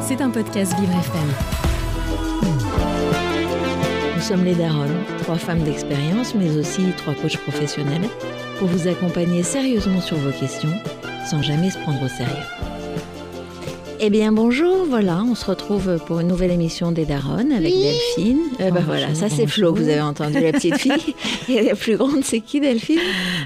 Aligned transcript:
C'est 0.00 0.22
un 0.22 0.30
podcast 0.30 0.74
Vivre 0.78 0.92
FM. 0.92 1.28
Nous 4.16 4.22
sommes 4.22 4.44
les 4.44 4.54
Daronnes, 4.54 5.04
trois 5.22 5.36
femmes 5.36 5.62
d'expérience, 5.64 6.34
mais 6.34 6.56
aussi 6.56 6.82
trois 6.96 7.14
coachs 7.14 7.36
professionnels, 7.38 8.08
pour 8.58 8.68
vous 8.68 8.88
accompagner 8.88 9.42
sérieusement 9.42 10.00
sur 10.00 10.16
vos 10.16 10.32
questions, 10.32 10.72
sans 11.28 11.42
jamais 11.42 11.70
se 11.70 11.78
prendre 11.78 12.02
au 12.02 12.08
sérieux. 12.08 12.32
Eh 14.00 14.10
bien 14.10 14.32
bonjour, 14.32 14.86
voilà, 14.88 15.22
on 15.24 15.34
se 15.34 15.44
retrouve 15.44 15.98
pour 16.06 16.20
une 16.20 16.28
nouvelle 16.28 16.52
émission 16.52 16.92
des 16.92 17.04
Daronnes 17.04 17.52
avec 17.52 17.74
Delphine. 17.74 18.38
Eh 18.60 18.70
ben 18.70 18.82
voilà, 18.86 19.14
ça 19.14 19.28
c'est 19.28 19.46
Flo, 19.46 19.74
vous 19.74 19.88
avez 19.88 20.00
entendu 20.00 20.40
la 20.40 20.52
petite 20.52 20.78
fille. 20.78 21.14
Et 21.48 21.62
la 21.62 21.74
plus 21.74 21.96
grande, 21.96 22.24
c'est 22.24 22.40
qui 22.40 22.60
Delphine? 22.60 23.00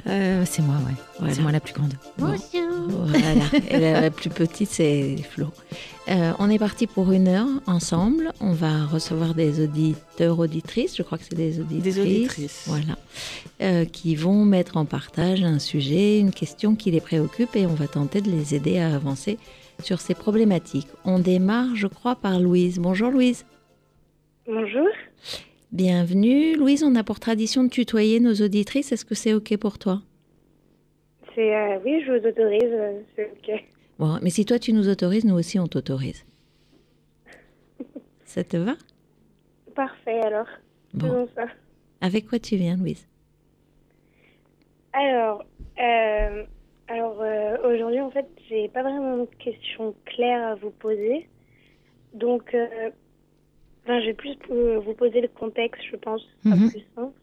Euh, 0.07 0.45
c'est 0.47 0.63
moi, 0.63 0.77
ouais. 0.87 0.95
Voilà. 1.19 1.35
C'est 1.35 1.41
moi 1.41 1.53
la 1.53 1.61
plus 1.61 1.73
grande. 1.73 1.95
Voilà. 2.89 3.45
Et 3.71 3.79
la, 3.79 4.01
la 4.01 4.11
plus 4.11 4.31
petite, 4.31 4.69
c'est 4.71 5.17
Flo. 5.31 5.47
Euh, 6.09 6.33
on 6.39 6.51
est 6.51 6.59
parti 6.59 6.87
pour 6.87 7.13
une 7.13 7.29
heure 7.29 7.49
ensemble. 7.67 8.33
On 8.41 8.53
va 8.53 8.87
recevoir 8.87 9.35
des 9.35 9.63
auditeurs, 9.63 10.39
auditrices, 10.39 10.97
je 10.97 11.03
crois 11.03 11.19
que 11.19 11.25
c'est 11.25 11.37
des 11.37 11.61
auditrices. 11.61 11.95
Des 11.95 12.01
auditrices. 12.01 12.65
Voilà. 12.67 12.99
Euh, 13.61 13.85
qui 13.85 14.17
vont 14.17 14.45
mettre 14.45 14.77
en 14.77 14.85
partage 14.85 15.43
un 15.45 15.59
sujet, 15.59 16.19
une 16.19 16.33
question 16.33 16.75
qui 16.75 16.91
les 16.91 17.01
préoccupe 17.01 17.55
et 17.55 17.67
on 17.67 17.75
va 17.75 17.87
tenter 17.87 18.21
de 18.21 18.31
les 18.31 18.55
aider 18.55 18.79
à 18.79 18.95
avancer 18.95 19.39
sur 19.83 20.01
ces 20.01 20.15
problématiques. 20.15 20.89
On 21.05 21.19
démarre, 21.19 21.75
je 21.77 21.87
crois, 21.87 22.17
par 22.17 22.41
Louise. 22.41 22.79
Bonjour 22.79 23.11
Louise. 23.11 23.45
Bonjour. 24.47 24.89
Bienvenue. 25.71 26.57
Louise, 26.57 26.83
on 26.83 26.97
a 26.97 27.05
pour 27.05 27.21
tradition 27.21 27.65
de 27.65 27.69
tutoyer 27.69 28.21
nos 28.21 28.35
auditrices. 28.35 28.93
Est-ce 28.93 29.05
que 29.05 29.15
c'est 29.15 29.35
OK 29.35 29.57
pour 29.57 29.79
toi? 29.79 30.03
C'est 31.35 31.55
euh, 31.57 31.79
oui, 31.85 32.03
je 32.05 32.13
vous 32.13 32.27
autorise. 32.27 32.63
euh, 32.65 33.01
c'est 33.17 33.31
ok. 33.31 33.65
Bon, 33.99 34.19
mais 34.23 34.31
si 34.31 34.45
toi 34.45 34.59
tu 34.59 34.73
nous 34.73 34.89
autorises, 34.89 35.25
nous 35.25 35.35
aussi 35.35 35.59
on 35.59 35.67
t'autorise. 35.67 36.25
Ça 38.25 38.43
te 38.45 38.57
va? 38.57 38.75
Parfait 39.75 40.21
alors. 40.21 40.47
Bon. 40.95 41.07
Faisons 41.07 41.29
ça. 41.35 41.47
Avec 42.01 42.27
quoi 42.29 42.39
tu 42.39 42.57
viens, 42.57 42.77
Louise? 42.77 43.07
Alors, 44.93 45.45
euh, 45.81 46.45
alors 46.89 47.21
euh, 47.23 47.57
aujourd'hui 47.65 48.01
en 48.01 48.11
fait, 48.11 48.27
j'ai 48.49 48.69
pas 48.69 48.83
vraiment 48.83 49.19
de 49.19 49.29
questions 49.39 49.95
claires 50.05 50.49
à 50.49 50.55
vous 50.57 50.71
poser. 50.71 51.29
Donc, 52.13 52.55
enfin, 53.85 54.01
je 54.01 54.07
vais 54.07 54.15
plus 54.15 54.37
vous 54.49 54.93
poser 54.95 55.23
le 55.23 55.29
contexte, 55.29 55.83
je 55.91 55.97
pense, 55.97 56.21
sera 56.45 56.57
Mhm. 56.57 56.71
plus 56.71 56.85
simple. 56.95 57.19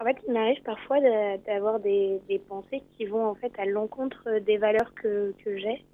En 0.00 0.04
fait, 0.04 0.16
il 0.26 0.32
m'arrive 0.32 0.62
parfois 0.62 0.98
de- 1.00 1.44
d'avoir 1.44 1.78
des, 1.78 2.20
des 2.26 2.38
pensées 2.38 2.82
qui 2.96 3.04
vont 3.04 3.26
en 3.26 3.34
fait 3.34 3.52
à 3.58 3.66
l'encontre 3.66 4.38
des 4.40 4.56
valeurs 4.56 4.94
que, 4.94 5.34
que 5.44 5.58
j'ai 5.58 5.84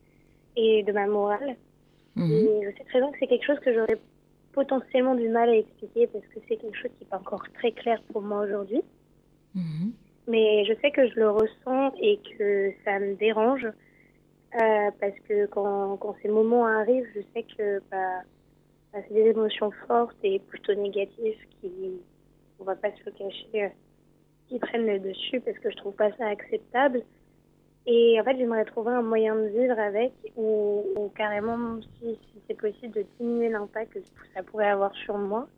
et 0.55 0.85
de 0.85 0.93
ma 0.93 1.07
morale. 1.07 1.57
Mhm. 2.15 2.31
Et 2.31 2.65
je 2.65 2.77
sais 2.79 2.85
très 2.85 3.01
bien 3.01 3.11
que 3.11 3.19
c'est 3.19 3.27
quelque 3.27 3.45
chose 3.45 3.59
que 3.61 3.75
j'aurais 3.75 3.99
potentiellement 4.53 5.17
du 5.17 5.29
mal 5.29 5.49
à 5.49 5.57
expliquer 5.57 6.07
parce 6.07 6.25
que 6.27 6.39
c'est 6.49 6.57
quelque 6.57 6.77
chose 6.77 6.91
qui 6.97 7.05
n'est 7.05 7.11
pas 7.11 7.19
encore 7.19 7.45
très 7.55 7.73
clair 7.73 8.01
pour 8.13 8.23
moi 8.23 8.45
aujourd'hui. 8.45 8.83
Mhm. 9.55 9.93
Mais 10.29 10.65
je 10.67 10.75
sais 10.81 10.93
que 10.93 11.09
je 11.09 11.15
le 11.17 11.31
ressens 11.31 11.93
et 12.01 12.21
que 12.39 12.73
ça 12.85 13.01
me 13.01 13.15
dérange 13.17 13.67
euh, 13.67 14.91
parce 15.01 15.19
que 15.29 15.47
quand, 15.47 15.97
quand 15.97 16.15
ces 16.23 16.29
moments 16.29 16.67
arrivent, 16.67 17.09
je 17.15 17.21
sais 17.35 17.45
que 17.57 17.81
bah, 17.91 18.23
bah, 18.93 19.01
c'est 19.07 19.15
des 19.15 19.31
émotions 19.31 19.73
fortes 19.89 20.17
et 20.23 20.39
plutôt 20.39 20.75
négatives 20.75 21.39
qui, 21.61 22.01
on 22.61 22.65
va 22.65 22.77
pas 22.77 22.91
se 22.93 23.05
le 23.05 23.13
cacher, 23.13 23.65
euh, 23.65 23.69
qui 24.49 24.59
prennent 24.59 24.87
le 24.87 24.99
dessus 24.99 25.41
parce 25.41 25.59
que 25.59 25.71
je 25.71 25.77
trouve 25.77 25.95
pas 25.95 26.13
ça 26.17 26.27
acceptable. 26.29 27.03
Et 27.87 28.21
en 28.21 28.25
fait, 28.25 28.37
j'aimerais 28.37 28.65
trouver 28.65 28.93
un 28.93 29.03
moyen 29.03 29.37
de 29.37 29.47
vivre 29.47 29.79
avec 29.79 30.13
ou, 30.37 30.85
ou 30.97 31.09
carrément, 31.11 31.81
si, 31.81 32.15
si 32.17 32.43
c'est 32.49 32.61
possible, 32.61 32.93
de 32.95 33.07
diminuer 33.19 33.49
l'impact 33.49 33.95
que 33.95 34.01
ça 34.35 34.43
pourrait 34.43 34.69
avoir 34.71 34.93
sur 34.95 35.17
moi. 35.17 35.49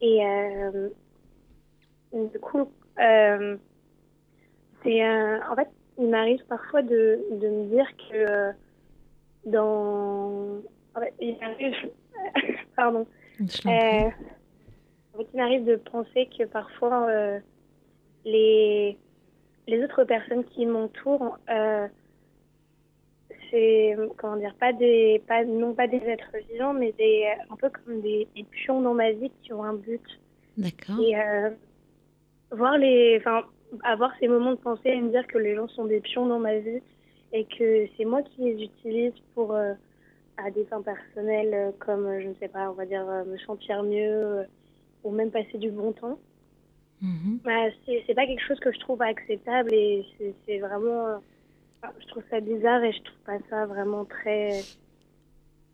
Et 0.00 0.26
euh, 0.26 0.88
du 2.12 2.38
coup, 2.40 2.70
euh, 2.98 3.56
c'est 4.82 5.04
euh, 5.04 5.38
en 5.50 5.54
fait, 5.54 5.68
il 5.98 6.08
m'arrive 6.08 6.44
parfois 6.48 6.82
de, 6.82 7.20
de 7.30 7.48
me 7.48 7.66
dire 7.66 7.86
que 7.96 8.14
euh, 8.14 8.52
dans. 9.44 10.60
En 10.94 11.00
fait, 11.00 11.14
il 11.20 11.38
m'arrive. 11.38 11.74
Pardon. 12.76 13.06
En 15.14 15.18
fait, 15.18 15.28
il 15.32 15.36
m'arrive 15.36 15.64
de 15.64 15.76
penser 15.76 16.28
que 16.36 16.44
parfois 16.44 17.08
les, 18.26 18.98
les 19.66 19.84
autres 19.84 20.04
personnes 20.04 20.44
qui 20.44 20.66
m'entourent, 20.66 21.38
euh, 21.48 21.88
c'est 23.50 23.96
comment 24.18 24.36
dire, 24.36 24.54
pas 24.60 24.72
des, 24.74 25.22
pas, 25.26 25.44
non 25.44 25.72
pas 25.72 25.86
des 25.86 25.98
êtres 25.98 26.36
vivants, 26.50 26.74
mais 26.74 26.92
des, 26.92 27.26
un 27.48 27.56
peu 27.56 27.70
comme 27.70 28.02
des, 28.02 28.28
des 28.36 28.42
pions 28.42 28.82
dans 28.82 28.94
ma 28.94 29.12
vie 29.12 29.30
qui 29.42 29.52
ont 29.54 29.64
un 29.64 29.74
but. 29.74 30.02
D'accord. 30.58 31.00
Et 31.00 31.16
euh, 31.16 31.50
voir 32.50 32.76
les, 32.76 33.16
enfin, 33.18 33.44
avoir 33.84 34.12
ces 34.18 34.28
moments 34.28 34.52
de 34.52 34.56
pensée 34.58 34.90
et 34.90 35.00
me 35.00 35.10
dire 35.10 35.26
que 35.26 35.38
les 35.38 35.54
gens 35.54 35.68
sont 35.68 35.84
des 35.84 36.00
pions 36.00 36.26
dans 36.26 36.38
ma 36.40 36.58
vie 36.58 36.82
et 37.32 37.44
que 37.44 37.86
c'est 37.96 38.04
moi 38.04 38.22
qui 38.22 38.42
les 38.42 38.64
utilise 38.64 39.14
pour 39.34 39.54
euh, 39.54 39.74
à 40.36 40.50
des 40.50 40.64
fins 40.64 40.82
personnelles, 40.82 41.54
euh, 41.54 41.70
comme 41.78 42.06
euh, 42.06 42.20
je 42.20 42.28
ne 42.28 42.34
sais 42.34 42.48
pas, 42.48 42.70
on 42.70 42.74
va 42.74 42.86
dire 42.86 43.08
euh, 43.08 43.24
me 43.24 43.38
sentir 43.38 43.82
mieux 43.82 44.12
euh, 44.12 44.42
ou 45.04 45.10
même 45.10 45.30
passer 45.30 45.58
du 45.58 45.70
bon 45.70 45.92
temps. 45.92 46.18
Mhm. 47.02 47.40
Bah, 47.44 47.66
c'est 47.84 48.02
c'est 48.06 48.14
pas 48.14 48.26
quelque 48.26 48.42
chose 48.46 48.58
que 48.60 48.72
je 48.72 48.78
trouve 48.80 49.02
acceptable 49.02 49.72
et 49.74 50.04
c'est 50.46 50.58
vraiment, 50.58 51.06
euh, 51.08 51.16
enfin, 51.82 51.92
je 52.00 52.06
trouve 52.06 52.22
ça 52.30 52.40
bizarre 52.40 52.82
et 52.84 52.92
je 52.92 53.02
trouve 53.02 53.18
pas 53.26 53.38
ça 53.50 53.66
vraiment 53.66 54.04
très. 54.06 54.62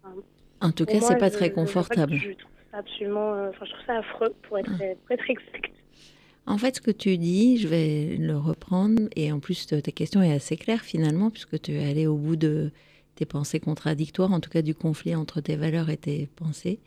enfin, 0.03 0.15
En 0.61 0.73
tout 0.73 0.85
cas, 0.85 1.01
c'est 1.01 1.19
pas 1.19 1.29
je- 1.29 1.35
très 1.35 1.53
confortable. 1.53 2.15
Je, 2.17 2.33
trouve 2.33 2.51
ça 2.73 2.79
absolument, 2.79 3.35
euh, 3.35 3.51
enfin, 3.51 3.65
je 3.67 3.71
trouve 3.73 3.87
ça 3.87 3.99
affreux 3.99 4.35
pour 4.43 4.59
être, 4.59 4.71
pour 4.77 5.11
être 5.13 5.31
exact. 5.31 5.73
En 6.45 6.59
fait, 6.59 6.75
ce 6.77 6.81
que 6.81 6.91
tu 6.91 7.17
dis, 7.19 7.59
je 7.59 7.69
vais 7.69 8.17
le 8.17 8.37
reprendre, 8.37 9.03
et 9.15 9.31
en 9.31 9.39
plus, 9.39 9.67
ta 9.67 9.81
ta 9.81 9.93
question 9.93 10.23
est 10.23 10.33
assez 10.33 10.57
claire 10.57 10.81
finalement, 10.83 11.31
puisque 11.31 11.61
tu 11.61 11.73
es 11.75 11.89
allé 11.89 12.09
au 12.09 12.17
bout 12.17 12.35
de 12.35 12.73
tes 13.15 13.27
pensées 13.27 13.61
contradictoires, 13.61 14.33
en 14.33 14.41
tout 14.41 14.51
cas 14.51 14.63
du 14.63 14.75
conflit 14.75 15.15
entre 15.15 15.41
tes 15.41 15.55
valeurs 15.55 15.89
et 15.89 15.97
tes 15.99 16.27
pensées. 16.35 16.81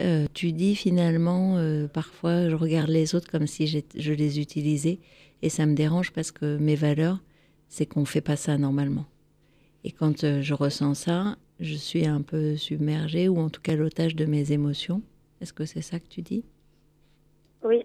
Euh, 0.00 0.26
tu 0.32 0.52
dis 0.52 0.74
finalement, 0.74 1.56
euh, 1.58 1.86
parfois, 1.86 2.48
je 2.48 2.54
regarde 2.54 2.88
les 2.88 3.14
autres 3.14 3.30
comme 3.30 3.46
si 3.46 3.66
je 3.66 4.12
les 4.12 4.40
utilisais, 4.40 4.98
et 5.42 5.48
ça 5.50 5.66
me 5.66 5.74
dérange 5.74 6.12
parce 6.12 6.30
que 6.30 6.56
mes 6.56 6.74
valeurs, 6.74 7.18
c'est 7.68 7.86
qu'on 7.86 8.04
fait 8.04 8.20
pas 8.20 8.36
ça 8.36 8.56
normalement. 8.56 9.06
Et 9.84 9.92
quand 9.92 10.24
euh, 10.24 10.40
je 10.42 10.54
ressens 10.54 10.94
ça, 10.94 11.36
je 11.60 11.74
suis 11.74 12.06
un 12.06 12.22
peu 12.22 12.56
submergée, 12.56 13.28
ou 13.28 13.38
en 13.38 13.50
tout 13.50 13.60
cas 13.60 13.76
l'otage 13.76 14.16
de 14.16 14.24
mes 14.24 14.52
émotions. 14.52 15.02
Est-ce 15.40 15.52
que 15.52 15.66
c'est 15.66 15.82
ça 15.82 15.98
que 15.98 16.08
tu 16.08 16.22
dis? 16.22 16.44
Oui, 17.62 17.84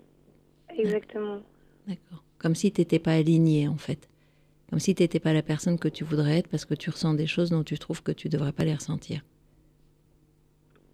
exactement. 0.78 1.42
D'accord. 1.88 2.24
Comme 2.38 2.56
si 2.56 2.72
tu 2.72 2.82
n'étais 2.82 3.00
pas 3.00 3.14
aligné, 3.14 3.68
en 3.68 3.78
fait. 3.78 4.10
Comme 4.70 4.80
si 4.80 4.96
tu 4.96 5.04
n'étais 5.04 5.20
pas 5.20 5.34
la 5.34 5.44
personne 5.44 5.78
que 5.78 5.88
tu 5.88 6.04
voudrais 6.04 6.40
être 6.40 6.48
parce 6.48 6.66
que 6.66 6.74
tu 6.74 6.90
ressens 6.90 7.14
des 7.14 7.28
choses 7.28 7.50
dont 7.50 7.64
tu 7.64 7.78
trouves 7.78 8.04
que 8.04 8.12
tu 8.12 8.28
ne 8.28 8.32
devrais 8.32 8.54
pas 8.54 8.64
les 8.64 8.74
ressentir. 8.74 9.22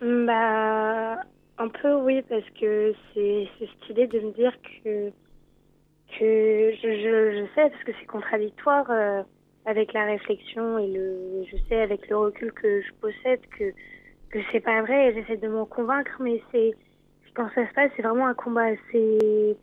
Bah, 0.02 1.22
un 1.60 1.68
peu 1.70 1.94
oui, 1.94 2.24
parce 2.28 2.50
que 2.60 2.94
c'est 3.14 3.48
idée 3.90 4.08
de 4.08 4.20
me 4.20 4.32
dire 4.32 4.52
que, 4.84 5.10
que 6.18 6.72
je, 6.74 6.82
je, 6.82 7.38
je 7.38 7.46
sais, 7.54 7.70
parce 7.70 7.84
que 7.84 7.92
c'est 8.00 8.08
contradictoire 8.08 8.90
euh, 8.90 9.22
avec 9.66 9.94
la 9.94 10.06
réflexion 10.06 10.80
et 10.80 10.88
le, 10.88 11.44
je 11.46 11.56
sais 11.70 11.82
avec 11.82 12.10
le 12.10 12.18
recul 12.18 12.52
que 12.52 12.82
je 12.82 12.92
possède 13.00 13.42
que, 13.60 13.72
que 14.32 14.40
c'est 14.52 14.60
pas 14.62 14.82
vrai 14.82 15.10
et 15.10 15.14
j'essaie 15.14 15.38
de 15.38 15.48
m'en 15.48 15.68
convaincre, 15.68 16.18
mais 16.20 16.42
c'est 16.52 16.72
quand 17.36 17.50
ça 17.54 17.70
se 17.70 17.74
passe, 17.76 17.92
c'est 17.96 18.02
vraiment 18.02 18.26
un 18.26 18.34
combat 18.34 18.64
assez, 18.74 19.56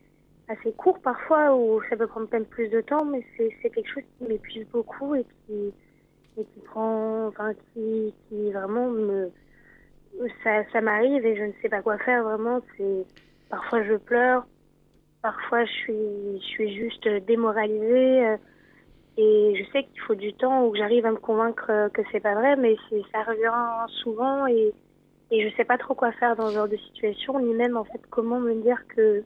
assez 0.46 0.72
court 0.74 1.00
parfois 1.00 1.56
où 1.56 1.82
ça 1.90 1.96
peut 1.96 2.06
prendre 2.06 2.28
peut-être 2.28 2.48
plus 2.48 2.68
de 2.68 2.80
temps, 2.80 3.04
mais 3.04 3.24
c'est 3.36 3.70
quelque 3.70 3.90
chose 3.92 4.04
qui 4.18 4.24
m'épuise 4.24 4.68
beaucoup 4.68 5.16
et 5.16 5.24
qui, 5.24 5.74
et 6.38 6.44
qui 6.44 6.60
prend, 6.64 7.26
enfin, 7.26 7.54
qui, 7.74 8.14
qui 8.28 8.52
vraiment 8.52 8.88
me, 8.88 9.32
ça, 10.42 10.64
ça 10.72 10.80
m'arrive 10.80 11.24
et 11.24 11.36
je 11.36 11.44
ne 11.44 11.52
sais 11.62 11.68
pas 11.68 11.82
quoi 11.82 11.98
faire 11.98 12.22
vraiment. 12.24 12.60
C'est 12.76 13.06
parfois 13.50 13.82
je 13.82 13.94
pleure, 13.94 14.46
parfois 15.22 15.64
je 15.64 15.72
suis, 15.72 16.40
je 16.40 16.46
suis 16.46 16.76
juste 16.76 17.08
démoralisée 17.26 18.26
euh, 18.26 18.36
et 19.16 19.54
je 19.56 19.70
sais 19.72 19.84
qu'il 19.84 20.00
faut 20.02 20.14
du 20.14 20.32
temps 20.34 20.66
où 20.66 20.74
j'arrive 20.74 21.06
à 21.06 21.10
me 21.10 21.16
convaincre 21.16 21.66
euh, 21.70 21.88
que 21.88 22.02
c'est 22.12 22.20
pas 22.20 22.34
vrai, 22.34 22.56
mais 22.56 22.76
c'est, 22.88 23.02
ça 23.12 23.22
revient 23.22 23.92
souvent 24.02 24.46
et, 24.46 24.72
et 25.30 25.48
je 25.48 25.56
sais 25.56 25.64
pas 25.64 25.78
trop 25.78 25.94
quoi 25.94 26.12
faire 26.12 26.36
dans 26.36 26.48
ce 26.48 26.54
genre 26.54 26.68
de 26.68 26.76
situation, 26.76 27.38
ni 27.40 27.54
même 27.54 27.76
en 27.76 27.84
fait 27.84 28.00
comment 28.10 28.40
me 28.40 28.54
dire 28.62 28.86
que 28.88 29.22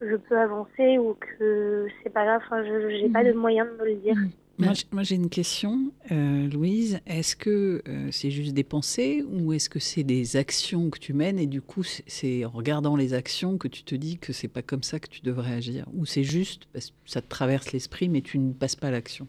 je 0.00 0.16
peux 0.16 0.38
avancer 0.38 0.98
ou 0.98 1.14
que 1.14 1.86
c'est 2.02 2.10
pas 2.10 2.24
grave. 2.24 2.42
Enfin, 2.46 2.64
je 2.64 2.88
j'ai 2.90 3.08
pas 3.08 3.22
de 3.22 3.32
moyen 3.32 3.66
de 3.66 3.70
me 3.72 3.84
le 3.84 3.94
dire. 3.96 4.16
Moi, 4.60 4.74
j- 4.74 4.84
moi, 4.92 5.02
j'ai 5.02 5.14
une 5.14 5.30
question, 5.30 5.90
euh, 6.12 6.46
Louise. 6.48 7.00
Est-ce 7.06 7.34
que 7.34 7.82
euh, 7.88 8.08
c'est 8.10 8.30
juste 8.30 8.52
des 8.52 8.62
pensées 8.64 9.24
ou 9.26 9.52
est-ce 9.54 9.70
que 9.70 9.78
c'est 9.78 10.02
des 10.02 10.36
actions 10.36 10.90
que 10.90 10.98
tu 10.98 11.14
mènes 11.14 11.38
et 11.38 11.46
du 11.46 11.62
coup 11.62 11.82
c'est- 11.82 12.44
en 12.44 12.50
regardant 12.50 12.94
les 12.94 13.14
actions 13.14 13.56
que 13.56 13.68
tu 13.68 13.84
te 13.84 13.94
dis 13.94 14.18
que 14.18 14.32
c'est 14.34 14.48
pas 14.48 14.60
comme 14.62 14.82
ça 14.82 15.00
que 15.00 15.08
tu 15.08 15.22
devrais 15.22 15.54
agir? 15.54 15.86
Ou 15.94 16.04
c'est 16.04 16.24
juste 16.24 16.66
parce 16.74 16.90
que 16.90 16.96
ça 17.06 17.22
te 17.22 17.28
traverse 17.28 17.72
l'esprit 17.72 18.08
mais 18.10 18.20
tu 18.20 18.38
ne 18.38 18.52
passes 18.52 18.76
pas 18.76 18.88
à 18.88 18.90
l'action? 18.90 19.28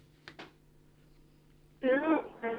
Non, 1.83 2.21
euh, 2.43 2.49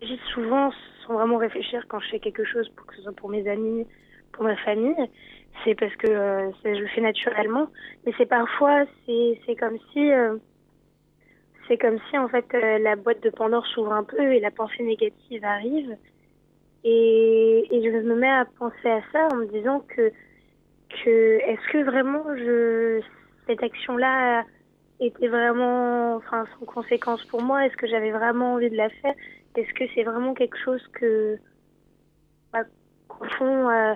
dis 0.00 0.18
souvent, 0.32 0.70
sans 1.06 1.14
vraiment 1.14 1.36
réfléchir, 1.36 1.84
quand 1.88 2.00
je 2.00 2.08
fais 2.08 2.20
quelque 2.20 2.44
chose, 2.44 2.68
pour 2.76 2.86
que 2.86 2.96
ce 2.96 3.02
soit 3.02 3.12
pour 3.12 3.28
mes 3.28 3.46
amis, 3.48 3.84
pour 4.32 4.44
ma 4.44 4.56
famille, 4.56 4.96
c'est 5.64 5.74
parce 5.74 5.94
que 5.96 6.08
euh, 6.10 6.50
je 6.64 6.70
le 6.70 6.88
fais 6.88 7.00
naturellement. 7.02 7.68
Mais 8.06 8.12
c'est 8.16 8.26
parfois, 8.26 8.84
c'est 9.06 9.56
comme 9.58 9.76
si, 9.92 10.10
euh, 10.10 10.36
c'est 11.68 11.78
comme 11.78 11.98
si 12.10 12.18
en 12.18 12.28
fait 12.28 12.46
euh, 12.54 12.78
la 12.78 12.96
boîte 12.96 13.22
de 13.22 13.30
Pandore 13.30 13.66
s'ouvre 13.66 13.92
un 13.92 14.04
peu 14.04 14.32
et 14.32 14.40
la 14.40 14.50
pensée 14.50 14.82
négative 14.82 15.44
arrive. 15.44 15.96
Et, 16.84 17.68
je 17.70 17.90
me 18.00 18.14
mets 18.14 18.30
à 18.30 18.46
penser 18.58 18.88
à 18.88 19.02
ça 19.12 19.28
en 19.32 19.36
me 19.36 19.46
disant 19.46 19.80
que, 19.80 20.10
est-ce 21.06 21.72
que 21.72 21.84
vraiment 21.84 22.24
je, 22.36 23.00
cette 23.46 23.62
action-là 23.62 24.44
était 25.00 25.28
vraiment, 25.28 26.20
sans 26.30 26.44
conséquence 26.66 27.24
pour 27.26 27.42
moi? 27.42 27.66
Est-ce 27.66 27.76
que 27.76 27.86
j'avais 27.86 28.10
vraiment 28.10 28.54
envie 28.54 28.70
de 28.70 28.76
la 28.76 28.88
faire? 28.88 29.14
Est-ce 29.56 29.72
que 29.74 29.84
c'est 29.94 30.04
vraiment 30.04 30.34
quelque 30.34 30.56
chose 30.58 30.86
que, 30.94 31.36
bah, 32.52 32.64
qu'au 33.08 33.24
fond, 33.24 33.68
euh, 33.68 33.94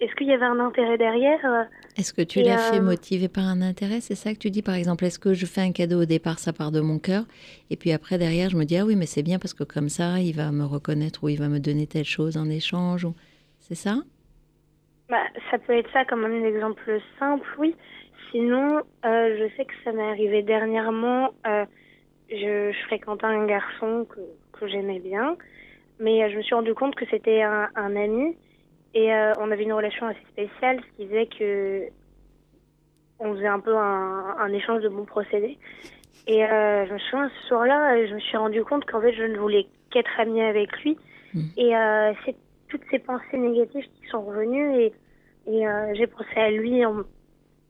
est-ce 0.00 0.14
qu'il 0.14 0.28
y 0.28 0.32
avait 0.32 0.44
un 0.44 0.60
intérêt 0.60 0.96
derrière 0.96 1.44
euh? 1.44 1.64
Est-ce 1.96 2.12
que 2.12 2.22
tu 2.22 2.42
l'as 2.42 2.58
fait 2.58 2.80
motivé 2.80 3.28
par 3.28 3.44
un 3.44 3.60
intérêt 3.60 4.00
C'est 4.00 4.14
ça 4.14 4.32
que 4.32 4.38
tu 4.38 4.50
dis, 4.50 4.62
par 4.62 4.76
exemple 4.76 5.04
Est-ce 5.04 5.18
que 5.18 5.34
je 5.34 5.46
fais 5.46 5.60
un 5.60 5.72
cadeau 5.72 6.02
au 6.02 6.04
départ, 6.04 6.38
ça 6.38 6.52
part 6.52 6.70
de 6.70 6.80
mon 6.80 6.98
cœur, 6.98 7.24
et 7.70 7.76
puis 7.76 7.92
après 7.92 8.18
derrière, 8.18 8.50
je 8.50 8.56
me 8.56 8.64
dis 8.64 8.76
ah 8.76 8.84
oui, 8.84 8.94
mais 8.96 9.06
c'est 9.06 9.22
bien 9.22 9.38
parce 9.38 9.54
que 9.54 9.64
comme 9.64 9.88
ça, 9.88 10.20
il 10.20 10.34
va 10.34 10.52
me 10.52 10.64
reconnaître 10.64 11.24
ou 11.24 11.28
il 11.28 11.38
va 11.38 11.48
me 11.48 11.58
donner 11.58 11.86
telle 11.86 12.04
chose 12.04 12.36
en 12.36 12.48
échange, 12.48 13.04
ou... 13.04 13.14
c'est 13.58 13.74
ça? 13.74 13.96
Bah, 15.08 15.24
ça 15.50 15.58
peut 15.58 15.72
être 15.72 15.90
ça 15.92 16.04
comme 16.04 16.24
un 16.24 16.44
exemple 16.44 17.00
simple, 17.18 17.48
oui. 17.58 17.74
Sinon, 18.30 18.82
euh, 19.04 19.36
je 19.38 19.56
sais 19.56 19.64
que 19.64 19.72
ça 19.84 19.92
m'est 19.92 20.02
arrivé 20.02 20.42
dernièrement. 20.42 21.30
Euh, 21.46 21.64
je, 22.30 22.72
je, 22.72 22.86
fréquentais 22.86 23.24
un 23.24 23.46
garçon 23.46 24.06
que, 24.08 24.20
que 24.52 24.68
j'aimais 24.68 24.98
bien, 24.98 25.36
mais 25.98 26.22
euh, 26.22 26.30
je 26.30 26.36
me 26.36 26.42
suis 26.42 26.54
rendu 26.54 26.74
compte 26.74 26.94
que 26.94 27.06
c'était 27.10 27.42
un, 27.42 27.68
un, 27.74 27.96
ami 27.96 28.36
et 28.94 29.12
euh, 29.12 29.32
on 29.38 29.50
avait 29.50 29.64
une 29.64 29.72
relation 29.72 30.06
assez 30.06 30.24
spéciale, 30.32 30.80
ce 30.80 30.96
qui 30.96 31.08
faisait 31.08 31.26
que 31.26 31.82
on 33.20 33.34
faisait 33.34 33.48
un 33.48 33.60
peu 33.60 33.76
un, 33.76 34.36
un 34.38 34.52
échange 34.52 34.82
de 34.82 34.88
bons 34.88 35.04
procédés. 35.04 35.58
Et 36.26 36.44
euh, 36.44 36.86
je 36.86 36.92
me 36.92 36.98
souviens 36.98 37.30
ce 37.40 37.48
soir-là, 37.48 38.06
je 38.06 38.14
me 38.14 38.20
suis 38.20 38.36
rendu 38.36 38.62
compte 38.62 38.84
qu'en 38.84 39.00
fait, 39.00 39.12
je 39.12 39.24
ne 39.24 39.38
voulais 39.38 39.66
qu'être 39.90 40.20
amie 40.20 40.42
avec 40.42 40.70
lui. 40.82 40.96
Mmh. 41.34 41.40
Et 41.56 41.72
c'est 42.24 42.36
toutes 42.68 42.82
ces 42.90 42.98
pensées 42.98 43.38
négatives 43.38 43.84
qui 43.84 44.08
sont 44.10 44.22
revenues 44.22 44.82
et, 44.82 44.92
et 45.46 45.64
j'ai 45.94 46.06
pensé 46.06 46.36
à 46.36 46.50
lui 46.50 46.84
en 46.84 47.02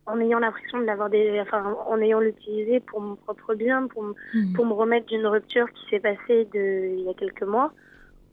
en 0.09 0.21
ayant 0.21 0.38
l'impression 0.38 0.79
de 0.79 0.85
l'avoir 0.85 1.11
des, 1.11 1.38
enfin, 1.41 1.76
en 1.87 2.00
ayant 2.00 2.21
l'utilisé 2.21 2.81
pour 2.81 3.00
mon 3.00 3.14
propre 3.14 3.55
bien, 3.55 3.87
pour, 3.87 4.05
mmh. 4.05 4.53
pour 4.55 4.64
me 4.64 4.73
remettre 4.73 5.06
d'une 5.06 5.26
rupture 5.26 5.71
qui 5.73 5.87
s'est 5.91 6.00
passée 6.00 6.47
de, 6.55 6.97
il 6.99 7.05
y 7.05 7.09
a 7.11 7.14
quelques 7.14 7.43
mois, 7.43 7.73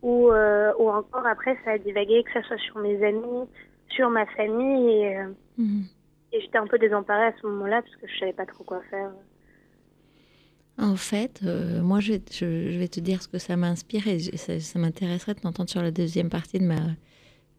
ou, 0.05 0.31
euh, 0.31 0.71
ou 0.77 0.87
encore 0.91 1.25
après 1.25 1.57
ça 1.65 1.71
a 1.71 1.77
divagué, 1.79 2.23
que 2.23 2.39
ce 2.39 2.47
soit 2.47 2.59
sur 2.59 2.77
mes 2.77 3.03
amis, 3.03 3.49
sur 3.89 4.11
ma 4.11 4.27
famille, 4.27 5.01
et, 5.01 5.17
mmh. 5.57 5.81
et 6.31 6.41
j'étais 6.41 6.59
un 6.59 6.67
peu 6.67 6.77
désemparée 6.77 7.25
à 7.25 7.33
ce 7.41 7.47
moment-là 7.47 7.81
parce 7.81 7.95
que 7.95 8.07
je 8.07 8.19
savais 8.19 8.33
pas 8.33 8.45
trop 8.45 8.63
quoi 8.63 8.81
faire. 8.91 9.09
En 10.77 10.95
fait, 10.95 11.39
euh, 11.43 11.81
moi, 11.81 12.01
je, 12.01 12.13
je, 12.31 12.69
je, 12.69 12.77
vais 12.77 12.87
te 12.87 12.99
dire 12.99 13.21
ce 13.23 13.27
que 13.27 13.39
ça 13.39 13.55
m'inspire 13.55 14.07
et 14.07 14.19
ça, 14.19 14.59
ça 14.59 14.77
m'intéresserait 14.77 15.33
de 15.33 15.39
t'entendre 15.39 15.69
sur 15.69 15.81
la 15.81 15.89
deuxième 15.89 16.29
partie 16.29 16.59
de 16.59 16.65
ma, 16.65 16.81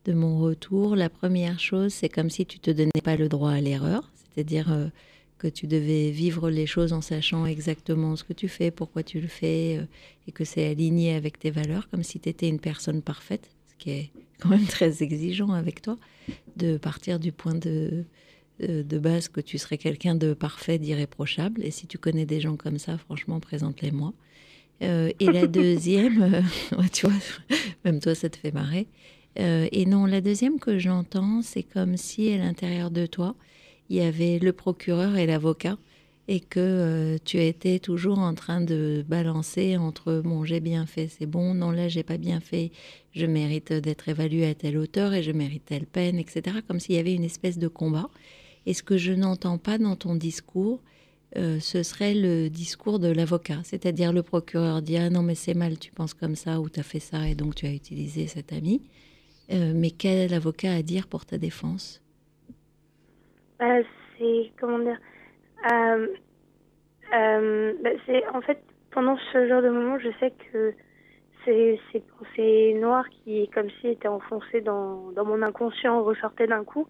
de 0.05 0.13
mon 0.13 0.39
retour, 0.39 0.95
la 0.95 1.09
première 1.09 1.59
chose, 1.59 1.93
c'est 1.93 2.09
comme 2.09 2.31
si 2.31 2.47
tu 2.47 2.61
te 2.61 2.71
donnais 2.71 3.03
pas 3.03 3.17
le 3.17 3.29
droit 3.29 3.51
à 3.51 3.61
l'erreur, 3.61 4.13
c'est-à-dire 4.15 4.73
euh, 4.73 4.87
que 5.39 5.47
tu 5.47 5.67
devais 5.67 6.11
vivre 6.11 6.51
les 6.51 6.67
choses 6.67 6.93
en 6.93 7.01
sachant 7.01 7.47
exactement 7.47 8.17
ce 8.17 8.25
que 8.25 8.33
tu 8.33 8.49
fais, 8.49 8.71
pourquoi 8.71 9.03
tu 9.03 9.21
le 9.21 9.29
fais, 9.29 9.79
euh, 9.79 9.87
et 10.27 10.33
que 10.33 10.45
c'est 10.45 10.67
aligné 10.67 11.15
avec 11.15 11.39
tes 11.39 11.51
valeurs, 11.51 11.89
comme 11.91 12.03
si 12.03 12.19
tu 12.21 12.29
étais 12.29 12.49
une 12.49 12.61
personne 12.61 13.03
parfaite, 13.03 13.51
ce 13.67 13.75
qui 13.77 13.91
est 13.91 14.11
quand 14.41 14.49
même 14.49 14.67
très 14.67 15.03
exigeant 15.03 15.51
avec 15.51 15.83
toi, 15.83 15.97
de 16.57 16.77
partir 16.77 17.19
du 17.19 17.33
point 17.33 17.55
de, 17.55 18.05
de, 18.61 18.83
de 18.83 18.99
base 18.99 19.29
que 19.29 19.41
tu 19.41 19.59
serais 19.59 19.79
quelqu'un 19.79 20.15
de 20.15 20.35
parfait, 20.35 20.79
d'irréprochable. 20.79 21.65
Et 21.65 21.71
si 21.71 21.87
tu 21.87 21.99
connais 21.99 22.27
des 22.27 22.41
gens 22.41 22.57
comme 22.57 22.79
ça, 22.79 22.99
franchement, 22.99 23.41
présente-les-moi. 23.41 24.13
Euh, 24.83 25.11
et 25.21 25.27
la 25.27 25.47
deuxième, 25.47 26.23
euh, 26.23 26.83
tu 26.93 27.07
vois, 27.07 27.17
même 27.85 28.01
toi, 28.01 28.15
ça 28.15 28.29
te 28.29 28.37
fait 28.37 28.53
marrer. 28.53 28.89
Euh, 29.39 29.69
et 29.73 29.87
non, 29.87 30.07
la 30.07 30.21
deuxième 30.21 30.59
que 30.59 30.79
j'entends, 30.79 31.43
c'est 31.43 31.63
comme 31.63 31.97
si 31.97 32.33
à 32.33 32.39
l'intérieur 32.39 32.91
de 32.91 33.07
toi, 33.07 33.35
il 33.91 33.97
y 33.97 34.01
avait 34.01 34.39
le 34.39 34.53
procureur 34.53 35.17
et 35.17 35.27
l'avocat 35.27 35.77
et 36.29 36.41
que 36.41 36.59
euh, 36.61 37.19
tu 37.25 37.41
étais 37.41 37.79
toujours 37.79 38.19
en 38.19 38.35
train 38.35 38.61
de 38.61 39.05
balancer 39.09 39.77
entre 39.77 40.21
bon 40.25 40.45
j'ai 40.45 40.61
bien 40.61 40.87
fait 40.87 41.09
c'est 41.09 41.27
bon 41.27 41.55
non 41.55 41.71
là 41.71 41.89
j'ai 41.89 42.03
pas 42.03 42.17
bien 42.17 42.41
fait 42.41 42.73
je 43.13 43.27
mérite 43.27 43.73
d'être 43.73 44.09
évalué 44.09 44.47
à 44.47 44.55
telle 44.55 44.77
hauteur 44.77 45.15
et 45.15 45.23
je 45.23 45.31
mérite 45.31 45.67
telle 45.67 45.87
peine 45.87 46.19
etc 46.19 46.59
comme 46.67 46.81
s'il 46.81 46.97
y 46.97 46.99
avait 46.99 47.15
une 47.15 47.25
espèce 47.25 47.59
de 47.59 47.69
combat. 47.69 48.09
Et 48.69 48.75
ce 48.75 48.83
que 48.83 48.97
je 48.97 49.13
n'entends 49.13 49.59
pas 49.59 49.79
dans 49.79 49.95
ton 49.95 50.17
discours 50.17 50.81
euh, 51.37 51.61
ce 51.61 51.83
serait 51.83 52.15
le 52.15 52.49
discours 52.49 52.99
de 52.99 53.09
l'avocat. 53.09 53.61
C'est-à-dire 53.63 54.13
le 54.13 54.23
procureur 54.23 54.81
dit 54.81 54.97
ah 54.97 55.11
non 55.11 55.23
mais 55.23 55.35
c'est 55.35 55.55
mal 55.55 55.79
tu 55.79 55.93
penses 55.93 56.15
comme 56.15 56.37
ça 56.37 56.61
ou 56.61 56.69
tu 56.69 56.81
as 56.81 56.83
fait 56.83 57.01
ça 57.01 57.29
et 57.29 57.35
donc 57.35 57.55
tu 57.55 57.67
as 57.67 57.73
utilisé 57.73 58.27
cet 58.27 58.53
ami. 58.53 58.83
Euh, 59.53 59.73
mais 59.75 59.91
quel 59.91 60.35
avocat 60.35 60.73
à 60.75 60.83
dire 60.83 61.07
pour 61.07 61.25
ta 61.25 61.39
défense? 61.39 62.01
Euh, 63.63 63.83
C'est 64.19 64.53
comment 64.59 64.79
dire 64.79 64.99
euh, 65.71 66.09
euh, 67.15 67.75
bah, 67.83 67.91
C'est 68.07 68.27
en 68.29 68.41
fait 68.41 68.63
pendant 68.91 69.17
ce 69.33 69.49
genre 69.49 69.63
de 69.63 69.69
moment, 69.69 69.99
je 69.99 70.09
sais 70.21 70.33
que 70.53 70.75
ces, 71.45 71.79
pensées 72.19 72.75
noires 72.75 73.09
qui, 73.09 73.49
comme 73.51 73.71
si 73.81 73.89
étaient 73.89 74.09
enfoncées 74.09 74.61
dans, 74.63 75.13
dans 75.13 75.25
mon 75.25 75.43
inconscient, 75.43 76.03
ressortaient 76.03 76.49
d'un 76.49 76.65
coup. 76.65 76.89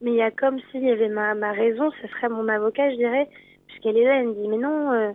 Mais 0.00 0.12
il 0.12 0.16
y 0.16 0.22
a 0.22 0.30
comme 0.30 0.60
s'il 0.70 0.84
y 0.84 0.90
avait 0.90 1.08
ma, 1.08 1.32
raison, 1.52 1.90
ce 2.02 2.06
serait 2.08 2.28
mon 2.28 2.46
avocat, 2.46 2.90
je 2.90 2.96
dirais, 2.96 3.28
puisqu'elle 3.66 3.96
est 3.96 4.04
là, 4.04 4.20
elle 4.20 4.28
me 4.28 4.34
dit 4.34 4.48
mais 4.48 4.58
non, 4.58 4.92
euh, 4.92 5.10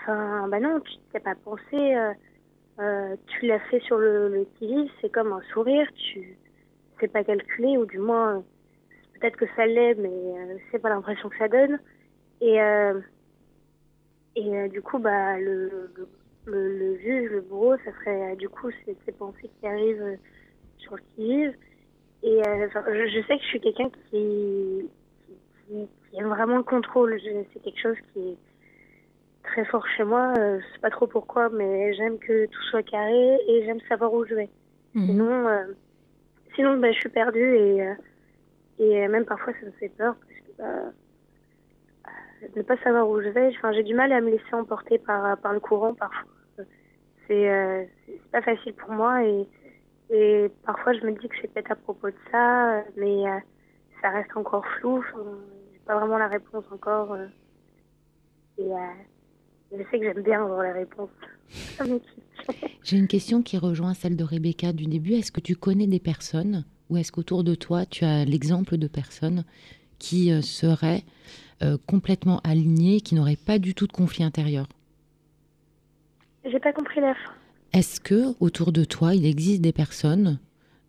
enfin 0.00 0.48
bah 0.48 0.60
non, 0.60 0.80
tu 0.80 0.94
t'es 1.12 1.20
pas 1.20 1.34
pensé. 1.34 1.96
Euh, 2.78 3.16
tu 3.26 3.46
l'as 3.46 3.60
fait 3.60 3.80
sur 3.80 3.98
le, 3.98 4.28
le 4.28 4.46
c'est 5.00 5.10
comme 5.10 5.32
un 5.32 5.42
sourire, 5.52 5.86
tu 5.94 6.36
c'est 6.98 7.08
pas 7.12 7.24
calculé, 7.24 7.76
ou 7.76 7.84
du 7.84 7.98
moins, 7.98 8.42
peut-être 9.22 9.36
que 9.36 9.46
ça 9.54 9.66
l'est, 9.66 9.94
mais 9.94 10.08
euh, 10.08 10.56
c'est 10.70 10.80
pas 10.80 10.88
l'impression 10.88 11.28
que 11.28 11.38
ça 11.38 11.48
donne. 11.48 11.78
Et, 12.40 12.60
euh, 12.60 13.00
et 14.34 14.58
euh, 14.58 14.68
du 14.68 14.82
coup, 14.82 14.98
bah, 14.98 15.38
le, 15.38 15.92
le, 16.46 16.76
le, 16.76 16.98
juge, 16.98 17.30
le 17.30 17.40
bourreau, 17.40 17.76
ça 17.84 17.92
serait 18.00 18.34
du 18.36 18.48
coup 18.48 18.70
ces, 18.84 19.12
pensées 19.12 19.50
qui 19.60 19.66
arrivent 19.66 20.18
sur 20.78 20.96
le 20.96 21.02
qui-vive. 21.14 21.54
Et 22.24 22.40
je, 22.44 23.08
je, 23.08 23.26
sais 23.26 23.36
que 23.36 23.42
je 23.42 23.48
suis 23.48 23.60
quelqu'un 23.60 23.90
qui, 24.10 24.90
qui, 25.66 25.88
qui, 26.10 26.18
aime 26.18 26.28
vraiment 26.28 26.56
le 26.56 26.62
contrôle. 26.62 27.20
C'est 27.52 27.62
quelque 27.62 27.80
chose 27.80 27.96
qui 28.12 28.30
est 28.30 28.36
très 29.44 29.64
fort 29.66 29.86
chez 29.96 30.04
moi. 30.04 30.32
Euh, 30.38 30.60
je 30.60 30.74
sais 30.74 30.80
pas 30.80 30.90
trop 30.90 31.06
pourquoi, 31.06 31.48
mais 31.48 31.94
j'aime 31.94 32.18
que 32.18 32.46
tout 32.46 32.62
soit 32.70 32.82
carré 32.82 33.38
et 33.48 33.64
j'aime 33.64 33.80
savoir 33.88 34.12
où 34.12 34.24
je 34.24 34.34
vais. 34.34 34.48
Mmh. 34.94 35.06
Sinon, 35.06 35.48
euh, 35.48 35.64
sinon 36.54 36.76
bah, 36.78 36.92
je 36.92 36.98
suis 36.98 37.08
perdue 37.08 37.56
et, 37.56 37.82
euh, 37.82 37.94
et 38.82 39.08
même 39.08 39.24
parfois 39.24 39.52
ça 39.60 39.66
me 39.66 39.72
fait 39.72 39.88
peur 39.90 40.16
parce 40.16 40.40
que 40.40 40.62
bah, 40.62 42.48
ne 42.56 42.62
pas 42.62 42.76
savoir 42.78 43.08
où 43.08 43.20
je 43.20 43.28
vais. 43.28 43.48
Enfin, 43.56 43.72
j'ai 43.72 43.82
du 43.82 43.94
mal 43.94 44.12
à 44.12 44.20
me 44.20 44.30
laisser 44.30 44.54
emporter 44.54 44.98
par, 44.98 45.38
par 45.38 45.52
le 45.52 45.60
courant 45.60 45.94
parfois. 45.94 46.28
C'est 47.28 47.50
euh, 47.50 47.84
pas 48.32 48.42
facile 48.42 48.74
pour 48.74 48.90
moi 48.90 49.24
et, 49.24 49.46
et 50.10 50.50
parfois 50.66 50.92
je 50.92 51.00
me 51.00 51.12
dis 51.12 51.28
que 51.28 51.36
c'est 51.40 51.52
peut-être 51.52 51.70
à 51.70 51.76
propos 51.76 52.08
de 52.10 52.16
ça, 52.30 52.84
mais 52.96 53.28
euh, 53.28 53.38
ça 54.00 54.10
reste 54.10 54.36
encore 54.36 54.66
flou. 54.78 54.98
Enfin, 54.98 55.24
j'ai 55.72 55.80
pas 55.86 55.98
vraiment 55.98 56.18
la 56.18 56.28
réponse 56.28 56.64
encore. 56.72 57.16
et 58.58 58.68
je 59.72 59.82
sais 59.90 59.98
que 59.98 60.04
j'aime 60.04 60.22
bien 60.22 60.42
avoir 60.42 60.62
la 60.62 60.72
réponse. 60.72 61.10
J'ai 62.82 62.96
une 62.96 63.08
question 63.08 63.42
qui 63.42 63.58
rejoint 63.58 63.94
celle 63.94 64.16
de 64.16 64.24
Rebecca 64.24 64.72
du 64.72 64.86
début. 64.86 65.12
Est-ce 65.12 65.32
que 65.32 65.40
tu 65.40 65.56
connais 65.56 65.86
des 65.86 66.00
personnes 66.00 66.64
ou 66.90 66.96
est-ce 66.96 67.12
qu'autour 67.12 67.44
de 67.44 67.54
toi, 67.54 67.86
tu 67.86 68.04
as 68.04 68.24
l'exemple 68.24 68.76
de 68.76 68.86
personnes 68.86 69.44
qui 69.98 70.32
euh, 70.32 70.42
seraient 70.42 71.04
euh, 71.62 71.78
complètement 71.86 72.40
alignées, 72.44 73.00
qui 73.00 73.14
n'auraient 73.14 73.36
pas 73.36 73.58
du 73.58 73.74
tout 73.74 73.86
de 73.86 73.92
conflit 73.92 74.24
intérieur? 74.24 74.66
J'ai 76.44 76.58
pas 76.58 76.72
compris 76.72 77.00
la 77.00 77.14
fin. 77.14 77.32
Est-ce 77.72 78.00
que 78.00 78.34
autour 78.40 78.72
de 78.72 78.84
toi, 78.84 79.14
il 79.14 79.24
existe 79.24 79.62
des 79.62 79.72
personnes 79.72 80.38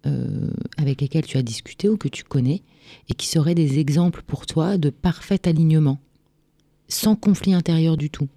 euh, 0.06 0.50
avec 0.78 1.00
lesquelles 1.00 1.26
tu 1.26 1.38
as 1.38 1.44
discuté 1.44 1.88
ou 1.88 1.98
que 1.98 2.10
tu 2.10 2.24
connais 2.24 2.62
et 3.10 3.14
qui 3.14 3.28
seraient 3.28 3.56
des 3.56 3.80
exemples 3.80 4.22
pour 4.24 4.46
toi 4.46 4.78
de 4.78 4.90
parfait 4.90 5.48
alignement, 5.48 6.00
sans 6.88 7.16
conflit 7.16 7.54
intérieur 7.54 7.96
du 7.96 8.10
tout? 8.10 8.28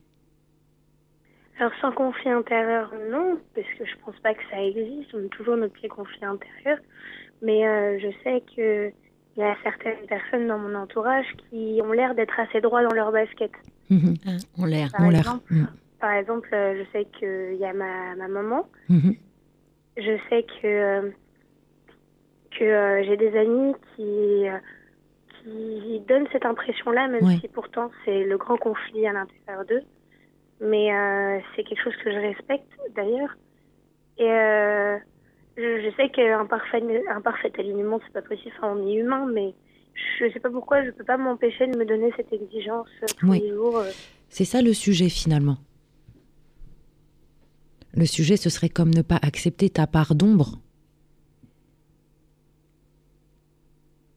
Alors 1.58 1.72
sans 1.80 1.90
conflit 1.90 2.30
intérieur, 2.30 2.92
non, 3.10 3.38
parce 3.54 3.66
que 3.78 3.86
je 3.86 3.96
pense 4.04 4.16
pas 4.22 4.34
que 4.34 4.42
ça 4.50 4.62
existe. 4.62 5.14
On 5.14 5.24
a 5.24 5.28
toujours 5.28 5.56
nos 5.56 5.68
petits 5.68 5.88
conflits 5.88 6.24
intérieurs. 6.24 6.80
Mais 7.42 7.66
euh, 7.66 7.98
je 7.98 8.08
sais 8.22 8.42
que 8.54 8.92
il 9.36 9.40
y 9.40 9.42
a 9.42 9.54
certaines 9.62 10.06
personnes 10.08 10.48
dans 10.48 10.58
mon 10.58 10.74
entourage 10.74 11.26
qui 11.50 11.78
ont 11.84 11.92
l'air 11.92 12.14
d'être 12.14 12.40
assez 12.40 12.62
droits 12.62 12.82
dans 12.82 12.94
leur 12.94 13.12
basket. 13.12 13.50
Mmh. 13.90 14.14
Ah, 14.26 14.30
on 14.56 14.64
l'air, 14.64 14.90
par, 14.96 15.10
exemple, 15.10 15.52
mmh. 15.52 15.66
par 16.00 16.12
exemple, 16.12 16.48
euh, 16.54 16.82
je 16.82 16.90
sais 16.90 17.04
qu'il 17.18 17.60
y 17.60 17.64
a 17.66 17.74
ma, 17.74 18.14
ma 18.16 18.28
maman. 18.28 18.66
Mmh. 18.88 19.10
je 19.98 20.18
sais 20.30 20.46
que, 20.62 21.12
que 22.58 23.02
j'ai 23.04 23.16
des 23.18 23.36
amis 23.36 23.74
qui, 23.94 24.44
qui 25.42 26.00
donnent 26.08 26.28
cette 26.32 26.46
impression-là, 26.46 27.08
même 27.08 27.38
si 27.38 27.48
pourtant 27.48 27.90
c'est 28.06 28.24
le 28.24 28.38
grand 28.38 28.56
conflit 28.56 29.06
à 29.06 29.12
l'intérieur 29.12 29.66
d'eux. 29.66 29.82
Mais 30.62 30.88
c'est 31.54 31.64
quelque 31.64 31.82
chose 31.82 31.96
que 32.02 32.10
je 32.10 32.16
respecte 32.16 32.72
d'ailleurs. 32.94 33.36
Et 34.16 34.30
je, 35.56 35.90
sais 35.96 36.08
qu'un 36.10 36.46
parfait, 36.46 36.82
un 37.08 37.20
parfait 37.20 37.52
alignement, 37.58 38.00
c'est 38.04 38.12
pas 38.12 38.22
possible, 38.22 38.52
enfin, 38.58 38.76
on 38.76 38.86
est 38.86 38.94
humain, 38.94 39.26
mais 39.32 39.54
je 40.18 40.30
sais 40.30 40.40
pas 40.40 40.50
pourquoi 40.50 40.84
je 40.84 40.90
peux 40.90 41.04
pas 41.04 41.16
m'empêcher 41.16 41.66
de 41.66 41.78
me 41.78 41.84
donner 41.84 42.12
cette 42.16 42.32
exigence 42.32 42.88
tous 43.18 43.32
les 43.32 43.48
jours. 43.48 43.82
C'est 44.28 44.44
ça 44.44 44.60
le 44.60 44.72
sujet 44.72 45.08
finalement. 45.08 45.56
Le 47.94 48.04
sujet, 48.04 48.36
ce 48.36 48.50
serait 48.50 48.68
comme 48.68 48.92
ne 48.92 49.00
pas 49.00 49.18
accepter 49.22 49.70
ta 49.70 49.86
part 49.86 50.14
d'ombre. 50.14 50.58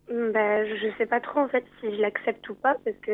Ben, 0.10 0.68
je 0.68 0.88
sais 0.98 1.06
pas 1.06 1.22
trop 1.22 1.40
en 1.40 1.48
fait 1.48 1.64
si 1.80 1.96
je 1.96 2.02
l'accepte 2.02 2.48
ou 2.50 2.56
pas 2.56 2.76
parce 2.84 2.98
que 2.98 3.12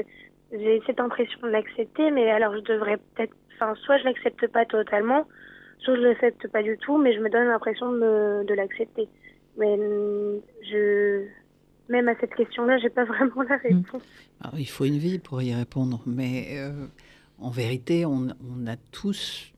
j'ai 0.51 0.81
cette 0.85 0.99
impression 0.99 1.39
de 1.43 1.49
l'accepter, 1.49 2.09
mais 2.09 2.31
alors 2.31 2.55
je 2.55 2.61
devrais 2.61 2.97
peut-être, 2.97 3.35
enfin, 3.55 3.75
soit 3.83 3.97
je 3.97 4.05
l'accepte 4.05 4.47
pas 4.47 4.65
totalement, 4.65 5.27
soit 5.85 5.95
je 5.95 6.01
l'accepte 6.01 6.47
pas 6.49 6.63
du 6.63 6.77
tout, 6.77 6.97
mais 6.97 7.13
je 7.13 7.19
me 7.19 7.29
donne 7.29 7.47
l'impression 7.47 7.91
de, 7.91 8.45
de 8.45 8.53
l'accepter. 8.53 9.07
Mais 9.57 9.77
je, 10.69 11.25
même 11.87 12.09
à 12.09 12.15
cette 12.19 12.35
question-là, 12.35 12.77
j'ai 12.79 12.89
pas 12.89 13.05
vraiment 13.05 13.43
la 13.43 13.57
réponse. 13.57 14.03
il 14.57 14.67
faut 14.67 14.85
une 14.85 14.97
vie 14.97 15.19
pour 15.19 15.41
y 15.41 15.53
répondre, 15.53 16.01
mais 16.05 16.47
euh, 16.57 16.87
en 17.39 17.51
vérité, 17.51 18.05
on, 18.05 18.27
on, 18.27 18.67
a 18.67 18.75
tous, 18.91 19.53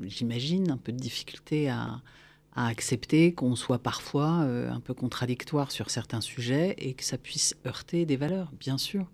j'imagine, 0.00 0.70
un 0.70 0.76
peu 0.76 0.92
de 0.92 0.98
difficulté 0.98 1.70
à, 1.70 2.00
à 2.54 2.66
accepter 2.66 3.32
qu'on 3.32 3.54
soit 3.54 3.78
parfois 3.78 4.42
euh, 4.42 4.70
un 4.70 4.80
peu 4.80 4.92
contradictoire 4.92 5.70
sur 5.70 5.90
certains 5.90 6.20
sujets 6.20 6.74
et 6.78 6.94
que 6.94 7.04
ça 7.04 7.16
puisse 7.16 7.56
heurter 7.64 8.04
des 8.04 8.16
valeurs, 8.16 8.50
bien 8.58 8.78
sûr. 8.78 9.06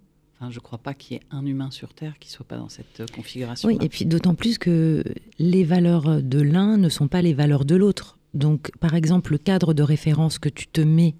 Enfin, 0.45 0.51
je 0.51 0.59
ne 0.59 0.63
crois 0.63 0.79
pas 0.79 0.93
qu'il 0.93 1.17
y 1.17 1.21
ait 1.21 1.23
un 1.31 1.47
humain 1.47 1.71
sur 1.71 1.95
Terre 1.95 2.19
qui 2.19 2.29
ne 2.29 2.33
soit 2.33 2.47
pas 2.47 2.57
dans 2.57 2.69
cette 2.69 3.01
euh, 3.01 3.07
configuration. 3.15 3.67
Oui, 3.67 3.79
et 3.81 3.89
puis 3.89 4.05
d'autant 4.05 4.35
plus 4.35 4.59
que 4.59 5.03
les 5.39 5.65
valeurs 5.65 6.23
de 6.23 6.43
l'un 6.43 6.77
ne 6.77 6.91
sont 6.91 7.09
pas 7.09 7.23
les 7.23 7.33
valeurs 7.33 7.65
de 7.65 7.77
l'autre. 7.77 8.19
Donc, 8.35 8.71
par 8.79 8.95
exemple, 8.95 9.33
le 9.33 9.39
cadre 9.39 9.73
de 9.73 9.83
référence 9.83 10.39
que 10.39 10.51
tu 10.51 10.67
te 10.67 10.83
mets, 10.83 11.15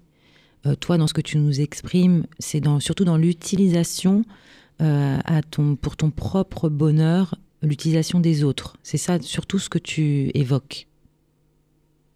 euh, 0.67 0.75
toi, 0.75 0.97
dans 0.97 1.07
ce 1.07 1.13
que 1.13 1.21
tu 1.21 1.39
nous 1.39 1.59
exprimes, 1.59 2.27
c'est 2.37 2.59
dans, 2.59 2.79
surtout 2.79 3.03
dans 3.03 3.17
l'utilisation 3.17 4.25
euh, 4.81 5.17
pour 5.81 5.97
ton 5.97 6.11
propre 6.11 6.69
bonheur, 6.69 7.33
l'utilisation 7.63 8.19
des 8.19 8.43
autres. 8.43 8.77
C'est 8.83 8.97
ça 8.97 9.19
surtout 9.19 9.57
ce 9.57 9.69
que 9.69 9.79
tu 9.79 10.29
évoques. 10.35 10.87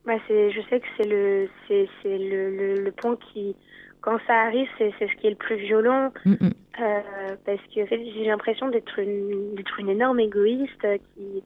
Bah, 0.06 0.14
je 0.28 0.62
sais 0.70 0.80
que 0.80 0.88
c'est 0.98 1.08
le, 1.08 1.50
le, 2.06 2.84
le, 2.84 2.92
point 2.92 3.18
qui, 3.32 3.56
quand 4.02 4.18
ça 4.28 4.34
arrive, 4.34 4.68
c'est, 4.78 4.92
ce 5.00 5.16
qui 5.20 5.28
est 5.28 5.32
le 5.32 5.36
plus 5.36 5.58
violent. 5.58 6.12
Mm, 6.26 6.34
mm. 6.34 6.54
Euh, 6.82 7.36
parce 7.46 7.62
que 7.74 7.86
j'ai 7.90 8.26
l'impression 8.26 8.70
d'être 8.70 9.00
une, 9.00 9.56
d'être 9.56 9.80
une 9.80 9.90
énorme 9.90 10.20
égoïste 10.20 10.86
qui, 11.16 11.44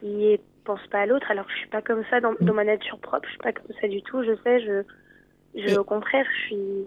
qui 0.00 0.38
pense 0.64 0.86
pas 0.90 1.00
à 1.00 1.06
l'autre. 1.06 1.30
Alors 1.30 1.46
que 1.46 1.52
je 1.52 1.58
suis 1.58 1.68
pas 1.68 1.82
comme 1.82 2.04
ça 2.10 2.20
dans, 2.20 2.34
dans 2.40 2.54
ma 2.54 2.64
nature 2.64 2.98
propre. 2.98 3.26
Je 3.26 3.30
suis 3.30 3.38
pas 3.38 3.52
comme 3.52 3.74
ça 3.80 3.88
du 3.88 4.02
tout. 4.02 4.22
Je 4.22 4.34
sais, 4.42 4.60
je, 4.60 4.82
je 5.60 5.76
au 5.76 5.84
contraire, 5.84 6.26
je 6.36 6.46
suis, 6.46 6.86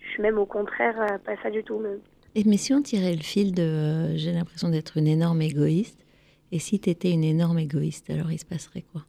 je 0.00 0.08
suis 0.10 0.22
même 0.22 0.38
au 0.38 0.46
contraire 0.46 1.00
euh, 1.00 1.18
pas 1.18 1.36
ça 1.42 1.50
du 1.50 1.62
tout. 1.62 1.78
Même. 1.78 2.00
Et 2.34 2.44
mais 2.44 2.56
si 2.56 2.72
on 2.74 2.82
tirait 2.82 3.14
le 3.14 3.22
fil 3.22 3.54
de, 3.54 3.62
euh, 3.62 4.16
j'ai 4.16 4.32
l'impression 4.32 4.68
d'être 4.68 4.96
une 4.96 5.06
énorme 5.06 5.42
égoïste. 5.42 6.04
Et 6.52 6.58
si 6.60 6.78
tu 6.78 6.90
étais 6.90 7.10
une 7.10 7.24
énorme 7.24 7.58
égoïste, 7.58 8.08
alors 8.10 8.30
il 8.30 8.38
se 8.38 8.44
passerait 8.44 8.84
quoi? 8.92 9.02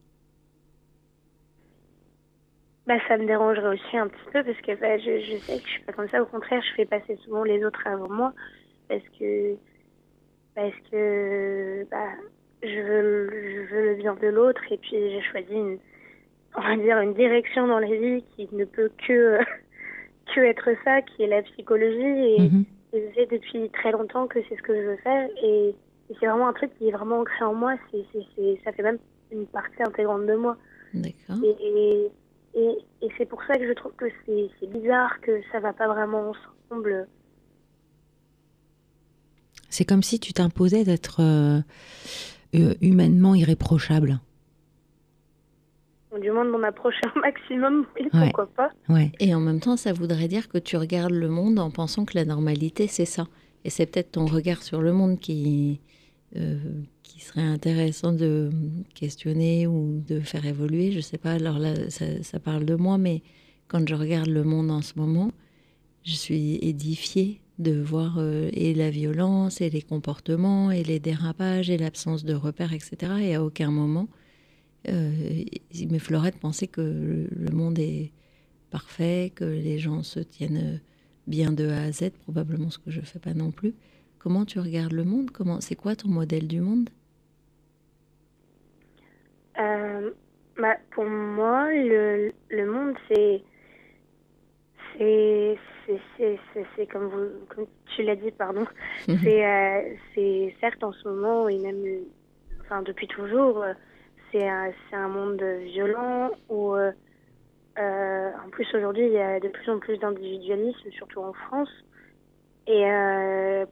Bah, 2.87 2.95
ça 3.09 3.17
me 3.17 3.25
dérangerait 3.25 3.75
aussi 3.75 3.97
un 3.97 4.07
petit 4.07 4.31
peu 4.31 4.43
parce 4.43 4.61
que 4.61 4.75
bah, 4.79 4.97
je, 4.97 5.19
je, 5.19 5.37
sais 5.37 5.59
que 5.59 5.65
je 5.65 5.71
suis 5.71 5.83
pas 5.83 5.91
comme 5.91 6.07
ça. 6.07 6.21
Au 6.21 6.25
contraire, 6.25 6.61
je 6.61 6.73
fais 6.75 6.85
passer 6.85 7.17
souvent 7.17 7.43
les 7.43 7.63
autres 7.65 7.85
avant 7.85 8.09
moi 8.09 8.33
parce 8.87 9.03
que 9.19 9.55
parce 10.55 10.75
que 10.89 11.85
bah, 11.91 12.13
je 12.63 12.79
veux 12.79 13.29
je 13.29 13.75
veux 13.75 13.89
le 13.89 13.95
bien 13.95 14.15
de 14.15 14.27
l'autre 14.27 14.61
et 14.71 14.77
puis 14.77 14.91
j'ai 14.91 15.21
choisi 15.21 15.53
une 15.53 15.77
on 16.55 16.61
va 16.61 16.77
dire 16.77 16.97
une 16.99 17.13
direction 17.13 17.67
dans 17.67 17.79
la 17.79 17.87
vie 17.87 18.23
qui 18.35 18.47
ne 18.53 18.63
peut 18.63 18.89
que 19.05 19.37
que 20.33 20.39
être 20.41 20.69
ça, 20.85 21.01
qui 21.01 21.23
est 21.23 21.27
la 21.27 21.41
psychologie 21.41 22.35
et, 22.35 22.39
mhm. 22.39 22.65
je 22.93 22.99
sais 23.15 23.27
depuis 23.29 23.69
très 23.71 23.91
longtemps 23.91 24.27
que 24.27 24.39
c'est 24.47 24.55
ce 24.55 24.61
que 24.61 24.73
je 24.73 24.87
veux 24.87 24.97
faire 24.97 25.29
et, 25.43 25.75
c'est 26.21 26.25
vraiment 26.25 26.47
un 26.47 26.53
truc 26.53 26.71
qui 26.77 26.87
est 26.87 26.91
vraiment 26.91 27.19
ancré 27.19 27.43
en 27.43 27.53
moi. 27.53 27.75
C'est 27.91 28.05
c'est 28.13 28.61
ça 28.63 28.71
fait 28.71 28.81
même 28.81 28.97
une 29.29 29.45
partie 29.45 29.83
intégrante 29.83 30.25
de 30.25 30.35
moi. 30.35 30.55
D'accord. 30.93 31.35
et 31.43 31.55
et, 31.59 32.11
c'est 33.17 33.25
pour 33.25 33.43
ça 33.43 33.55
que 33.55 33.67
je 33.67 33.73
trouve 33.73 33.93
que 33.93 34.05
c'est 34.25 34.69
bizarre, 34.69 35.19
que 35.21 35.41
ça 35.51 35.59
va 35.59 35.73
pas 35.73 35.87
vraiment 35.87 36.31
ensemble. 36.69 37.07
C'est 39.69 39.85
comme 39.85 40.03
si 40.03 40.19
tu 40.19 40.33
t'imposais 40.33 40.83
d'être 40.83 41.21
euh, 41.21 41.59
euh, 42.55 42.73
humainement 42.81 43.35
irréprochable. 43.35 44.19
Du 46.21 46.31
moins 46.31 46.45
de 46.45 46.49
m'en 46.49 46.63
approcher 46.63 47.01
un 47.15 47.19
maximum, 47.19 47.85
oui, 47.99 48.07
pourquoi 48.11 48.47
pas. 48.47 48.71
Ouais. 48.89 49.11
Et 49.19 49.35
en 49.35 49.39
même 49.39 49.59
temps, 49.59 49.77
ça 49.77 49.93
voudrait 49.93 50.27
dire 50.27 50.47
que 50.47 50.57
tu 50.57 50.77
regardes 50.77 51.11
le 51.11 51.27
monde 51.27 51.59
en 51.59 51.69
pensant 51.69 52.05
que 52.05 52.17
la 52.17 52.25
normalité, 52.25 52.87
c'est 52.87 53.05
ça. 53.05 53.27
Et 53.65 53.69
c'est 53.69 53.85
peut-être 53.85 54.13
ton 54.13 54.25
regard 54.25 54.63
sur 54.63 54.81
le 54.81 54.93
monde 54.93 55.19
qui, 55.19 55.81
euh, 56.35 56.57
qui 57.07 57.21
serait 57.21 57.41
intéressant 57.41 58.11
de 58.11 58.49
questionner 58.93 59.65
ou 59.65 60.03
de 60.07 60.19
faire 60.19 60.45
évoluer. 60.45 60.91
Je 60.91 60.99
sais 60.99 61.17
pas, 61.17 61.33
alors 61.33 61.57
là, 61.57 61.73
ça, 61.89 62.39
parle 62.39 62.65
de 62.65 62.75
moi, 62.75 62.97
mais 62.97 63.23
quand 63.67 63.87
je 63.87 63.95
regarde 63.95 64.27
le 64.27 64.43
monde 64.43 64.69
en 64.71 64.81
ce 64.81 64.93
moment, 64.97 65.31
je 66.03 66.13
suis 66.13 66.55
édifiée 66.61 67.41
de 67.59 67.81
voir 67.81 68.17
euh, 68.17 68.49
et 68.53 68.73
la 68.73 68.89
violence 68.89 69.61
et 69.61 69.69
les 69.69 69.81
comportements 69.81 70.69
et 70.69 70.83
les 70.83 70.99
dérapages 70.99 71.69
et 71.69 71.77
l'absence 71.77 72.23
de 72.23 72.33
repères, 72.33 72.73
etc. 72.73 73.13
Et 73.21 73.35
à 73.35 73.43
aucun 73.43 73.71
moment, 73.71 74.07
euh, 74.89 75.43
il 75.71 75.91
m'effleurait 75.91 76.31
de 76.31 76.37
penser 76.37 76.67
que 76.67 76.81
le, 76.81 77.51
monde 77.51 77.79
est 77.79 78.11
parfait, 78.69 79.31
que 79.33 79.45
les 79.45 79.79
gens 79.79 80.03
se 80.03 80.19
tiennent 80.19 80.81
bien 81.25 81.51
de 81.51 81.67
A 81.67 81.83
à 81.83 81.91
Z, 81.91 82.11
probablement 82.23 82.69
ce 82.69 82.77
que 82.77 82.91
je 82.91 83.01
fais 83.01 83.19
pas 83.19 83.33
non 83.33 83.51
plus. 83.51 83.73
Comment 84.19 84.45
tu 84.45 84.59
regardes 84.59 84.93
le 84.93 85.03
monde? 85.03 85.31
Comment 85.31 85.61
c'est 85.61 85.75
quoi 85.75 85.95
ton 85.95 86.09
modèle 86.09 86.47
du 86.47 86.61
monde? 86.61 86.89
Euh, 89.59 90.11
bah, 90.57 90.77
Pour 90.91 91.05
moi, 91.05 91.71
le, 91.71 92.31
le 92.49 92.65
monde, 92.65 92.95
c'est. 93.09 93.43
C'est 94.99 96.87
comme, 96.87 97.07
vous, 97.07 97.29
comme 97.49 97.67
tu 97.95 98.01
l'as 98.01 98.15
dit, 98.15 98.31
pardon. 98.31 98.65
Mhm. 99.07 99.17
Euh, 99.25 99.81
c'est 100.13 100.55
certes 100.59 100.83
en 100.83 100.91
ce 100.91 101.07
moment, 101.07 101.47
et 101.47 101.57
même 101.59 101.83
enfin, 102.61 102.81
depuis 102.81 103.07
toujours, 103.07 103.63
c'est 104.31 104.47
un, 104.47 104.71
un 104.93 105.07
monde 105.07 105.41
violent 105.41 106.31
où. 106.49 106.73
Euh, 106.75 108.31
en 108.43 108.49
plus, 108.49 108.67
aujourd'hui, 108.73 109.05
il 109.05 109.13
y 109.13 109.19
a 109.19 109.39
de 109.39 109.49
plus 109.49 109.69
en 109.69 109.77
plus 109.77 109.99
d'individualisme, 109.99 110.89
surtout 110.89 111.21
en 111.21 111.33
France. 111.33 111.69
Et 112.65 112.83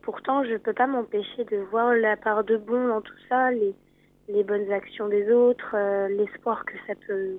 pourtant, 0.03 0.43
je 0.43 0.51
ne 0.51 0.57
peux 0.57 0.73
pas 0.73 0.85
m'empêcher 0.85 1.43
de 1.45 1.57
voir 1.57 1.95
la 1.95 2.15
part 2.15 2.43
de 2.43 2.55
bon 2.55 2.87
dans 2.87 3.01
tout 3.01 3.17
ça, 3.27 3.51
les, 3.51 3.73
les 4.27 4.43
bonnes 4.43 4.71
actions 4.71 5.07
des 5.07 5.31
autres, 5.31 5.75
euh, 5.75 6.07
l'espoir 6.07 6.65
que 6.65 6.73
ça 6.87 6.93
peut 7.07 7.37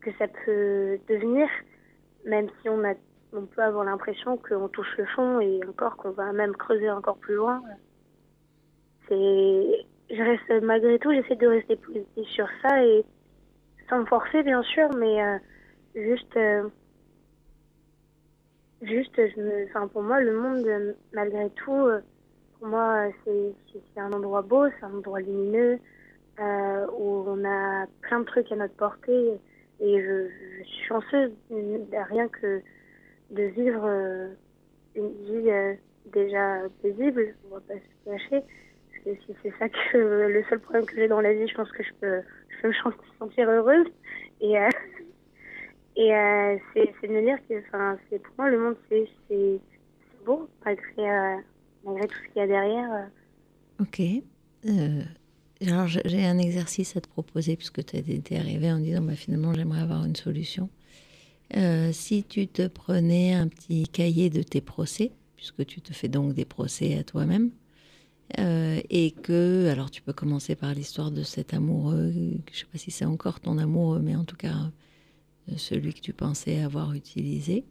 que 0.00 0.10
ça 0.18 0.26
peut 0.26 0.98
devenir, 1.08 1.48
même 2.24 2.48
si 2.60 2.68
on 2.68 2.82
a 2.84 2.94
on 3.34 3.46
peut 3.46 3.62
avoir 3.62 3.84
l'impression 3.84 4.36
qu'on 4.36 4.68
touche 4.68 4.96
le 4.98 5.06
fond 5.06 5.40
et 5.40 5.60
encore 5.66 5.96
qu'on 5.96 6.10
va 6.10 6.32
même 6.32 6.54
creuser 6.54 6.90
encore 6.90 7.16
plus 7.16 7.34
loin. 7.34 7.62
C'est 9.08 9.86
je 10.10 10.22
reste 10.22 10.64
malgré 10.64 10.98
tout 10.98 11.12
j'essaie 11.12 11.36
de 11.36 11.46
rester 11.46 11.76
positif 11.76 12.28
sur 12.28 12.48
ça 12.62 12.84
et 12.84 13.04
sans 13.88 14.00
me 14.00 14.06
forcer 14.06 14.42
bien 14.42 14.62
sûr, 14.62 14.88
mais 14.96 15.22
euh, 15.22 15.38
juste 15.94 16.36
euh, 16.36 16.68
juste 18.82 19.20
pour 19.92 20.02
moi 20.02 20.20
le 20.20 20.32
monde 20.32 20.94
malgré 21.12 21.50
tout 21.50 21.88
pour 22.62 22.70
moi, 22.70 23.08
c'est 23.24 24.00
un 24.00 24.12
endroit 24.12 24.42
beau, 24.42 24.68
c'est 24.68 24.84
un 24.84 24.94
endroit 24.94 25.18
lumineux, 25.18 25.80
euh, 26.38 26.86
où 26.96 27.24
on 27.26 27.44
a 27.44 27.86
plein 28.02 28.20
de 28.20 28.24
trucs 28.24 28.52
à 28.52 28.56
notre 28.56 28.74
portée. 28.74 29.32
Et 29.80 30.00
je, 30.00 30.28
suis 30.64 30.86
chanceuse, 30.86 31.32
rien 31.50 32.28
que 32.28 32.62
de 33.32 33.42
vivre 33.42 33.82
euh, 33.84 34.28
une 34.94 35.10
vie 35.24 35.50
euh, 35.50 35.74
déjà 36.12 36.60
paisible, 36.82 37.34
on 37.50 37.54
va 37.54 37.60
pas 37.62 37.74
se 37.74 38.10
cacher. 38.10 38.44
Parce 39.04 39.16
si 39.26 39.34
c'est 39.42 39.52
ça 39.58 39.68
que 39.68 39.98
le 40.28 40.44
seul 40.48 40.60
problème 40.60 40.86
que 40.86 40.94
j'ai 40.94 41.08
dans 41.08 41.20
la 41.20 41.32
vie, 41.32 41.48
je 41.48 41.56
pense 41.56 41.72
que 41.72 41.82
je 41.82 41.92
peux, 42.00 42.20
je 42.48 42.62
peux 42.62 42.68
me 42.68 42.92
sentir 43.18 43.50
heureuse. 43.50 43.88
Et, 44.40 44.52
et 45.96 46.12
c'est 46.74 47.08
de 47.08 47.12
me 47.12 47.22
dire 47.22 47.38
que, 47.48 48.18
pour 48.18 48.34
moi, 48.38 48.50
le 48.50 48.58
monde, 48.60 48.76
c'est 48.88 49.60
beau, 50.24 50.48
malgré 50.64 51.42
malgré 51.84 52.08
tout 52.08 52.14
ce 52.16 52.32
qu'il 52.32 52.40
y 52.40 52.44
a 52.44 52.46
derrière. 52.46 53.10
Ok. 53.80 54.00
Euh, 54.66 55.02
Alors, 55.60 55.86
j'ai 55.88 56.24
un 56.24 56.38
exercice 56.38 56.96
à 56.96 57.00
te 57.00 57.08
proposer, 57.08 57.56
puisque 57.56 57.84
tu 57.84 57.96
es 57.96 58.38
arrivé 58.38 58.70
en 58.72 58.78
disant 58.78 59.02
bah, 59.02 59.16
finalement, 59.16 59.54
j'aimerais 59.54 59.80
avoir 59.82 60.04
une 60.04 60.16
solution. 60.16 60.70
Euh, 61.56 61.92
si 61.92 62.24
tu 62.24 62.48
te 62.48 62.66
prenais 62.66 63.34
un 63.34 63.48
petit 63.48 63.84
cahier 63.88 64.30
de 64.30 64.42
tes 64.42 64.60
procès, 64.60 65.12
puisque 65.36 65.66
tu 65.66 65.80
te 65.82 65.92
fais 65.92 66.08
donc 66.08 66.34
des 66.34 66.44
procès 66.44 66.96
à 66.98 67.04
toi-même, 67.04 67.50
euh, 68.38 68.80
et 68.88 69.10
que, 69.10 69.68
alors 69.70 69.90
tu 69.90 70.00
peux 70.00 70.14
commencer 70.14 70.54
par 70.56 70.72
l'histoire 70.74 71.10
de 71.10 71.22
cet 71.22 71.52
amoureux, 71.52 72.12
je 72.12 72.18
ne 72.20 72.56
sais 72.56 72.64
pas 72.72 72.78
si 72.78 72.90
c'est 72.90 73.04
encore 73.04 73.40
ton 73.40 73.58
amoureux, 73.58 74.00
mais 74.00 74.16
en 74.16 74.24
tout 74.24 74.36
cas 74.36 74.70
euh, 75.50 75.54
celui 75.56 75.92
que 75.92 76.00
tu 76.00 76.14
pensais 76.14 76.62
avoir 76.62 76.94
utilisé, 76.94 77.66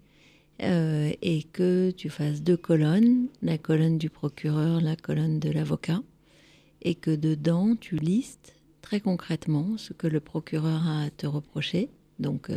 et 0.62 1.44
que 1.52 1.92
tu 1.92 2.10
fasses 2.10 2.42
deux 2.42 2.58
colonnes, 2.58 3.28
la 3.42 3.58
colonne 3.58 3.98
du 3.98 4.10
procureur, 4.10 4.80
la 4.80 4.96
colonne 4.96 5.40
de 5.40 5.50
l'avocat, 5.50 6.02
et 6.82 6.96
que 6.96 7.12
dedans 7.12 7.76
tu 7.76 7.96
listes 7.96 8.56
très 8.82 9.00
concrètement 9.00 9.78
ce 9.78 9.94
que 9.94 10.08
le 10.08 10.20
procureur 10.20 10.88
a 10.88 11.04
à 11.04 11.10
te 11.10 11.26
reprocher. 11.26 11.90
Donc 12.20 12.50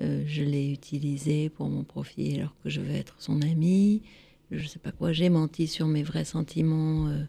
euh, 0.00 0.24
je 0.26 0.42
l'ai 0.42 0.72
utilisé 0.72 1.50
pour 1.50 1.68
mon 1.68 1.84
profit 1.84 2.36
alors 2.36 2.54
que 2.62 2.70
je 2.70 2.80
veux 2.80 2.94
être 2.94 3.16
son 3.18 3.42
ami. 3.42 4.02
Je 4.50 4.62
ne 4.62 4.68
sais 4.68 4.78
pas 4.78 4.92
quoi. 4.92 5.12
J'ai 5.12 5.28
menti 5.28 5.66
sur 5.66 5.86
mes 5.86 6.02
vrais 6.02 6.24
sentiments. 6.24 7.06
Euh, 7.08 7.24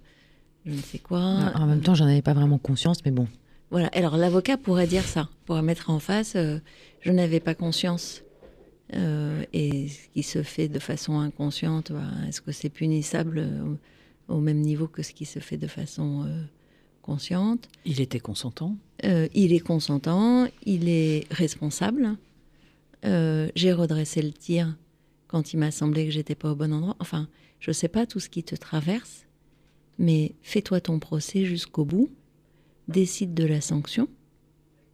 je 0.65 0.74
ne 0.74 0.81
sais 0.81 1.00
quoi. 1.00 1.20
En 1.55 1.65
même 1.65 1.81
temps, 1.81 1.96
j'en 1.96 2.05
avais 2.05 2.22
pas 2.22 2.34
vraiment 2.34 2.58
conscience, 2.58 3.03
mais 3.03 3.12
bon. 3.12 3.27
Voilà. 3.72 3.88
Alors 3.88 4.17
l'avocat 4.17 4.58
pourrait 4.58 4.88
dire 4.88 5.03
ça, 5.03 5.29
pourrait 5.46 5.62
mettre 5.62 5.89
en 5.89 6.00
face. 6.00 6.36
Euh, 6.36 6.60
je 7.01 7.12
n'avais 7.12 7.39
pas 7.39 7.55
conscience. 7.55 8.24
Et 8.93 9.88
ce 9.88 10.07
qui 10.10 10.24
se 10.24 10.43
fait 10.43 10.67
de 10.67 10.79
façon 10.79 11.19
inconsciente, 11.19 11.91
est-ce 12.27 12.41
que 12.41 12.51
c'est 12.51 12.69
punissable 12.69 13.48
au, 14.27 14.39
même 14.39 14.60
niveau 14.60 14.88
que 14.88 15.03
ce 15.03 15.13
qui 15.13 15.25
se 15.25 15.39
fait 15.39 15.57
de 15.57 15.67
façon 15.67 16.25
consciente? 17.01 17.69
Il 17.86 18.01
était 18.01 18.19
consentant? 18.19 18.75
il 19.03 19.53
est 19.53 19.60
consentant. 19.60 20.48
Il 20.65 20.89
est 20.89 21.25
responsable. 21.31 22.17
Euh, 23.05 23.50
j'ai 23.55 23.74
redressé 23.74 24.21
le 24.21 24.31
tir 24.31 24.77
quand 25.27 25.53
il 25.53 25.57
m'a 25.57 25.71
semblé 25.71 26.05
que 26.05 26.12
j'étais 26.12 26.36
pas 26.36 26.51
au 26.51 26.55
bon 26.55 26.74
endroit. 26.74 26.95
Enfin, 27.00 27.27
je 27.60 27.71
sais 27.71 27.88
pas 27.88 28.05
tout 28.05 28.19
ce 28.19 28.29
qui 28.29 28.43
te 28.43 28.55
traverse, 28.55 29.25
mais 29.98 30.36
fais-toi 30.41 30.81
ton 30.81 31.00
procès 31.00 31.45
jusqu'au 31.45 31.86
bout, 31.86 32.10
décide 32.88 33.33
de 33.33 33.45
la 33.45 33.62
sanction, 33.62 34.07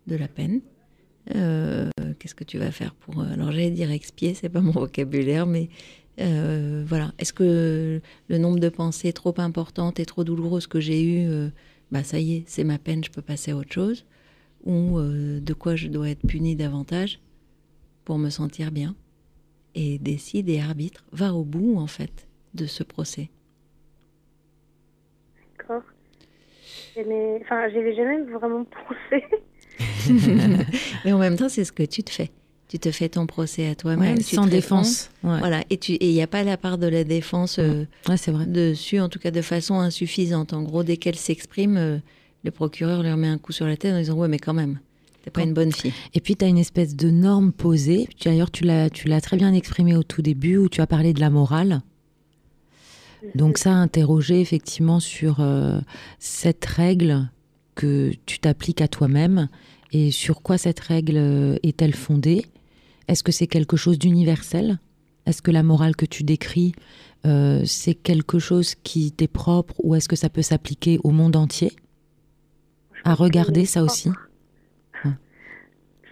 de 0.06 0.16
la 0.16 0.28
peine. 0.28 0.62
Euh, 1.36 1.90
qu'est-ce 2.20 2.36
que 2.36 2.44
tu 2.44 2.58
vas 2.58 2.72
faire 2.72 2.94
pour 2.96 3.20
euh, 3.20 3.34
Alors 3.34 3.52
j'allais 3.52 3.72
dire 3.72 3.92
expier, 3.92 4.34
c'est 4.34 4.50
pas 4.50 4.62
mon 4.62 4.72
vocabulaire, 4.80 5.46
mais 5.46 5.70
voilà. 6.18 7.12
Est-ce 7.20 7.34
que 7.34 8.02
le 8.28 8.38
nombre 8.38 8.60
de 8.60 8.70
pensées 8.70 9.14
trop 9.14 9.36
importantes 9.38 10.00
et 10.00 10.06
trop 10.06 10.24
douloureuses 10.24 10.68
que 10.68 10.80
j'ai 10.80 11.04
eues, 11.04 11.50
bah 11.92 12.04
ça 12.04 12.20
y 12.20 12.38
est, 12.38 12.44
c'est 12.48 12.64
ma 12.64 12.80
peine, 12.80 13.04
je 13.04 13.12
peux 13.12 13.22
passer 13.22 13.52
à 13.52 13.56
autre 13.56 13.72
chose, 13.72 14.06
ou 14.66 15.00
de 15.00 15.54
quoi 15.54 15.76
je 15.76 15.88
dois 15.88 16.10
être 16.10 16.26
puni 16.28 16.56
davantage 16.56 17.20
pour 18.04 18.18
me 18.18 18.30
sentir 18.30 18.72
bien? 18.72 18.96
Et 19.76 20.00
décide 20.00 20.50
et 20.50 20.60
arbitre, 20.60 21.06
va 21.12 21.34
au 21.34 21.44
bout 21.44 21.78
en 21.78 21.86
fait 21.86 22.28
de 22.56 22.66
ce 22.66 22.84
procès. 22.84 23.30
D'accord. 25.58 25.84
Enfin, 26.98 27.70
j'avais 27.70 27.96
jamais 27.96 28.22
vraiment 28.24 28.66
pensé. 28.88 29.24
Mais 31.06 31.14
en 31.14 31.18
même 31.18 31.38
temps, 31.38 31.50
c'est 31.50 31.66
ce 31.66 31.72
que 31.72 31.84
tu 31.84 32.04
te 32.04 32.10
fais. 32.10 32.32
Tu 32.68 32.80
te 32.80 32.92
fais 32.92 33.08
ton 33.08 33.28
procès 33.28 33.70
à 33.70 33.76
toi-même. 33.76 34.22
sans 34.22 34.46
défense. 34.46 35.10
Voilà. 35.24 35.64
Et 35.70 35.80
il 36.06 36.14
n'y 36.14 36.22
a 36.22 36.28
pas 36.28 36.44
la 36.44 36.58
part 36.58 36.78
de 36.78 36.88
la 36.88 37.04
défense 37.04 37.60
euh, 37.60 37.86
c'est 38.18 38.32
vrai. 38.32 38.46
dessus, 38.46 39.00
en 39.00 39.08
tout 39.08 39.20
cas 39.20 39.32
de 39.32 39.42
façon 39.42 39.76
insuffisante. 39.76 40.52
En 40.54 40.64
gros, 40.64 40.84
dès 40.84 40.98
qu'elle 40.98 41.16
s'exprime, 41.16 41.78
euh, 41.78 41.98
le 42.44 42.52
procureur 42.52 43.04
lui 43.04 43.12
remet 43.12 43.28
un 43.28 43.38
coup 43.38 43.54
sur 43.54 43.66
la 43.66 43.78
tête 43.78 43.94
en 43.94 44.00
disant 44.00 44.18
Ouais, 44.18 44.28
mais 44.28 44.40
quand 44.40 44.54
même 44.54 44.80
pas 45.32 45.44
une 45.44 45.54
bonne 45.54 45.72
fille. 45.72 45.94
Et 46.14 46.22
puis, 46.22 46.36
tu 46.36 46.46
as 46.46 46.48
une 46.48 46.58
espèce 46.58 46.96
de 46.96 47.10
norme 47.10 47.52
posée. 47.52 48.08
D'ailleurs, 48.24 48.52
tu 48.52 48.64
l'as, 48.64 48.90
tu 48.90 49.08
l'as 49.08 49.22
très 49.22 49.38
bien 49.38 49.54
exprimé 49.54 49.96
au 49.96 50.04
tout 50.04 50.22
début, 50.22 50.58
où 50.58 50.70
tu 50.70 50.82
as 50.82 50.88
parlé 50.88 51.14
de 51.14 51.20
la 51.20 51.30
morale. 51.30 51.82
Donc 53.36 53.58
ça, 53.58 53.72
interroger 53.72 54.40
effectivement 54.40 55.00
sur 55.00 55.38
euh, 55.40 55.80
cette 56.20 56.66
règle 56.66 57.30
que 57.78 58.12
tu 58.26 58.40
t'appliques 58.40 58.82
à 58.82 58.88
toi-même 58.88 59.48
et 59.94 60.12
sur 60.12 60.42
quoi 60.42 60.58
cette 60.58 60.82
règle 60.82 61.16
euh, 61.16 61.58
est-elle 61.64 61.96
fondée? 61.96 62.46
Est-ce 63.08 63.24
que 63.24 63.32
c'est 63.32 63.48
quelque 63.48 63.78
chose 63.78 63.98
d'universel? 64.00 64.80
Est-ce 65.26 65.42
que 65.42 65.52
la 65.52 65.64
morale 65.64 65.96
que 65.96 66.06
tu 66.06 66.24
décris, 66.24 66.74
euh, 67.26 67.64
c'est 67.66 67.94
quelque 67.94 68.40
chose 68.40 68.76
qui 68.76 69.12
t'est 69.12 69.28
propre 69.28 69.76
ou 69.84 69.96
est-ce 69.96 70.10
que 70.10 70.16
ça 70.16 70.30
peut 70.30 70.42
s'appliquer 70.42 71.00
au 71.04 71.12
monde 71.12 71.36
entier? 71.36 71.72
À 73.04 73.14
regarder 73.14 73.66
ça 73.66 73.84
aussi? 73.84 74.10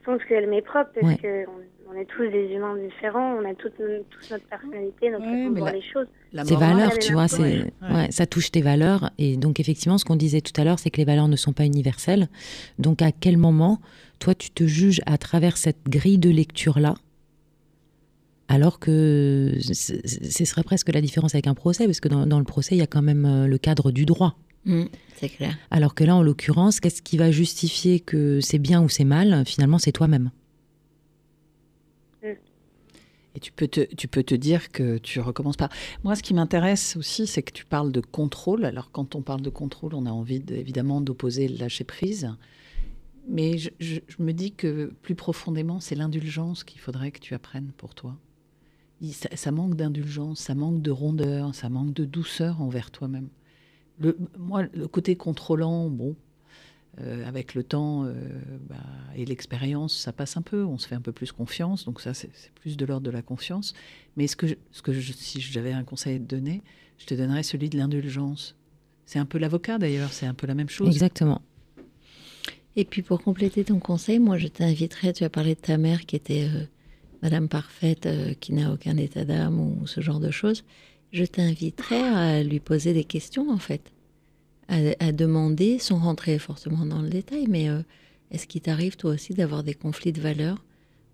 Pense 0.05 0.23
qu'elle 0.27 0.49
m'est 0.49 0.61
propre 0.61 0.91
parce 0.99 1.19
qu'on 1.19 1.45
on 1.91 1.93
est 1.99 2.05
tous 2.05 2.27
des 2.27 2.53
humains 2.53 2.75
différents, 2.77 3.35
on 3.35 3.49
a 3.49 3.53
toute, 3.53 3.73
notre 3.79 4.45
personnalité, 4.47 5.09
notre 5.11 5.25
façon 5.25 5.49
de 5.49 5.59
voir 5.59 5.73
les 5.73 5.81
choses. 5.81 6.07
Ces 6.43 6.55
valeurs, 6.55 6.97
tu 6.99 7.13
vois, 7.13 7.27
ça 7.27 8.25
touche 8.25 8.51
tes 8.51 8.61
valeurs. 8.61 9.11
Et 9.17 9.37
donc, 9.37 9.59
effectivement, 9.59 9.97
ce 9.97 10.05
qu'on 10.05 10.15
disait 10.15 10.41
tout 10.41 10.59
à 10.59 10.63
l'heure, 10.63 10.79
c'est 10.79 10.89
que 10.89 10.97
les 10.97 11.05
valeurs 11.05 11.27
ne 11.27 11.35
sont 11.35 11.53
pas 11.53 11.65
universelles. 11.65 12.27
Donc, 12.79 13.01
à 13.01 13.11
quel 13.11 13.37
moment, 13.37 13.79
toi, 14.19 14.35
tu 14.35 14.49
te 14.49 14.65
juges 14.65 15.01
à 15.05 15.17
travers 15.17 15.57
cette 15.57 15.83
grille 15.87 16.17
de 16.19 16.29
lecture-là 16.29 16.95
alors 18.47 18.77
que 18.77 19.53
ce 19.59 20.45
serait 20.45 20.61
presque 20.61 20.93
la 20.93 21.01
différence 21.01 21.33
avec 21.33 21.47
un 21.47 21.55
procès, 21.55 21.85
parce 21.85 21.99
que 21.99 22.07
dans 22.07 22.37
le 22.37 22.45
procès, 22.45 22.75
il 22.75 22.77
y 22.77 22.83
a 22.83 22.87
quand 22.87 23.01
même 23.01 23.25
euh, 23.25 23.47
le 23.47 23.57
cadre 23.57 23.91
du 23.91 24.05
droit. 24.05 24.37
Mm, 24.65 24.85
c'est 25.15 25.29
clair. 25.29 25.57
Alors 25.71 25.95
que 25.95 26.03
là, 26.03 26.15
en 26.15 26.23
l'occurrence, 26.23 26.79
qu'est-ce 26.79 27.01
qui 27.01 27.17
va 27.17 27.31
justifier 27.31 27.99
que 27.99 28.41
c'est 28.41 28.59
bien 28.59 28.81
ou 28.81 28.89
c'est 28.89 29.03
mal? 29.03 29.43
Finalement, 29.45 29.77
c'est 29.77 29.91
toi-même. 29.91 30.31
Et 33.35 33.39
tu 33.41 33.51
peux, 33.51 33.67
te, 33.67 33.81
tu 33.95 34.07
peux 34.07 34.23
te 34.23 34.33
dire 34.33 34.71
que 34.71 34.97
tu 34.97 35.19
recommences 35.19 35.57
pas. 35.57 35.69
Moi, 36.05 36.15
ce 36.15 36.23
qui 36.23 36.33
m'intéresse 36.33 36.95
aussi, 36.95 37.27
c'est 37.27 37.43
que 37.43 37.51
tu 37.51 37.65
parles 37.65 37.91
de 37.91 37.99
contrôle. 37.99 38.63
Alors, 38.63 38.91
quand 38.91 39.13
on 39.13 39.21
parle 39.21 39.41
de 39.41 39.49
contrôle, 39.49 39.93
on 39.93 40.05
a 40.05 40.09
envie 40.09 40.41
évidemment 40.49 41.01
d'opposer 41.01 41.49
le 41.49 41.57
lâcher 41.57 41.83
prise. 41.83 42.29
Mais 43.27 43.57
je, 43.57 43.99
me 44.19 44.31
dis 44.31 44.53
que 44.53 44.93
plus 45.01 45.15
profondément, 45.15 45.81
c'est 45.81 45.95
l'indulgence 45.95 46.63
qu'il 46.63 46.79
faudrait 46.79 47.11
que 47.11 47.19
tu 47.19 47.33
apprennes 47.33 47.71
pour 47.75 47.93
toi. 47.93 48.15
ça 49.33 49.51
manque 49.51 49.75
d'indulgence, 49.75 50.39
ça 50.39 50.55
manque 50.55 50.81
de 50.81 50.91
rondeur, 50.91 51.53
ça 51.53 51.67
manque 51.67 51.93
de 51.93 52.05
douceur 52.05 52.61
envers 52.61 52.89
toi-même. 52.89 53.27
Le, 53.99 54.17
moi, 54.37 54.63
le 54.73 54.87
côté 54.87 55.15
contrôlant, 55.15 55.89
bon, 55.89 56.15
euh, 57.01 57.27
avec 57.27 57.55
le 57.55 57.63
temps 57.63 58.05
euh, 58.05 58.13
bah, 58.69 58.75
et 59.17 59.25
l'expérience, 59.25 59.93
ça 59.93 60.13
passe 60.13 60.37
un 60.37 60.41
peu, 60.41 60.63
on 60.63 60.77
se 60.77 60.87
fait 60.87 60.95
un 60.95 61.01
peu 61.01 61.11
plus 61.11 61.33
confiance, 61.33 61.83
donc 61.83 61.99
ça 61.99 62.13
c'est 62.13 62.29
plus 62.55 62.77
de 62.77 62.85
l'ordre 62.85 63.05
de 63.05 63.11
la 63.11 63.21
confiance. 63.21 63.73
Mais 64.15 64.27
ce 64.27 64.37
que, 64.37 64.45
ce 64.71 64.81
que 64.81 64.93
si 65.01 65.41
j'avais 65.41 65.73
un 65.73 65.83
conseil 65.83 66.15
à 66.15 66.19
te 66.19 66.23
donner, 66.23 66.61
je 66.97 67.05
te 67.05 67.13
donnerais 67.13 67.43
celui 67.43 67.67
de 67.67 67.77
l'indulgence. 67.77 68.55
C'est 69.05 69.19
un 69.19 69.25
peu 69.25 69.37
l'avocat 69.37 69.77
d'ailleurs, 69.77 70.13
c'est 70.13 70.25
un 70.25 70.33
peu 70.33 70.47
la 70.47 70.53
même 70.53 70.69
chose. 70.69 70.87
Exactement. 70.87 71.41
Et 72.77 72.85
puis 72.85 73.01
pour 73.01 73.21
compléter 73.21 73.65
ton 73.65 73.79
conseil, 73.79 74.19
moi 74.19 74.37
je 74.37 74.47
t'inviterais, 74.47 75.11
tu 75.11 75.25
as 75.25 75.29
parlé 75.29 75.55
de 75.55 75.59
ta 75.59 75.77
mère 75.77 76.05
qui 76.05 76.15
était 76.15 76.47
euh, 76.47 76.63
Madame 77.21 77.49
Parfaite, 77.49 78.07
qui 78.39 78.53
n'a 78.53 78.71
aucun 78.71 78.95
état 78.95 79.25
d'âme 79.25 79.59
ou 79.59 79.85
ce 79.85 79.99
genre 79.99 80.21
de 80.21 80.31
choses 80.31 80.63
je 81.11 81.23
t'inviterais 81.23 82.01
à 82.01 82.43
lui 82.43 82.59
poser 82.59 82.93
des 82.93 83.03
questions 83.03 83.49
en 83.49 83.57
fait, 83.57 83.91
à, 84.67 85.11
demander, 85.11 85.77
sans 85.79 85.99
rentrer 85.99 86.39
forcément 86.39 86.85
dans 86.85 87.01
le 87.01 87.09
détail, 87.09 87.45
mais 87.47 87.69
euh, 87.69 87.81
est-ce 88.31 88.47
qu'il 88.47 88.61
t'arrive 88.61 88.97
toi 88.97 89.11
aussi 89.11 89.33
d'avoir 89.33 89.63
des 89.63 89.75
conflits 89.75 90.11
de 90.11 90.21
valeurs, 90.21 90.63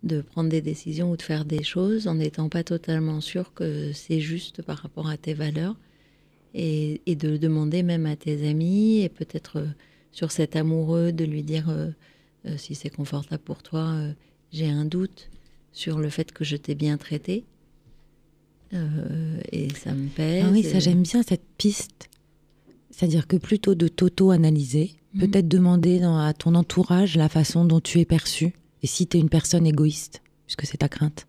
de 0.04 0.22
prendre 0.22 0.50
des 0.50 0.62
décisions 0.62 1.12
ou 1.12 1.18
de 1.18 1.22
faire 1.22 1.46
des 1.46 1.64
choses 1.64 2.08
en 2.08 2.16
n'étant 2.16 2.50
pas 2.50 2.64
totalement 2.64 3.22
sûr 3.22 3.54
que 3.54 3.92
c'est 3.94 4.22
juste 4.22 4.62
par 4.62 4.78
rapport 4.78 5.10
à 5.10 5.18
tes 5.18 5.34
valeurs 5.34 5.76
et, 6.54 7.02
de 7.08 7.38
demander 7.38 7.84
même 7.84 8.06
à 8.06 8.16
tes 8.16 8.50
amis 8.50 9.02
et 9.02 9.10
peut-être 9.10 9.58
euh, 9.58 9.68
sur 10.12 10.32
cet 10.32 10.56
amoureux 10.56 11.12
de 11.12 11.26
lui 11.26 11.44
dire 11.44 11.70
euh, 11.70 11.92
si 12.58 12.74
c'est 12.74 12.90
confortable 12.90 13.44
pour 13.44 13.62
toi, 13.62 13.96
j'ai 14.52 14.68
un 14.68 14.86
doute 14.86 15.30
sur 15.74 16.00
le 16.00 16.10
fait 16.10 16.32
que 16.32 16.44
je 16.44 16.56
t'ai 16.56 16.76
bien 16.76 16.98
traité? 16.98 17.46
Euh, 18.74 19.40
et 19.52 19.74
ça 19.74 19.94
me 19.94 20.08
pèse. 20.08 20.44
Ah 20.46 20.50
oui, 20.52 20.64
ça 20.64 20.80
j'aime 20.80 21.02
bien 21.02 21.24
cette 21.24 21.46
piste. 21.58 22.10
C'est-à-dire 22.90 23.28
que 23.28 23.38
plutôt 23.38 23.76
de 23.76 23.88
t'auto-analyser, 23.88 24.92
mhm. 25.14 25.20
peut-être 25.22 25.48
demander 25.48 26.02
à 26.04 26.34
ton 26.34 26.56
entourage 26.56 27.16
la 27.16 27.30
façon 27.30 27.66
dont 27.66 27.80
tu 27.80 28.00
es 28.00 28.06
perçu 28.06 28.54
et 28.84 28.88
si 28.88 29.08
tu 29.08 29.18
es 29.18 29.20
une 29.20 29.30
personne 29.30 29.66
égoïste, 29.66 30.22
puisque 30.46 30.66
c'est 30.66 30.78
ta 30.78 30.90
crainte. 30.90 31.28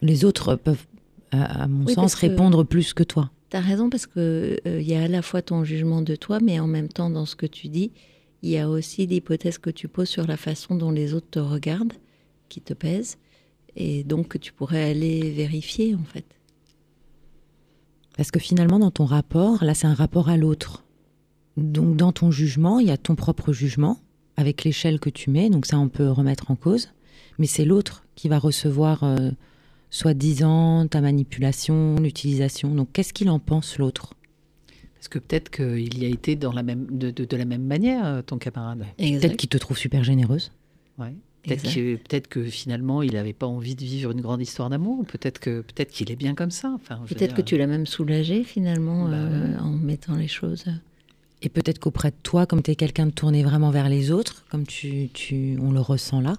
Les 0.00 0.24
autres 0.24 0.54
peuvent, 0.54 0.86
à, 1.32 1.66
mon 1.66 1.86
sens, 1.88 2.14
répondre 2.14 2.62
plus 2.62 2.94
que 2.94 3.02
toi. 3.02 3.30
Tu 3.50 3.56
as 3.56 3.60
raison 3.60 3.90
parce 3.90 4.06
qu'il 4.06 4.60
il 4.64 4.82
y 4.82 4.94
a 4.94 5.02
à 5.02 5.08
la 5.08 5.22
fois 5.22 5.42
ton 5.42 5.64
jugement 5.64 6.02
de 6.02 6.14
toi, 6.14 6.38
mais 6.40 6.60
en 6.60 6.68
même 6.68 6.88
temps, 6.88 7.10
dans 7.10 7.26
ce 7.26 7.34
que 7.34 7.46
tu 7.46 7.68
dis, 7.68 7.90
il 8.42 8.50
y 8.50 8.58
a 8.58 8.70
aussi 8.70 9.06
l'hypothèse 9.06 9.58
que 9.58 9.70
tu 9.70 9.88
poses 9.88 10.08
sur 10.08 10.26
la 10.26 10.36
façon 10.36 10.76
dont 10.76 10.92
les 10.92 11.14
autres 11.14 11.28
te 11.30 11.40
regardent, 11.40 11.94
qui 12.48 12.60
te 12.60 12.72
pèse 12.72 13.18
et 13.76 14.04
donc 14.04 14.28
que 14.28 14.38
tu 14.38 14.52
pourrais 14.52 14.90
aller 14.90 15.30
vérifier 15.30 15.94
en 15.94 16.04
fait. 16.04 16.24
Parce 18.16 18.30
que 18.30 18.38
finalement, 18.38 18.78
dans 18.78 18.90
ton 18.90 19.06
rapport, 19.06 19.64
là, 19.64 19.74
c'est 19.74 19.86
un 19.86 19.94
rapport 19.94 20.28
à 20.28 20.36
l'autre. 20.36 20.84
Donc 21.56 21.96
dans 21.96 22.12
ton 22.12 22.30
jugement, 22.30 22.78
il 22.78 22.88
y 22.88 22.90
a 22.90 22.96
ton 22.96 23.14
propre 23.14 23.52
jugement 23.52 23.98
avec 24.36 24.64
l'échelle 24.64 25.00
que 25.00 25.10
tu 25.10 25.30
mets, 25.30 25.50
donc 25.50 25.66
ça 25.66 25.78
on 25.78 25.88
peut 25.88 26.08
remettre 26.08 26.50
en 26.50 26.56
cause, 26.56 26.90
mais 27.38 27.46
c'est 27.46 27.64
l'autre 27.64 28.04
qui 28.14 28.28
va 28.28 28.38
recevoir 28.38 29.04
euh, 29.04 29.30
soi-disant 29.90 30.86
ta 30.86 31.00
manipulation, 31.00 31.96
l'utilisation. 31.96 32.74
Donc 32.74 32.92
qu'est-ce 32.92 33.12
qu'il 33.12 33.28
en 33.30 33.38
pense 33.38 33.78
l'autre? 33.78 34.14
Parce 34.94 35.08
que 35.08 35.18
peut-être 35.18 35.50
qu'il 35.50 35.98
y 35.98 36.04
a 36.04 36.08
été 36.08 36.36
dans 36.36 36.52
la 36.52 36.62
même, 36.62 36.86
de, 36.90 37.36
la 37.36 37.44
même 37.46 37.64
manière, 37.64 38.04
euh, 38.04 38.22
ton 38.22 38.38
camarade. 38.38 38.84
Peut-être 38.98 39.36
qu'il 39.36 39.48
te 39.48 39.56
trouve 39.56 39.78
super 39.78 40.04
généreuse. 40.04 40.52
Ouais. 40.98 41.14
Peut-être 41.42 42.28
que, 42.28 42.44
finalement, 42.44 43.02
il 43.02 43.14
n'avait 43.14 43.32
pas 43.32 43.46
envie 43.46 43.74
de 43.74 43.82
vivre 43.82 44.10
une 44.10 44.20
grande 44.20 44.42
histoire 44.42 44.68
d'amour. 44.68 45.04
Peut-être 45.06 45.38
que 45.38 45.62
peut-être 45.62 45.90
qu'il 45.90 46.10
est 46.10 46.16
bien 46.16 46.34
comme 46.34 46.50
ça. 46.50 46.72
Enfin, 46.74 47.00
peut-être 47.08 47.34
que 47.34 47.42
tu 47.42 47.56
l'as 47.56 47.66
même 47.66 47.86
soulagé 47.86 48.44
finalement 48.44 49.08
bah 49.08 49.14
euh, 49.14 49.58
en 49.58 49.70
mettant 49.70 50.16
les 50.16 50.28
choses. 50.28 50.66
Et 51.42 51.48
peut-être 51.48 51.78
qu'auprès 51.78 52.10
de 52.10 52.16
toi, 52.22 52.44
comme 52.44 52.62
tu 52.62 52.70
es 52.70 52.76
quelqu'un 52.76 53.06
de 53.06 53.12
tourné 53.12 53.42
vraiment 53.42 53.70
vers 53.70 53.88
les 53.88 54.10
autres, 54.10 54.44
comme 54.50 54.66
tu, 54.66 55.08
tu 55.14 55.56
on 55.62 55.72
le 55.72 55.80
ressent 55.80 56.20
là, 56.20 56.34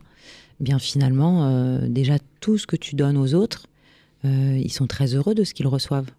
eh 0.60 0.64
bien 0.64 0.78
finalement, 0.78 1.48
euh, 1.48 1.88
déjà 1.88 2.18
tout 2.40 2.60
ce 2.60 2.68
que 2.68 2.76
tu 2.76 2.96
donnes 2.96 3.18
aux 3.18 3.34
autres, 3.34 3.66
euh, 4.26 4.58
ils 4.58 4.72
sont 4.72 4.86
très 4.86 5.16
heureux 5.16 5.34
de 5.34 5.44
ce 5.44 5.56
qu'ils 5.56 5.68
reçoivent. 5.68 6.12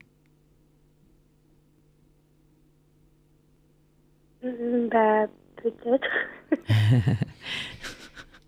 Bah 4.42 5.26
peut-être. 5.62 6.08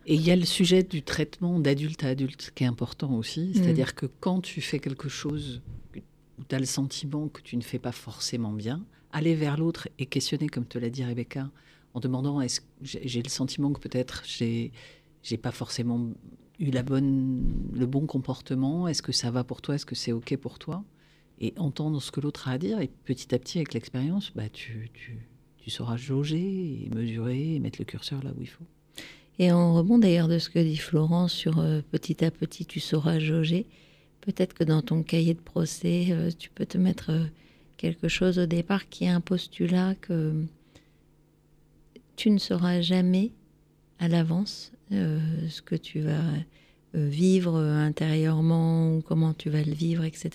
Et 0.07 0.15
il 0.15 0.23
y 0.23 0.31
a 0.31 0.37
le 0.37 0.45
sujet 0.45 0.83
du 0.83 1.03
traitement 1.03 1.59
d'adulte 1.59 2.05
à 2.05 2.09
adulte 2.09 2.53
qui 2.55 2.65
est 2.65 2.67
important 2.67 3.15
aussi. 3.17 3.47
Mm. 3.47 3.55
C'est-à-dire 3.55 3.95
que 3.95 4.07
quand 4.07 4.41
tu 4.41 4.61
fais 4.61 4.79
quelque 4.79 5.09
chose 5.09 5.63
où 5.97 6.45
tu 6.49 6.55
as 6.55 6.59
le 6.59 6.67
sentiment 6.67 7.29
que 7.29 7.41
tu 7.41 7.57
ne 7.57 7.63
fais 7.63 7.79
pas 7.79 7.93
forcément 7.93 8.53
bien, 8.53 8.85
aller 9.13 9.35
vers 9.35 9.57
l'autre 9.57 9.89
et 9.99 10.07
questionner, 10.07 10.49
comme 10.49 10.67
te 10.67 10.79
l'a 10.79 10.91
dit 10.91 11.05
Rebecca, 11.05 11.51
en 11.95 12.01
demandant 12.01 12.41
est-ce 12.41 12.61
j'ai 12.83 13.23
le 13.23 13.29
sentiment 13.29 13.73
que 13.73 13.81
peut-être 13.81 14.25
j'ai 14.27 14.73
j'ai 15.23 15.39
pas 15.39 15.53
forcément 15.53 16.11
eu 16.59 16.71
la 16.71 16.83
bonne 16.83 17.71
le 17.73 17.87
bon 17.87 18.07
comportement 18.07 18.89
est-ce 18.89 19.01
que 19.01 19.13
ça 19.13 19.31
va 19.31 19.45
pour 19.45 19.63
toi 19.63 19.77
est-ce 19.77 19.87
que 19.87 19.95
c'est 19.95 20.13
ok 20.13 20.37
pour 20.37 20.59
toi? 20.59 20.85
Et 21.41 21.53
entendre 21.57 22.01
ce 22.01 22.11
que 22.11 22.21
l'autre 22.21 22.49
a 22.49 22.53
à 22.53 22.59
dire 22.59 22.81
et 22.81 22.89
petit 22.89 23.35
à 23.35 23.39
petit 23.39 23.59
avec 23.59 23.75
l'expérience 23.75 24.33
bah 24.35 24.49
tu, 24.49 24.91
tu, 24.93 25.29
tu 25.57 25.71
sauras 25.71 25.97
jauger 25.97 26.85
et 26.85 26.91
mesurer 26.95 27.55
et 27.55 27.61
mettre 27.61 27.81
le 27.81 27.85
curseur 27.85 28.23
là 28.23 28.33
où 28.37 28.43
il 28.43 28.49
faut 28.49 28.67
et 29.39 29.51
en 29.51 29.75
rebond 29.75 29.99
d'ailleurs 29.99 30.29
de 30.29 30.39
ce 30.39 30.49
que 30.49 30.59
dit 30.59 30.77
Florence 30.77 31.33
sur 31.33 31.59
euh, 31.59 31.81
petit 31.91 32.25
à 32.25 32.31
petit 32.31 32.67
tu 32.67 32.81
sauras 32.81 33.19
jauger, 33.19 33.67
peut-être 34.21 34.55
que 34.55 34.65
dans 34.65 34.83
ton 34.83 35.03
cahier 35.03 35.35
de 35.35 35.41
procès, 35.41 36.07
euh, 36.11 36.31
tu 36.39 36.51
peux 36.51 36.67
te 36.67 36.79
mettre 36.79 37.11
euh, 37.11 37.25
quelque 37.77 38.09
chose 38.09 38.39
au 38.39 38.47
départ 38.47 38.89
qui 38.89 39.05
est 39.05 39.09
un 39.09 39.21
postulat 39.21 39.95
que 39.97 40.33
tu 42.17 42.31
ne 42.31 42.39
sauras 42.39 42.81
jamais 42.81 43.33
à 43.99 44.09
l'avance 44.09 44.71
ce 44.91 45.61
que 45.63 45.75
tu 45.75 46.01
vas 46.01 46.23
vivre 46.93 47.57
intérieurement 47.57 48.95
ou 48.95 49.03
comment 49.03 49.35
tu 49.35 49.51
vas 49.51 49.63
le 49.63 49.73
vivre, 49.73 50.05
etc. 50.05 50.31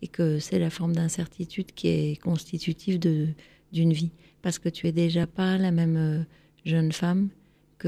Et 0.00 0.08
que 0.08 0.38
c'est 0.38 0.58
la 0.58 0.70
forme 0.70 0.94
d'incertitude 0.94 1.72
qui 1.74 1.88
est 1.88 2.22
constitutive 2.22 2.98
d'une 2.98 3.92
vie. 3.92 4.10
Parce 4.40 4.58
que 4.58 4.70
tu 4.70 4.86
es 4.86 4.92
déjà 4.92 5.26
pas 5.26 5.58
la 5.58 5.70
même 5.70 6.24
jeune 6.64 6.92
femme 6.92 7.28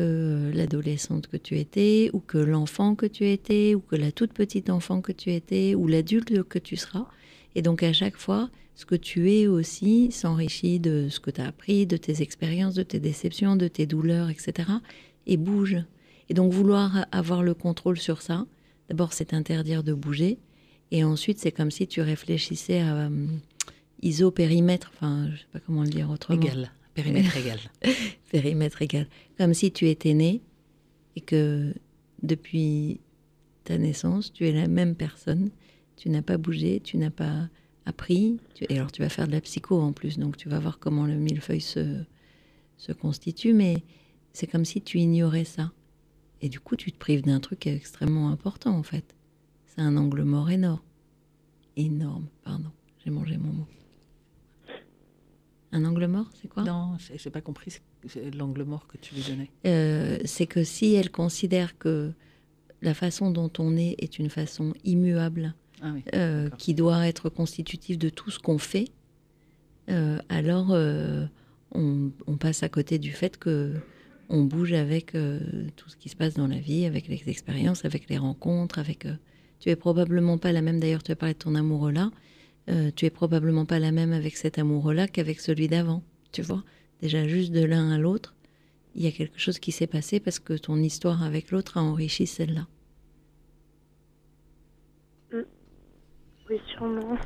l'adolescente 0.01 1.27
que 1.27 1.37
tu 1.37 1.59
étais, 1.59 2.11
ou 2.13 2.21
que 2.21 2.39
l'enfant 2.39 2.95
que 2.95 3.07
tu 3.07 3.29
étais, 3.29 3.75
ou 3.75 3.81
que 3.81 3.97
la 3.97 4.13
toute 4.13 4.33
petite 4.33 4.71
enfant 4.71 5.01
que 5.01 5.13
tu 5.13 5.33
étais, 5.33 5.75
ou 5.75 5.87
l'adulte 5.87 6.43
que 6.45 6.59
tu 6.59 6.77
seras. 6.77 7.07
Et 7.55 7.63
donc 7.63 7.83
à 7.83 7.93
chaque 7.93 8.17
fois, 8.17 8.51
ce 8.75 8.85
que 8.85 8.95
tu 8.95 9.33
es 9.33 9.47
aussi 9.47 10.13
s'enrichit 10.13 10.79
de 10.79 11.09
ce 11.09 11.19
que 11.19 11.31
tu 11.31 11.41
as 11.41 11.47
appris, 11.47 11.87
de 11.87 11.97
tes 11.97 12.23
expériences, 12.23 12.75
de 12.75 12.83
tes 12.83 13.01
déceptions, 13.01 13.57
de 13.57 13.69
tes 13.69 13.87
douleurs, 13.87 14.29
etc. 14.29 14.69
Et 15.27 15.37
bouge. 15.39 15.79
Et 16.29 16.35
donc 16.35 16.53
vouloir 16.53 17.07
avoir 17.13 17.43
le 17.43 17.55
contrôle 17.55 17.99
sur 17.99 18.21
ça, 18.21 18.47
d'abord 18.89 19.13
c'est 19.13 19.33
interdire 19.33 19.83
de 19.83 19.95
bouger, 19.95 20.39
et 20.91 21.05
ensuite 21.05 21.39
c'est 21.39 21.53
comme 21.53 21.71
si 21.71 21.87
tu 21.87 22.01
réfléchissais 22.01 22.81
à 22.81 23.07
euh, 23.07 23.27
isopérimètre, 24.03 24.91
enfin 24.95 25.29
je 25.33 25.39
sais 25.39 25.47
pas 25.53 25.61
comment 25.61 25.83
le 25.83 25.89
dire 25.89 26.11
autrement. 26.11 26.41
Égal. 26.41 26.71
Périmètre 26.97 27.37
égal. 27.37 27.59
Périmètre 28.33 28.83
égal. 28.83 29.07
Comme 29.37 29.53
si 29.53 29.71
tu 29.71 29.89
étais 29.89 30.15
né 30.15 30.41
et 31.15 31.21
que 31.21 31.75
depuis 32.23 33.01
ta 33.65 33.77
naissance, 33.77 34.33
tu 34.33 34.49
es 34.49 34.53
la 34.53 34.67
même 34.67 34.95
personne. 34.95 35.51
Tu 35.97 36.09
n'as 36.09 36.23
pas 36.23 36.39
bougé, 36.39 36.81
tu 36.81 36.97
n'as 36.97 37.11
pas 37.11 37.51
appris. 37.85 38.39
Et 38.69 38.77
alors 38.77 38.91
tu 38.93 39.03
vas 39.03 39.11
faire 39.11 39.27
de 39.27 39.33
la 39.33 39.43
psycho 39.43 39.79
en 39.79 39.93
plus, 39.93 40.19
donc 40.19 40.39
tu 40.39 40.49
vas 40.49 40.59
voir 40.59 40.79
comment 40.79 41.07
le 41.07 41.17
millefeuille 41.17 41.61
se, 41.61 42.03
se 42.79 42.93
constitue, 42.93 43.53
mais 43.53 43.85
c'est 44.33 44.47
comme 44.47 44.65
si 44.65 44.81
tu 44.81 44.99
ignorais 44.99 45.45
ça. 45.45 45.73
Et 46.41 46.49
du 46.49 46.61
coup, 46.61 46.77
tu 46.77 46.93
te 46.93 46.99
prives 46.99 47.23
d'un 47.23 47.41
truc 47.41 47.67
extrêmement 47.67 48.31
important 48.31 48.75
en 48.77 48.83
fait. 48.83 49.15
C'est 49.67 49.83
un 49.83 49.97
angle 49.99 50.23
mort 50.23 50.51
énorme. 50.51 50.81
Énorme, 51.77 52.29
pardon, 52.43 52.71
j'ai 53.05 53.11
mangé 53.11 53.37
mon 53.37 53.53
mot. 53.53 53.67
Un 55.73 55.85
angle 55.85 56.07
mort, 56.07 56.31
c'est 56.41 56.49
quoi? 56.49 56.63
Non, 56.63 56.97
j'ai 56.99 57.31
pas 57.31 57.41
compris 57.41 57.81
l'angle 58.35 58.65
mort 58.65 58.87
que 58.87 58.97
tu 58.99 59.15
lui 59.15 59.23
donnais. 59.23 59.51
Euh, 59.67 60.19
c'est 60.25 60.47
que 60.47 60.65
si 60.65 60.95
elle 60.95 61.11
considère 61.11 61.77
que 61.79 62.13
la 62.83 62.95
façon 62.95 63.31
dont 63.31 63.51
on 63.59 63.77
est 63.77 63.97
est 63.99 64.19
une 64.19 64.31
façon 64.31 64.73
immuable, 64.85 65.55
ah 65.83 65.93
euh, 66.15 66.49
qui 66.51 66.75
doit 66.75 67.07
être 67.07 67.29
constitutive 67.29 67.99
de 67.99 68.09
tout 68.09 68.31
ce 68.31 68.39
qu'on 68.39 68.59
fait, 68.59 68.89
euh, 69.91 70.19
alors 70.29 70.71
on, 71.73 72.37
passe 72.39 72.63
à 72.63 72.69
côté 72.69 72.99
du 72.99 73.13
fait 73.13 73.37
que 73.37 73.75
on 74.29 74.43
bouge 74.43 74.73
avec 74.73 75.13
tout 75.77 75.89
ce 75.89 75.97
qui 75.97 76.09
se 76.09 76.17
passe 76.17 76.35
dans 76.35 76.49
la 76.49 76.59
vie, 76.59 76.87
avec 76.87 77.09
les 77.09 77.23
expériences, 77.29 77.85
avec 77.85 78.09
les 78.09 78.19
rencontres, 78.19 78.79
avec. 78.79 79.07
tu 79.61 79.69
es 79.69 79.77
probablement 79.77 80.39
pas 80.39 80.53
la 80.53 80.63
même. 80.63 80.81
D'ailleurs, 80.81 81.03
tu 81.03 81.13
as 81.13 81.17
parlé 81.17 81.35
de 81.35 81.39
ton 81.39 81.55
amoureux 81.55 81.93
là. 81.93 82.11
Euh, 82.69 82.91
tu 82.95 83.07
es 83.07 83.11
probablement 83.11 83.65
pas 83.65 83.79
la 83.79 83.93
même 83.93 84.13
avec 84.13 84.37
cet 84.37 84.59
amoureux-là 84.59 85.07
qu'avec 85.07 85.41
celui 85.41 85.69
d'avant. 85.69 86.03
Tu 86.33 86.43
vois 86.43 86.65
Déjà, 87.01 87.29
juste 87.29 87.53
de 87.53 87.65
l'un 87.65 87.91
à 87.93 87.99
l'autre, 87.99 88.35
il 88.95 89.03
y 89.03 89.07
a 89.07 89.13
quelque 89.13 89.39
chose 89.39 89.59
qui 89.59 89.71
s'est 89.71 89.87
passé 89.87 90.19
parce 90.19 90.39
que 90.39 90.55
ton 90.55 90.77
histoire 90.79 91.23
avec 91.23 91.51
l'autre 91.51 91.77
a 91.77 91.83
enrichi 91.83 92.27
celle-là. 92.27 92.67
Mm. 95.33 95.43
Oui, 96.51 96.57
sûrement. 96.73 97.17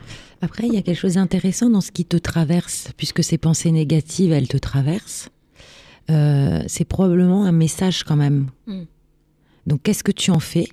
Après, 0.42 0.66
il 0.66 0.74
y 0.74 0.76
a 0.76 0.82
quelque 0.82 0.98
chose 0.98 1.14
d'intéressant 1.14 1.70
dans 1.70 1.80
ce 1.80 1.92
qui 1.92 2.04
te 2.04 2.16
traverse, 2.16 2.90
puisque 2.96 3.22
ces 3.22 3.38
pensées 3.38 3.70
négatives, 3.70 4.32
elles 4.32 4.48
te 4.48 4.56
traversent. 4.56 5.30
Euh, 6.10 6.62
c'est 6.66 6.84
probablement 6.84 7.44
un 7.44 7.52
message 7.52 8.02
quand 8.02 8.16
même. 8.16 8.50
Mm. 8.66 8.82
Donc, 9.66 9.82
qu'est-ce 9.82 10.04
que 10.04 10.12
tu 10.12 10.30
en 10.30 10.40
fais? 10.40 10.66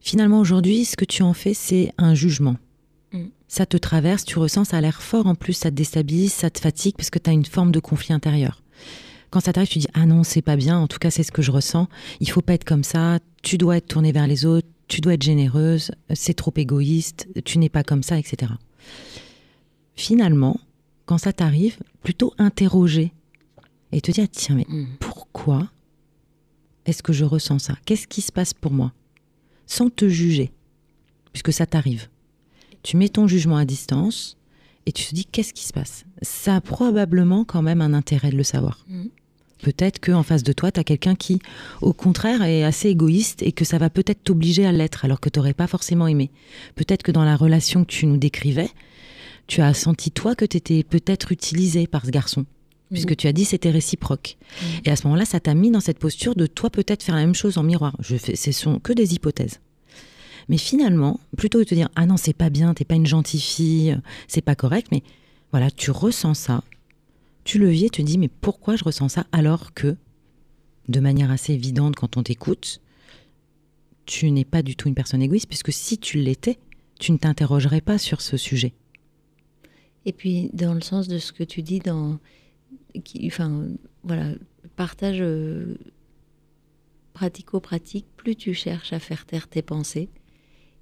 Finalement, 0.00 0.40
aujourd'hui, 0.40 0.84
ce 0.84 0.96
que 0.96 1.04
tu 1.04 1.22
en 1.22 1.34
fais, 1.34 1.54
c'est 1.54 1.92
un 1.98 2.14
jugement 2.14 2.56
ça 3.48 3.66
te 3.66 3.76
traverse, 3.76 4.24
tu 4.24 4.38
ressens, 4.38 4.64
ça 4.66 4.78
a 4.78 4.80
l'air 4.80 5.02
fort 5.02 5.26
en 5.26 5.34
plus, 5.34 5.52
ça 5.52 5.70
te 5.70 5.76
déstabilise, 5.76 6.32
ça 6.32 6.50
te 6.50 6.58
fatigue 6.58 6.96
parce 6.96 7.10
que 7.10 7.18
tu 7.18 7.30
as 7.30 7.32
une 7.32 7.44
forme 7.44 7.72
de 7.72 7.80
conflit 7.80 8.12
intérieur. 8.12 8.62
Quand 9.30 9.40
ça 9.40 9.52
t'arrive, 9.52 9.68
tu 9.68 9.78
dis 9.78 9.88
ah 9.94 10.06
non, 10.06 10.24
c'est 10.24 10.42
pas 10.42 10.56
bien, 10.56 10.78
en 10.78 10.86
tout 10.86 10.98
cas 10.98 11.10
c'est 11.10 11.22
ce 11.22 11.32
que 11.32 11.42
je 11.42 11.50
ressens, 11.50 11.88
il 12.20 12.30
faut 12.30 12.42
pas 12.42 12.54
être 12.54 12.64
comme 12.64 12.84
ça, 12.84 13.18
tu 13.42 13.58
dois 13.58 13.76
être 13.76 13.88
tournée 13.88 14.12
vers 14.12 14.26
les 14.26 14.46
autres, 14.46 14.68
tu 14.88 15.00
dois 15.00 15.14
être 15.14 15.22
généreuse, 15.22 15.90
c'est 16.14 16.34
trop 16.34 16.52
égoïste, 16.56 17.28
tu 17.44 17.58
n'es 17.58 17.68
pas 17.68 17.82
comme 17.82 18.02
ça, 18.02 18.18
etc. 18.18 18.52
Finalement, 19.96 20.60
quand 21.06 21.18
ça 21.18 21.32
t'arrive, 21.32 21.78
plutôt 22.02 22.34
interroger 22.38 23.12
et 23.92 24.00
te 24.00 24.10
dire 24.10 24.26
tiens 24.30 24.56
mais 24.56 24.66
mm. 24.68 24.86
pourquoi 25.00 25.68
est-ce 26.84 27.02
que 27.02 27.12
je 27.12 27.24
ressens 27.24 27.60
ça? 27.60 27.74
Qu'est-ce 27.84 28.08
qui 28.08 28.22
se 28.22 28.32
passe 28.32 28.54
pour 28.54 28.72
moi? 28.72 28.92
Sans 29.66 29.88
te 29.88 30.08
juger, 30.08 30.52
puisque 31.32 31.52
ça 31.52 31.66
t'arrive 31.66 32.08
tu 32.82 32.96
mets 32.96 33.08
ton 33.08 33.26
jugement 33.26 33.56
à 33.56 33.64
distance 33.64 34.36
et 34.86 34.92
tu 34.92 35.04
te 35.04 35.14
dis 35.14 35.24
qu'est-ce 35.24 35.52
qui 35.52 35.64
se 35.64 35.72
passe? 35.72 36.04
Ça 36.22 36.56
a 36.56 36.60
probablement 36.60 37.44
quand 37.44 37.62
même 37.62 37.80
un 37.80 37.94
intérêt 37.94 38.30
de 38.30 38.36
le 38.36 38.42
savoir. 38.42 38.84
Mm. 38.88 39.06
Peut-être 39.62 40.00
qu'en 40.00 40.24
face 40.24 40.42
de 40.42 40.52
toi, 40.52 40.72
tu 40.72 40.80
as 40.80 40.84
quelqu'un 40.84 41.14
qui, 41.14 41.38
au 41.82 41.92
contraire, 41.92 42.42
est 42.42 42.64
assez 42.64 42.88
égoïste 42.88 43.42
et 43.42 43.52
que 43.52 43.64
ça 43.64 43.78
va 43.78 43.90
peut-être 43.90 44.24
t'obliger 44.24 44.66
à 44.66 44.72
l'être 44.72 45.04
alors 45.04 45.20
que 45.20 45.28
tu 45.28 45.38
n'aurais 45.38 45.54
pas 45.54 45.68
forcément 45.68 46.08
aimé. 46.08 46.32
Peut-être 46.74 47.04
que 47.04 47.12
dans 47.12 47.24
la 47.24 47.36
relation 47.36 47.84
que 47.84 47.92
tu 47.92 48.06
nous 48.06 48.16
décrivais, 48.16 48.70
tu 49.46 49.60
as 49.60 49.72
senti 49.72 50.10
toi 50.10 50.34
que 50.34 50.44
tu 50.44 50.56
étais 50.56 50.82
peut-être 50.82 51.30
utilisé 51.30 51.86
par 51.86 52.04
ce 52.04 52.10
garçon 52.10 52.44
puisque 52.90 53.16
tu 53.16 53.26
as 53.26 53.32
dit 53.32 53.44
c'était 53.44 53.70
réciproque. 53.70 54.36
Mm. 54.36 54.66
Et 54.84 54.90
à 54.90 54.96
ce 54.96 55.04
moment-là, 55.06 55.24
ça 55.24 55.40
t'a 55.40 55.54
mis 55.54 55.70
dans 55.70 55.80
cette 55.80 55.98
posture 55.98 56.34
de 56.34 56.46
toi 56.46 56.70
peut-être 56.70 57.02
faire 57.02 57.14
la 57.14 57.22
même 57.22 57.34
chose 57.34 57.56
en 57.56 57.62
miroir. 57.62 57.96
Je 58.00 58.16
fais, 58.16 58.36
ce 58.36 58.52
sont 58.52 58.78
que 58.80 58.92
des 58.92 59.14
hypothèses. 59.14 59.60
Mais 60.48 60.58
finalement, 60.58 61.20
plutôt 61.36 61.58
que 61.58 61.64
de 61.64 61.68
te 61.68 61.74
dire 61.74 61.88
ah 61.94 62.06
non 62.06 62.16
c'est 62.16 62.32
pas 62.32 62.50
bien, 62.50 62.74
t'es 62.74 62.84
pas 62.84 62.94
une 62.94 63.06
gentille 63.06 63.40
fille, 63.40 63.98
c'est 64.28 64.42
pas 64.42 64.54
correct, 64.54 64.88
mais 64.90 65.02
voilà 65.50 65.70
tu 65.70 65.90
ressens 65.90 66.34
ça, 66.34 66.64
tu 67.44 67.58
le 67.58 67.68
vis 67.68 67.86
et 67.86 67.90
te 67.90 68.02
dis 68.02 68.18
mais 68.18 68.28
pourquoi 68.28 68.76
je 68.76 68.84
ressens 68.84 69.08
ça 69.08 69.26
alors 69.32 69.74
que 69.74 69.96
de 70.88 71.00
manière 71.00 71.30
assez 71.30 71.52
évidente 71.52 71.96
quand 71.96 72.16
on 72.16 72.22
t'écoute, 72.22 72.80
tu 74.06 74.30
n'es 74.30 74.44
pas 74.44 74.62
du 74.62 74.76
tout 74.76 74.88
une 74.88 74.94
personne 74.94 75.22
égoïste 75.22 75.48
puisque 75.48 75.72
si 75.72 75.98
tu 75.98 76.18
l'étais, 76.18 76.58
tu 76.98 77.12
ne 77.12 77.18
t'interrogerais 77.18 77.80
pas 77.80 77.98
sur 77.98 78.20
ce 78.20 78.36
sujet. 78.36 78.72
Et 80.04 80.12
puis 80.12 80.50
dans 80.52 80.74
le 80.74 80.80
sens 80.80 81.06
de 81.06 81.18
ce 81.18 81.32
que 81.32 81.44
tu 81.44 81.62
dis 81.62 81.78
dans 81.78 82.18
enfin, 83.24 83.68
voilà, 84.02 84.32
partage 84.76 85.20
euh, 85.20 85.76
pratico-pratique, 87.12 88.06
plus 88.16 88.36
tu 88.36 88.54
cherches 88.54 88.92
à 88.92 88.98
faire 88.98 89.24
taire 89.26 89.48
tes 89.48 89.62
pensées 89.62 90.08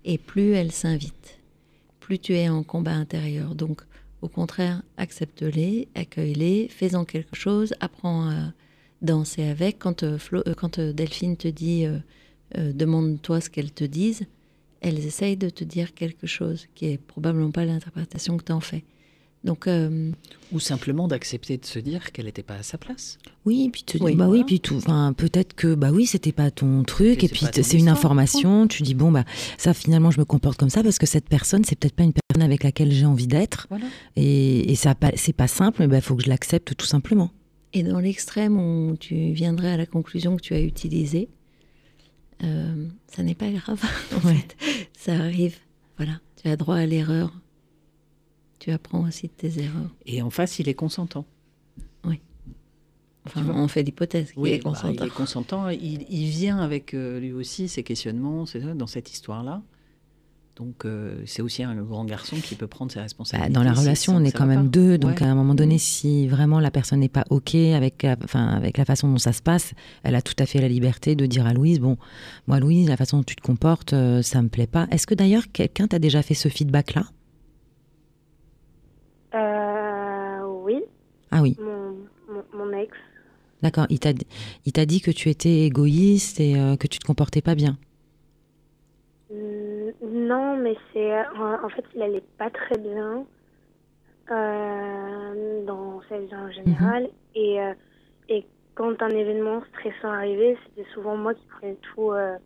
et 0.05 0.19
plus 0.19 0.53
elles 0.53 0.73
s'invitent, 0.73 1.41
plus 2.01 2.19
tu 2.19 2.35
es 2.35 2.49
en 2.49 2.63
combat 2.63 2.95
intérieur. 2.95 3.55
Donc, 3.55 3.83
au 4.23 4.29
contraire, 4.29 4.83
accepte-les, 4.97 5.89
accueille-les, 5.95 6.69
fais-en 6.69 7.05
quelque 7.05 7.37
chose, 7.37 7.75
apprends 7.81 8.29
à 8.29 8.53
danser 9.03 9.45
avec. 9.45 9.79
Quand, 9.79 10.03
euh, 10.03 10.19
euh, 10.33 10.55
quand 10.55 10.81
Delphine 10.81 11.37
te 11.37 11.49
dit 11.49 11.87
demande-toi 12.57 13.41
ce 13.41 13.49
qu'elles 13.49 13.73
te 13.73 13.85
disent, 13.85 14.27
elles 14.81 15.07
essayent 15.07 15.37
de 15.37 15.51
te 15.51 15.63
dire 15.65 15.95
quelque 15.95 16.27
chose 16.27 16.67
qui 16.75 16.87
est 16.87 16.99
probablement 16.99 17.51
pas 17.51 17.65
l'interprétation 17.65 18.37
que 18.37 18.45
tu 18.45 18.53
en 18.53 18.61
fais. 18.61 18.85
Donc, 19.43 19.67
euh, 19.67 20.11
Ou 20.53 20.61
simplement 20.61 21.09
d'accepter 21.09 21.57
de 21.57 21.65
se 21.65 21.79
dire 21.79 22.13
qu'elle 22.13 22.27
n'était 22.27 22.43
pas 22.43 22.57
à 22.57 22.63
sa 22.63 22.77
place. 22.77 23.19
Oui, 23.47 23.71
puis 23.73 23.85
bah 24.15 24.29
oui, 24.29 24.45
puis 24.45 24.61
tout. 24.61 24.77
Enfin, 24.77 25.15
peut-être 25.17 25.55
que 25.55 25.75
bah 25.75 25.91
oui, 25.93 26.05
c'était 26.05 26.33
pas 26.33 26.51
ton 26.51 26.83
truc, 26.83 27.25
et, 27.25 27.29
puis 27.29 27.47
c'est 27.51 27.79
une 27.79 27.89
information. 27.89 28.67
Tu 28.67 28.83
dis 28.83 28.95
bon 28.95 29.11
bah 29.11 29.25
ça 29.57 29.73
finalement 29.73 30.11
je 30.11 30.19
me 30.19 30.27
comporte 30.27 30.59
comme 30.59 30.69
ça 30.69 30.83
parce 30.83 30.99
que 30.99 31.07
cette 31.07 31.29
personne 31.29 31.65
c'est 31.65 31.79
peut-être 31.79 31.95
pas 31.95 32.03
une 32.03 32.13
personne 32.13 32.43
avec 32.43 32.63
laquelle 32.65 32.93
j'ai 32.93 33.07
envie 33.07 33.27
d'être, 33.27 33.67
et, 34.17 34.71
et 34.71 34.75
ça 34.75 34.95
c'est 35.17 35.33
pas 35.33 35.49
simple, 35.49 35.79
mais 35.81 35.87
il 35.87 35.91
bah, 35.91 36.01
faut 36.03 36.17
que 36.17 36.23
je 36.23 36.29
l'accepte 36.29 36.77
tout 36.77 36.87
simplement. 36.87 37.31
Et 37.73 37.83
dans 37.83 38.01
l'extrême 38.01 38.59
où 38.59 38.97
tu 38.99 39.33
viendrais 39.33 39.71
à 39.71 39.77
la 39.77 39.87
conclusion 39.87 40.37
que 40.37 40.43
tu 40.43 40.55
as 40.55 40.61
utilisée, 40.61 41.29
euh, 42.43 42.89
ça 43.07 43.23
n'est 43.23 43.35
pas 43.35 43.51
grave 43.51 43.83
en 44.17 44.21
fait, 44.21 44.57
ça 44.99 45.15
arrive. 45.15 45.57
Voilà, 45.97 46.21
tu 46.43 46.49
as 46.49 46.57
droit 46.57 46.77
à 46.77 46.85
l'erreur 46.85 47.33
tu 48.61 48.71
apprends 48.71 49.07
aussi 49.09 49.27
de 49.27 49.33
tes 49.33 49.59
erreurs. 49.59 49.91
Et 50.07 50.23
en 50.23 50.31
face, 50.31 50.59
il 50.59 50.69
est 50.69 50.75
consentant. 50.75 51.25
Oui. 52.05 52.21
Enfin, 53.27 53.43
on 53.49 53.67
fait 53.69 53.83
l'hypothèse 53.83 54.33
qu'il 54.33 54.47
est 54.47 54.59
bah, 54.59 54.71
consentant. 54.71 55.05
il 55.05 55.07
est 55.07 55.15
consentant. 55.15 55.69
Il, 55.71 56.27
vient 56.29 56.59
avec 56.59 56.95
euh, 56.95 57.19
lui 57.19 57.33
aussi 57.33 57.69
ses 57.69 57.83
questionnements 57.83 58.45
dans 58.77 58.87
cette 58.87 59.11
histoire-là. 59.13 59.63
Donc 60.57 60.85
euh, 60.85 61.23
c'est 61.25 61.41
aussi 61.41 61.63
un 61.63 61.75
grand 61.75 62.05
garçon 62.05 62.37
qui 62.37 62.55
peut 62.55 62.67
prendre 62.67 62.93
ses 62.93 63.01
responsabilités. 63.01 63.51
Bah, 63.51 63.59
dans 63.59 63.65
la 63.65 63.73
relation, 63.73 64.15
on 64.15 64.25
est 64.25 64.33
quand 64.33 64.45
même 64.45 64.69
deux, 64.69 64.99
donc 64.99 65.23
à 65.23 65.25
un 65.25 65.35
moment 65.35 65.55
donné, 65.55 65.79
si 65.79 66.29
vraiment 66.29 66.61
la 66.61 66.71
personne 66.71 67.01
n'est 67.01 67.09
pas 67.09 67.25
ok 67.31 67.55
avec, 67.55 68.07
enfin 68.23 68.49
avec 68.49 68.77
la 68.77 68.85
façon 68.85 69.09
dont 69.09 69.17
ça 69.17 69.33
se 69.33 69.41
passe, 69.41 69.73
elle 70.03 70.15
a 70.15 70.21
tout 70.21 70.35
à 70.39 70.45
fait 70.45 70.61
la 70.61 70.69
liberté 70.69 71.15
de 71.15 71.25
dire 71.25 71.47
à 71.47 71.55
Louise, 71.55 71.81
bon, 71.81 71.97
moi 72.47 72.61
Louise, 72.61 72.91
la 72.91 72.99
façon 72.99 73.19
dont 73.19 73.23
tu 73.23 73.37
te 73.37 73.41
comportes, 73.41 73.95
euh, 73.95 74.21
ça 74.21 74.43
me 74.43 74.49
plaît 74.49 74.67
pas. 74.67 74.87
Est-ce 74.91 75.07
que 75.07 75.15
d'ailleurs 75.15 75.45
quelqu'un 75.51 75.87
t'a 75.87 75.99
déjà 75.99 76.21
fait 76.21 76.35
ce 76.35 76.51
feedback-là 76.51 77.05
euh, 79.35 80.41
oui. 80.63 80.83
Ah 81.31 81.43
oui. 81.43 81.57
Mon, 82.53 82.73
ex. 82.73 82.97
D'accord. 83.63 83.87
Il 83.91 83.99
t'a, 83.99 84.11
il 84.65 84.73
t'a 84.73 84.87
dit 84.87 85.01
que 85.01 85.11
tu 85.11 85.29
étais 85.29 85.67
égoïste 85.67 86.41
et 86.41 86.59
euh, 86.59 86.77
que 86.77 86.87
tu 86.87 86.99
te 86.99 87.07
comportais 87.07 87.43
pas 87.43 87.55
bien. 87.55 87.77
Non, 89.31 90.57
mais 90.57 90.77
c'est 90.93 91.13
en 91.39 91.69
fait 91.69 91.85
il 91.95 92.03
allait 92.03 92.25
pas 92.39 92.51
très 92.51 92.79
bien 92.79 93.25
euh, 94.31 95.65
dans 95.67 96.01
sa 96.09 96.19
vie 96.19 96.35
en 96.35 96.51
général 96.51 97.05
mhm. 97.05 97.11
et 97.35 97.61
euh, 97.61 97.75
et 98.29 98.47
quand 98.75 99.03
un 99.03 99.11
événement 99.11 99.63
stressant 99.73 100.09
arrivait, 100.09 100.57
c'était 100.67 100.89
souvent 100.95 101.17
moi 101.17 101.35
qui 101.35 101.47
prenais 101.47 101.77
tout 101.95 102.11
ah, 102.11 102.39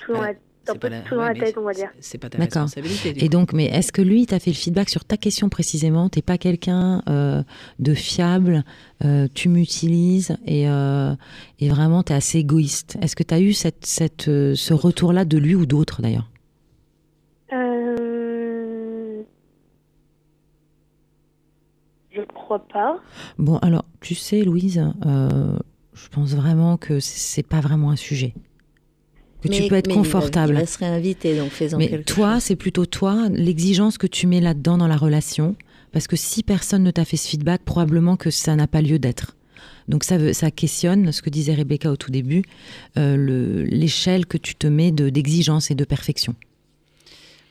tout 0.00 0.12
dans 0.12 0.22
la 0.22 0.34
c'est 0.72 0.78
pas, 0.78 0.88
la... 0.88 1.34
tête, 1.34 1.56
on 1.58 1.62
va 1.62 1.72
dire. 1.72 1.90
C'est 2.00 2.18
pas 2.18 2.28
ta 2.28 2.38
responsabilité. 2.38 3.24
Et 3.24 3.28
donc, 3.28 3.52
mais 3.52 3.66
est-ce 3.66 3.92
que 3.92 4.02
lui 4.02 4.26
t'a 4.26 4.38
fait 4.38 4.50
le 4.50 4.56
feedback 4.56 4.88
sur 4.88 5.04
ta 5.04 5.16
question 5.16 5.48
précisément? 5.48 6.08
T'es 6.08 6.22
pas 6.22 6.38
quelqu'un 6.38 7.02
euh, 7.08 7.42
de 7.78 7.94
fiable, 7.94 8.64
euh, 9.04 9.28
tu 9.34 9.48
m'utilises 9.48 10.36
et, 10.46 10.68
euh, 10.68 11.14
et 11.58 11.68
vraiment 11.68 12.02
t'es 12.02 12.14
assez 12.14 12.38
égoïste. 12.38 12.98
Est-ce 13.02 13.16
que 13.16 13.22
tu 13.22 13.34
as 13.34 13.40
eu 13.40 13.52
cette, 13.52 13.86
cette, 13.86 14.22
ce 14.24 14.74
retour-là 14.74 15.24
de 15.24 15.38
lui 15.38 15.54
ou 15.54 15.66
d'autres 15.66 16.02
d'ailleurs? 16.02 16.30
Je 22.10 22.22
crois 22.34 22.66
pas. 22.66 22.98
Bon, 23.38 23.58
alors, 23.58 23.84
tu 24.00 24.16
sais, 24.16 24.42
Louise, 24.42 24.82
je 25.04 26.08
pense 26.10 26.34
vraiment 26.34 26.76
que 26.76 26.98
c'est 26.98 27.46
pas 27.46 27.60
vraiment 27.60 27.92
un 27.92 27.96
sujet 27.96 28.34
que 29.42 29.48
tu 29.48 29.68
peux 29.68 29.76
être 29.76 29.92
confortable. 29.92 30.54
Il, 30.54 31.38
donc 31.38 31.52
mais 31.78 32.02
toi, 32.02 32.40
c'est 32.40 32.56
plutôt 32.56 32.86
toi, 32.86 33.28
l'exigence 33.30 33.98
que 33.98 34.06
tu 34.06 34.26
mets 34.26 34.40
là-dedans 34.40 34.78
dans 34.78 34.86
la 34.86 34.96
relation, 34.96 35.54
parce 35.92 36.06
que 36.06 36.16
si 36.16 36.42
personne 36.42 36.82
ne 36.82 36.90
t'a 36.90 37.04
fait 37.04 37.16
ce 37.16 37.28
feedback, 37.28 37.62
probablement 37.64 38.16
que 38.16 38.30
ça 38.30 38.56
n'a 38.56 38.66
pas 38.66 38.82
lieu 38.82 38.98
d'être. 38.98 39.36
Donc 39.88 40.04
ça, 40.04 40.18
veut, 40.18 40.32
ça 40.32 40.50
questionne 40.50 41.12
ce 41.12 41.22
que 41.22 41.30
disait 41.30 41.54
Rebecca 41.54 41.90
au 41.90 41.96
tout 41.96 42.10
début, 42.10 42.42
euh, 42.98 43.64
l'échelle 43.66 44.26
que 44.26 44.36
tu 44.36 44.54
te 44.54 44.66
mets 44.66 44.92
d'exigence 44.92 45.70
et 45.70 45.74
de 45.74 45.84
perfection. 45.84 46.34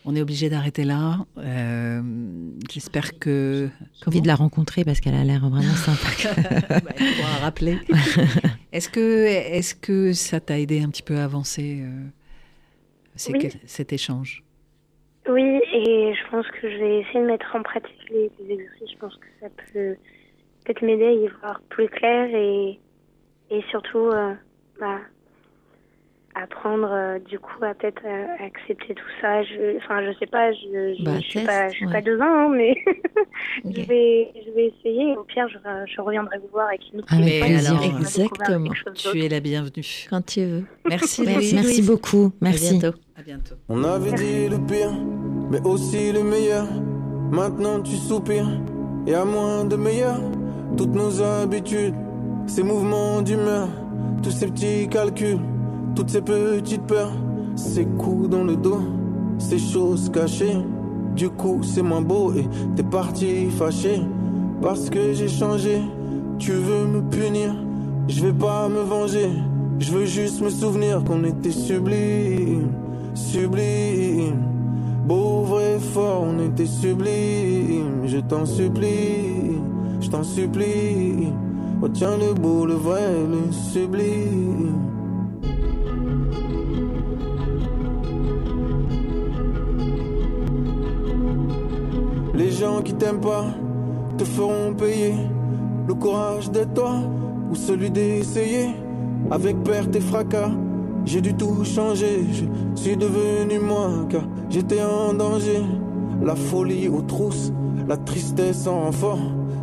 On 0.10 0.15
est 0.15 0.22
obligé 0.22 0.50
d'arrêter 0.50 0.86
là. 0.86 1.17
Euh, 1.38 2.02
j'espère 2.72 3.20
que. 3.20 3.67
J'ai 4.00 4.08
envie 4.08 4.22
de 4.22 4.28
la 4.28 4.36
rencontrer 4.36 4.86
parce 4.86 5.02
qu'elle 5.02 5.15
a 5.15 5.26
l'air 5.26 5.41
vraiment 5.41 5.63
sympa. 5.63 6.08
bah, 6.70 6.93
pourra 6.96 7.36
rappeler. 7.41 7.78
est-ce 8.72 8.88
que, 8.88 9.26
est 9.26 9.82
que 9.82 10.13
ça 10.13 10.39
t'a 10.39 10.60
aidé 10.60 10.82
un 10.82 10.88
petit 10.88 11.04
peu 11.04 11.17
à 11.17 11.26
avancer 11.26 11.82
euh, 11.82 13.34
oui. 13.34 13.50
cet 13.65 13.91
échange? 13.91 14.46
Oui, 15.28 15.60
et 15.74 16.13
je 16.13 16.32
pense 16.32 16.48
que 16.48 16.72
je 16.72 16.78
vais 16.78 17.00
essayer 17.02 17.20
de 17.20 17.26
mettre 17.26 17.54
en 17.54 17.63
pratique 17.63 18.10
les, 18.10 18.32
exercices. 18.50 18.91
Je 18.93 18.98
pense 19.00 19.15
que 19.17 19.28
ça 19.41 19.48
peut 19.50 19.98
peut-être 20.63 20.84
m'aider 20.84 21.06
à 21.06 21.12
y 21.12 21.28
voir 21.41 21.60
plus 21.67 21.89
clair 21.89 22.34
et, 22.34 22.80
et 23.50 23.62
surtout 23.72 24.08
euh, 24.08 24.34
bah, 24.80 25.02
apprendre 26.41 26.89
euh, 26.91 27.19
du 27.19 27.39
coup 27.39 27.63
à 27.63 27.73
peut-être 27.73 28.02
euh, 28.06 28.45
accepter 28.45 28.93
tout 28.93 29.12
ça. 29.21 29.43
Je, 29.43 29.78
enfin, 29.78 30.04
je 30.06 30.17
sais 30.19 30.26
pas, 30.28 30.52
je, 30.54 30.95
je, 30.97 31.04
bah, 31.04 31.19
suis 31.21 31.43
pas, 31.43 31.69
je 31.69 31.73
suis 31.73 31.88
pas 31.88 32.02
devin, 32.02 32.45
hein, 32.45 32.50
mais 32.56 32.76
je 33.65 33.82
vais, 33.82 34.32
je 34.45 34.52
vais 34.52 34.73
essayer. 34.78 35.15
Au 35.17 35.23
pire, 35.23 35.47
je, 35.50 35.58
je 35.93 36.02
reviendrai 36.02 36.38
vous 36.39 36.50
voir 36.52 36.67
avec 36.67 36.82
une 36.93 37.00
autre 37.00 37.13
Avec 37.13 37.41
plaisir, 37.41 37.82
exactement. 37.84 38.71
Tu 38.93 39.23
es 39.23 39.30
la 39.30 39.39
bienvenue 39.39 40.08
quand 40.10 40.26
tu 40.26 40.45
veux. 40.45 40.63
Merci, 40.88 41.23
merci, 41.26 41.56
merci 41.56 41.82
beaucoup, 41.82 42.32
merci. 42.41 42.76
À 42.76 42.80
bientôt. 42.80 42.97
À 43.17 43.21
bientôt. 43.23 43.56
On 43.69 43.84
avait 43.84 44.13
dit 44.13 44.50
le 44.50 44.58
pire, 44.65 44.91
mais 45.52 45.62
aussi 45.62 46.12
le 46.12 46.23
meilleur. 46.23 46.67
Maintenant 47.32 47.82
tu 47.82 47.95
soupires, 47.95 48.50
et 49.06 49.13
à 49.13 49.26
moins 49.26 49.65
de 49.65 49.76
meilleur. 49.76 50.19
Toutes 50.78 50.93
nos 50.93 51.21
habitudes, 51.21 51.95
ces 52.45 52.62
mouvements 52.62 53.21
d'humeur, 53.21 53.67
tous 54.21 54.32
ces 54.32 54.47
petits 54.47 54.88
calculs 54.89 55.39
toutes 55.95 56.10
ces 56.10 56.21
petites 56.21 56.84
peurs, 56.84 57.13
ces 57.56 57.86
coups 57.86 58.30
dans 58.30 58.43
le 58.43 58.56
dos, 58.56 58.82
ces 59.39 59.60
choses 59.60 60.10
cachées. 60.10 60.58
Du 61.15 61.30
coup, 61.30 61.62
c'est 61.63 61.82
moins 61.82 62.02
beau 62.02 62.32
et 62.34 62.47
t'es 62.76 62.84
parti 62.84 63.50
fâché 63.50 64.02
parce 64.62 64.89
que 64.89 65.13
j'ai 65.13 65.28
changé. 65.28 65.82
Tu 66.39 66.52
veux 66.52 66.86
me 66.86 67.02
punir, 67.10 67.56
je 68.08 68.26
vais 68.26 68.34
pas 68.34 68.69
me 68.69 68.82
venger. 68.82 69.30
Je 69.80 69.91
veux 69.91 70.06
juste 70.06 70.41
me 70.41 70.50
souvenir 70.50 71.04
qu'on 71.04 71.23
était 71.23 71.52
sublime, 71.52 72.69
sublime. 73.13 74.43
Beau, 75.06 75.43
vrai, 75.43 75.80
fort, 75.80 76.26
on 76.28 76.43
était 76.43 76.65
sublime. 76.65 78.06
Je 78.06 78.17
t'en 78.17 78.45
supplie, 78.45 79.58
je 80.02 80.10
t'en 80.10 80.23
supplie. 80.23 81.32
Retiens 81.82 82.17
le 82.17 82.34
beau, 82.34 82.65
le 82.65 82.73
vrai, 82.73 83.12
le 83.30 83.52
sublime. 83.52 84.96
Gens 92.58 92.82
qui 92.82 92.93
t'aiment 92.93 93.22
pas 93.22 93.46
te 94.17 94.24
feront 94.24 94.74
payer 94.74 95.13
le 95.88 95.93
courage 95.93 96.50
d'être 96.50 96.74
toi 96.74 96.96
ou 97.52 97.56
celui 97.56 97.91
d'essayer. 97.91 98.70
Avec 99.30 99.62
perte 99.63 99.96
et 99.96 100.00
fracas, 100.00 100.52
j'ai 101.06 101.22
dû 101.22 101.34
tout 101.34 101.63
changer. 101.63 102.26
Je 102.76 102.82
suis 102.82 102.98
devenu 102.98 103.60
moi 103.60 103.91
car 104.10 104.24
j'étais 104.50 104.82
en 104.82 105.13
danger. 105.13 105.62
La 106.24 106.36
folie 106.36 106.88
aux 106.88 107.02
trousses, 107.02 107.52
la 107.88 107.98
tristesse 107.98 108.65
en 108.65 108.86
renfort. 108.86 109.20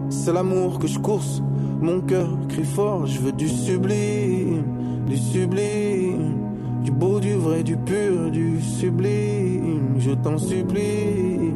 C'est 0.09 0.33
l'amour 0.33 0.79
que 0.79 0.87
je 0.87 0.99
course. 0.99 1.43
Mon 1.81 2.01
cœur 2.01 2.29
crie 2.49 2.65
fort, 2.65 3.07
je 3.07 3.19
veux 3.21 3.33
du 3.33 3.49
sublime, 3.49 4.63
du 5.07 5.17
sublime, 5.17 6.37
du 6.85 6.93
beau, 6.93 7.19
du 7.19 7.35
vrai, 7.35 7.65
du 7.65 7.77
pur, 7.77 8.31
du 8.31 8.61
sublime. 8.61 9.97
Je 9.99 10.13
t'en 10.13 10.39
supplie 10.39 11.55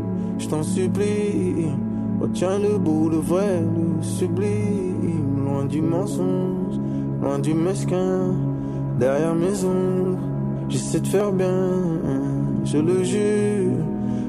t'en 0.49 0.63
supplie. 0.63 1.67
Retiens 2.21 2.59
le 2.59 2.79
beau, 2.79 3.09
le 3.09 3.19
vrai, 3.19 3.61
le 3.61 4.03
sublime. 4.03 5.45
Loin 5.45 5.65
du 5.65 5.81
mensonge, 5.81 6.79
loin 7.23 7.39
du 7.39 7.55
mesquin. 7.55 8.35
Derrière 8.99 9.35
mes 9.35 9.65
ombres, 9.65 10.19
j'essaie 10.69 11.01
de 11.01 11.07
faire 11.07 11.33
bien, 11.33 11.71
je 12.65 12.79
le 12.79 13.05
jure. 13.05 13.79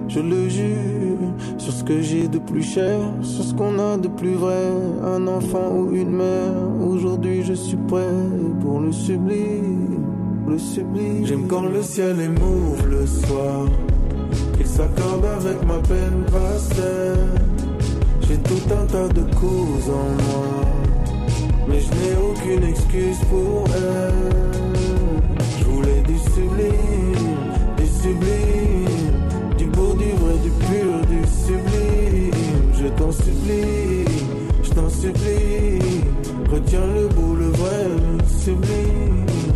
je 0.10 0.20
le 0.20 0.50
jure, 0.50 1.18
sur 1.58 1.72
ce 1.72 1.84
que 1.84 2.02
j'ai 2.02 2.28
de 2.28 2.40
plus 2.40 2.64
cher, 2.64 3.00
sur 3.22 3.44
ce 3.44 3.54
qu'on 3.54 3.78
a 3.80 3.98
de 3.98 4.08
plus 4.08 4.34
vrai, 4.34 4.72
un 5.06 5.28
enfant 5.28 5.72
ou 5.72 5.96
une 5.96 6.12
mère. 6.12 6.54
Aujourd'hui, 6.82 7.44
je 7.44 7.54
suis 7.54 7.78
prêt 7.78 8.16
pour 8.62 8.80
le 8.80 8.92
sublime, 8.92 10.04
le 10.48 10.58
sublime. 10.58 11.26
J'aime 11.26 11.48
quand 11.48 11.62
le 11.62 11.82
ciel 11.84 12.20
est 12.20 12.30
mauve 12.30 12.88
le 12.90 13.06
soir, 13.06 13.68
qu'il 14.60 14.68
s'accorde 14.68 15.26
avec 15.26 15.66
ma 15.66 15.80
peine 15.80 16.26
passée. 16.32 17.16
J'ai 18.28 18.38
tout 18.38 18.74
un 18.74 18.86
tas 18.86 19.08
de 19.08 19.22
causes 19.36 19.90
en 19.90 20.10
moi, 20.24 20.48
mais 21.68 21.80
je 21.80 21.90
n'ai 21.98 22.16
aucune 22.30 22.64
excuse 22.68 23.20
pour 23.30 23.64
elle. 23.74 25.40
Je 25.60 25.64
voulais 25.64 26.02
du 26.02 26.18
sublime, 26.18 27.38
du 27.78 27.88
sublime, 28.02 29.58
du 29.58 29.66
beau, 29.68 29.94
du 29.94 30.12
vrai, 30.20 30.36
du 30.44 30.52
pur, 30.66 30.94
du 31.08 31.22
sublime. 31.46 32.74
Je 32.74 32.88
t'en 32.98 33.12
supplie, 33.12 34.06
je 34.64 34.70
t'en 34.72 34.90
supplie, 34.90 36.04
retiens 36.52 36.88
le 36.96 37.08
beau, 37.08 37.34
le 37.34 37.48
vrai, 37.48 37.86
le 37.88 38.44
sublime. 38.44 39.49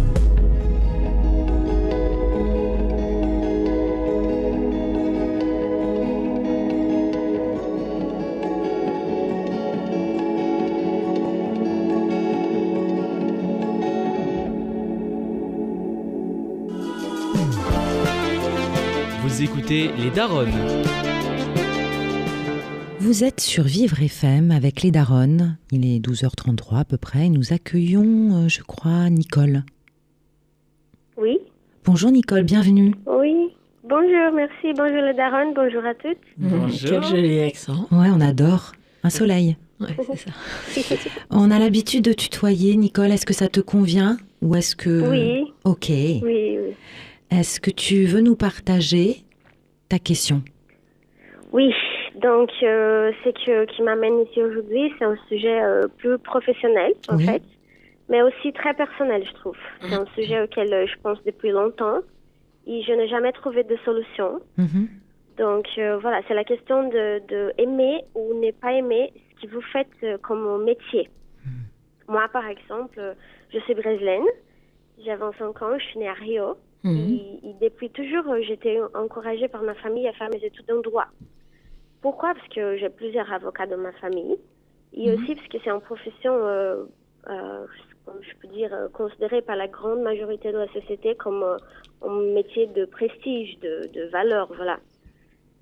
Écoutez 19.43 19.89
Les 19.97 20.09
Daronnes. 20.09 20.51
Vous 22.99 23.23
êtes 23.23 23.41
sur 23.41 23.63
Vivre 23.63 24.01
FM 24.01 24.51
avec 24.51 24.81
les 24.81 24.91
Daronnes. 24.91 25.57
Il 25.71 25.85
est 25.85 25.99
12h33 25.99 26.79
à 26.79 26.85
peu 26.85 26.97
près. 26.97 27.25
et 27.25 27.29
Nous 27.29 27.51
accueillons, 27.53 28.45
euh, 28.45 28.47
je 28.47 28.61
crois, 28.61 29.09
Nicole. 29.09 29.63
Oui. 31.17 31.37
Bonjour 31.85 32.11
Nicole, 32.11 32.43
bienvenue. 32.43 32.95
Oui. 33.05 33.49
Bonjour, 33.83 34.31
merci. 34.33 34.73
Bonjour 34.77 35.01
le 35.01 35.13
Daron, 35.15 35.53
bonjour 35.53 35.83
à 35.85 35.93
toutes. 35.95 36.17
Bonjour. 36.37 37.01
Quel 37.01 37.03
joli 37.03 37.39
accent. 37.41 37.87
Ouais, 37.91 38.07
on 38.13 38.21
adore. 38.21 38.71
Un 39.03 39.09
soleil. 39.09 39.57
Ouais, 39.81 39.89
c'est 40.69 40.83
ça. 40.83 41.09
On 41.29 41.51
a 41.51 41.59
l'habitude 41.59 42.05
de 42.05 42.13
tutoyer, 42.13 42.77
Nicole. 42.77 43.11
Est-ce 43.11 43.25
que 43.25 43.33
ça 43.33 43.49
te 43.49 43.59
convient 43.59 44.17
Ou 44.41 44.55
est-ce 44.55 44.77
que... 44.77 45.09
Oui, 45.09 45.51
Ok. 45.65 45.87
oui, 45.89 46.21
oui. 46.23 46.57
Est-ce 47.29 47.59
que 47.59 47.69
tu 47.71 48.05
veux 48.05 48.21
nous 48.21 48.37
partager 48.37 49.25
ta 49.93 49.99
question 49.99 50.41
Oui, 51.51 51.71
donc 52.15 52.49
euh, 52.63 53.11
ce 53.23 53.29
que, 53.29 53.65
qui 53.65 53.81
m'amène 53.83 54.21
ici 54.21 54.41
aujourd'hui, 54.41 54.91
c'est 54.97 55.05
un 55.05 55.17
sujet 55.29 55.61
euh, 55.61 55.87
plus 55.99 56.17
professionnel 56.17 56.93
en 57.09 57.17
Oui. 57.17 57.25
fait, 57.27 57.43
mais 58.09 58.21
aussi 58.23 58.51
très 58.53 58.73
personnel, 58.73 59.23
je 59.29 59.33
trouve. 59.33 59.57
C'est 59.81 59.93
un 59.93 60.07
sujet 60.15 60.41
auquel 60.41 60.73
euh, 60.73 60.87
je 60.87 60.95
pense 61.03 61.23
depuis 61.25 61.51
longtemps 61.51 61.99
et 62.65 62.81
je 62.81 62.91
n'ai 62.93 63.07
jamais 63.07 63.31
trouvé 63.33 63.63
de 63.63 63.77
solution. 63.85 64.39
Mhm. 64.57 64.87
Donc 65.37 65.67
euh, 65.77 65.97
voilà, 65.97 66.21
c'est 66.27 66.33
la 66.33 66.43
question 66.43 66.89
de, 66.89 67.21
de 67.27 67.53
aimer 67.59 67.95
ou 68.15 68.33
ne 68.43 68.49
pas 68.51 68.73
aimer 68.73 69.13
ce 69.39 69.45
que 69.45 69.53
vous 69.53 69.61
faites 69.73 70.21
comme 70.23 70.63
métier. 70.63 71.09
Moi, 72.07 72.27
par 72.33 72.47
exemple, 72.47 72.99
je 73.53 73.59
suis 73.59 73.75
brésilienne, 73.75 74.25
j'ai 75.03 75.15
25 75.15 75.61
ans, 75.61 75.77
je 75.79 75.85
suis 75.85 75.99
née 75.99 76.07
à 76.09 76.13
Rio. 76.13 76.57
Mhm. 76.83 77.19
Et, 77.43 77.49
et 77.49 77.53
depuis 77.61 77.89
toujours, 77.89 78.27
euh, 78.29 78.41
j'étais 78.41 78.79
encouragée 78.93 79.47
par 79.47 79.63
ma 79.63 79.73
famille 79.75 80.07
à 80.07 80.13
faire 80.13 80.29
mes 80.29 80.43
études 80.43 80.69
en 80.71 80.81
droit. 80.81 81.07
Pourquoi? 82.01 82.33
Parce 82.33 82.47
que 82.49 82.77
j'ai 82.77 82.89
plusieurs 82.89 83.31
avocats 83.31 83.65
dans 83.65 83.77
ma 83.77 83.93
famille. 83.93 84.37
Et 84.95 85.11
aussi 85.11 85.35
parce 85.35 85.47
que 85.47 85.57
c'est 85.63 85.71
une 85.71 85.81
profession, 85.81 86.33
euh, 86.33 86.83
euh, 87.29 87.65
comme 88.05 88.21
je 88.21 88.35
peux 88.39 88.53
dire, 88.53 88.71
euh, 88.73 88.89
considérée 88.89 89.41
par 89.41 89.55
la 89.55 89.67
grande 89.67 90.01
majorité 90.01 90.51
de 90.51 90.57
la 90.57 90.67
société 90.67 91.15
comme 91.15 91.41
euh, 91.41 91.57
un 92.03 92.33
métier 92.33 92.67
de 92.67 92.85
prestige, 92.85 93.57
de, 93.59 93.89
de 93.93 94.03
valeur, 94.09 94.51
voilà. 94.53 94.79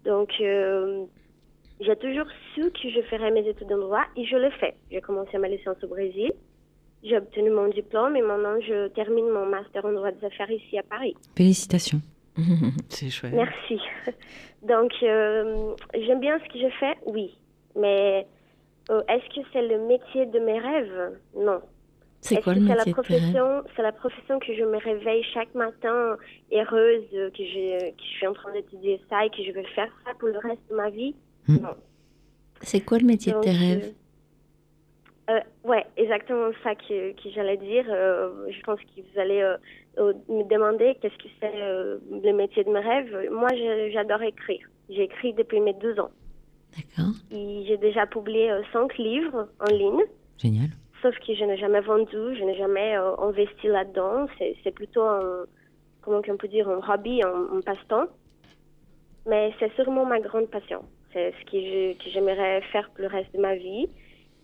Donc, 0.04 0.34
euh, 0.42 1.06
j'ai 1.80 1.96
toujours 1.96 2.26
su 2.54 2.72
que 2.72 2.90
je 2.90 3.02
ferais 3.04 3.32
mes 3.32 3.48
études 3.48 3.72
en 3.72 3.78
droit 3.78 4.04
et 4.18 4.26
je 4.26 4.36
le 4.36 4.50
fais. 4.52 4.76
J'ai 4.92 5.02
commencé 5.02 5.38
ma 5.38 5.48
licence 5.48 5.82
au 5.84 5.88
Brésil. 5.88 6.32
J'ai 7.04 7.18
obtenu 7.18 7.50
mon 7.50 7.68
diplôme 7.68 8.16
et 8.16 8.22
maintenant 8.22 8.60
je 8.62 8.88
termine 8.90 9.30
mon 9.30 9.46
master 9.46 9.86
en 9.86 9.92
droit 9.92 10.12
des 10.12 10.26
affaires 10.26 10.52
ici 10.52 10.78
à 10.78 10.84
Paris. 10.84 11.16
Félicitations. 11.36 12.02
C'est 12.90 13.10
chouette. 13.10 13.34
Merci. 13.34 13.80
Donc, 14.64 14.92
euh, 15.04 15.74
j'aime 15.96 16.20
bien 16.20 16.40
ce 16.40 16.54
que 16.54 16.60
je 16.60 16.70
fais, 16.80 16.96
oui. 17.06 17.36
Mais 17.76 18.28
euh, 18.90 19.02
est-ce 19.10 19.28
que 19.36 19.48
c'est 19.52 19.68
le 19.68 19.80
métier 19.88 20.26
de 20.26 20.40
mes 20.40 20.60
rêves? 20.60 21.18
Non. 21.36 21.62
C'est 22.20 22.42
quoi 22.42 22.54
le 22.54 22.62
la 22.62 22.76
métier 22.76 22.94
de 22.94 23.02
tes 23.02 23.14
rêves? 23.14 23.22
profession 23.22 23.64
C'est 23.76 23.82
la 23.82 23.92
profession 23.92 24.40
que 24.40 24.54
je 24.54 24.64
me 24.64 24.78
réveille 24.78 25.24
chaque 25.34 25.54
matin 25.56 26.18
heureuse, 26.52 27.04
euh, 27.14 27.30
que 27.32 27.44
je, 27.44 27.90
que 27.90 28.02
je 28.02 28.18
suis 28.18 28.28
en 28.28 28.34
train 28.34 28.52
d'étudier 28.54 29.02
ça 29.10 29.26
et 29.26 29.30
que 29.30 29.44
je 29.44 29.52
vais 29.52 29.66
faire 29.76 29.92
ça 30.06 30.14
pour 30.20 30.30
le 30.30 30.38
reste 30.38 30.62
de 30.70 30.76
ma 30.76 30.90
vie? 30.90 31.16
Hmm. 31.48 31.58
Non. 31.58 31.76
C'est 32.62 32.82
quoi 32.82 33.00
le 33.00 33.06
métier 33.06 33.34
de 33.34 33.40
tes 33.40 33.52
rêves? 33.52 33.94
Euh, 35.32 35.40
ouais, 35.64 35.86
exactement 35.98 36.52
ça 36.64 36.76
que, 36.76 37.12
que 37.14 37.30
j'allais 37.34 37.58
dire. 37.58 37.86
Euh, 37.90 38.48
je 38.50 38.62
pense 38.62 38.80
que 38.80 39.02
vous 39.02 39.20
allez 39.20 39.42
euh, 39.42 39.58
euh, 39.98 40.14
me 40.30 40.44
demander 40.50 40.96
qu'est-ce 41.02 41.18
que 41.18 41.30
c'est 41.40 41.54
le 41.56 42.34
métier 42.34 42.64
de 42.64 42.70
mes 42.70 42.80
rêves. 42.80 43.30
Moi, 43.32 43.50
j'adore 43.92 44.22
écrire. 44.24 44.66
J'écris 44.90 45.34
depuis 45.34 45.60
mes 45.60 45.74
deux 45.74 46.00
ans. 46.00 46.12
D'accord. 46.76 47.14
Et 47.32 47.64
J'ai 47.68 47.78
déjà 47.78 48.06
publié 48.08 48.52
cinq 48.72 48.98
livres 48.98 49.50
en 49.60 49.72
ligne, 49.74 50.04
Génial. 50.38 50.70
sauf 51.02 51.18
que 51.20 51.34
je 51.34 51.44
n'ai 51.44 51.58
jamais 51.58 51.82
vendu, 51.82 52.36
je 52.38 52.44
n'ai 52.44 52.56
jamais 52.56 52.94
investi 52.96 53.68
là-dedans. 53.68 54.28
C'est 54.64 54.72
plutôt 54.74 55.04
un, 55.04 55.46
comment 56.02 56.22
on 56.28 56.38
peut 56.38 56.48
dire, 56.48 56.70
un 56.70 56.80
hobby, 56.94 57.22
un, 57.24 57.58
un 57.58 57.62
passe-temps. 57.62 58.08
Mais 59.28 59.54
c'est 59.60 59.72
sûrement 59.76 60.06
ma 60.06 60.20
grande 60.20 60.48
passion. 60.50 60.84
C'est 61.14 61.34
ce 61.40 61.46
que 61.52 62.10
j'aimerais 62.10 62.62
faire 62.72 62.90
pour 62.92 63.02
le 63.02 63.08
reste 63.08 63.34
de 63.36 63.40
ma 63.42 63.56
vie. 63.56 63.90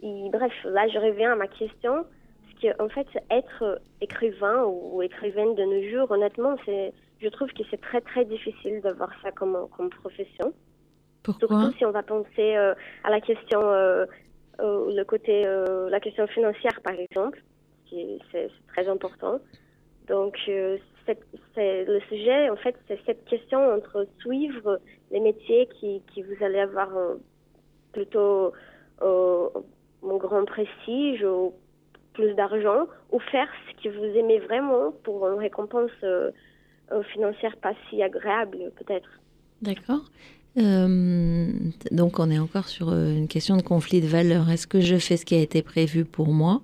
Et 0.07 0.29
bref, 0.29 0.53
là, 0.63 0.87
je 0.87 0.97
reviens 0.99 1.33
à 1.33 1.35
ma 1.35 1.47
question. 1.47 2.05
Parce 2.43 2.61
que, 2.61 2.81
en 2.81 2.89
fait, 2.89 3.07
être 3.29 3.81
écrivain 4.01 4.63
ou 4.63 5.01
écrivaine 5.01 5.53
de 5.55 5.63
nos 5.63 5.83
jours, 5.91 6.11
honnêtement, 6.11 6.55
c'est, 6.65 6.93
je 7.21 7.27
trouve 7.29 7.49
que 7.49 7.63
c'est 7.69 7.81
très, 7.81 8.01
très 8.01 8.25
difficile 8.25 8.81
de 8.81 8.91
voir 8.91 9.11
ça 9.21 9.31
comme, 9.31 9.67
comme 9.75 9.89
profession. 9.89 10.53
Pourquoi? 11.23 11.47
Surtout 11.47 11.77
si 11.77 11.85
on 11.85 11.91
va 11.91 12.03
penser 12.03 12.55
euh, 12.55 12.73
à 13.03 13.09
la 13.09 13.19
question, 13.19 13.59
euh, 13.61 14.05
euh, 14.61 14.95
le 14.95 15.03
côté, 15.03 15.43
la 15.43 15.99
question 15.99 16.25
financière 16.27 16.79
par 16.83 16.93
exemple, 16.93 17.43
qui 17.85 18.21
c'est 18.31 18.49
très 18.69 18.87
important. 18.87 19.39
Donc 20.07 20.37
c'est 20.45 21.85
le 21.85 21.99
sujet 22.07 22.49
en 22.49 22.55
fait 22.55 22.75
c'est 22.87 22.99
cette 23.05 23.25
question 23.25 23.59
entre 23.73 24.07
suivre 24.19 24.79
les 25.11 25.19
métiers 25.19 25.67
qui, 25.79 26.01
qui 26.13 26.21
vous 26.21 26.43
allez 26.43 26.59
avoir 26.59 26.89
plutôt 27.91 28.53
un 30.03 30.17
grand 30.17 30.45
prestige 30.45 31.23
ou 31.23 31.53
plus 32.13 32.33
d'argent 32.33 32.87
ou 33.11 33.19
faire 33.19 33.47
ce 33.69 33.83
que 33.83 33.89
vous 33.95 34.17
aimez 34.17 34.39
vraiment 34.39 34.91
pour 35.03 35.27
une 35.27 35.39
récompense 35.39 35.91
euh, 36.03 36.31
financière 37.13 37.55
pas 37.57 37.73
si 37.89 38.01
agréable 38.01 38.71
peut-être. 38.77 39.09
D'accord. 39.61 40.05
Euh, 40.57 41.47
donc 41.91 42.19
on 42.19 42.31
est 42.31 42.39
encore 42.39 42.67
sur 42.67 42.89
euh, 42.89 43.11
une 43.15 43.27
question 43.27 43.57
de 43.57 43.61
conflit 43.61 44.01
de 44.01 44.07
valeurs. 44.07 44.49
Est-ce 44.49 44.65
que 44.67 44.81
je 44.81 44.95
fais 44.97 45.17
ce 45.17 45.25
qui 45.25 45.35
a 45.35 45.39
été 45.39 45.61
prévu 45.61 46.05
pour 46.05 46.29
moi 46.29 46.61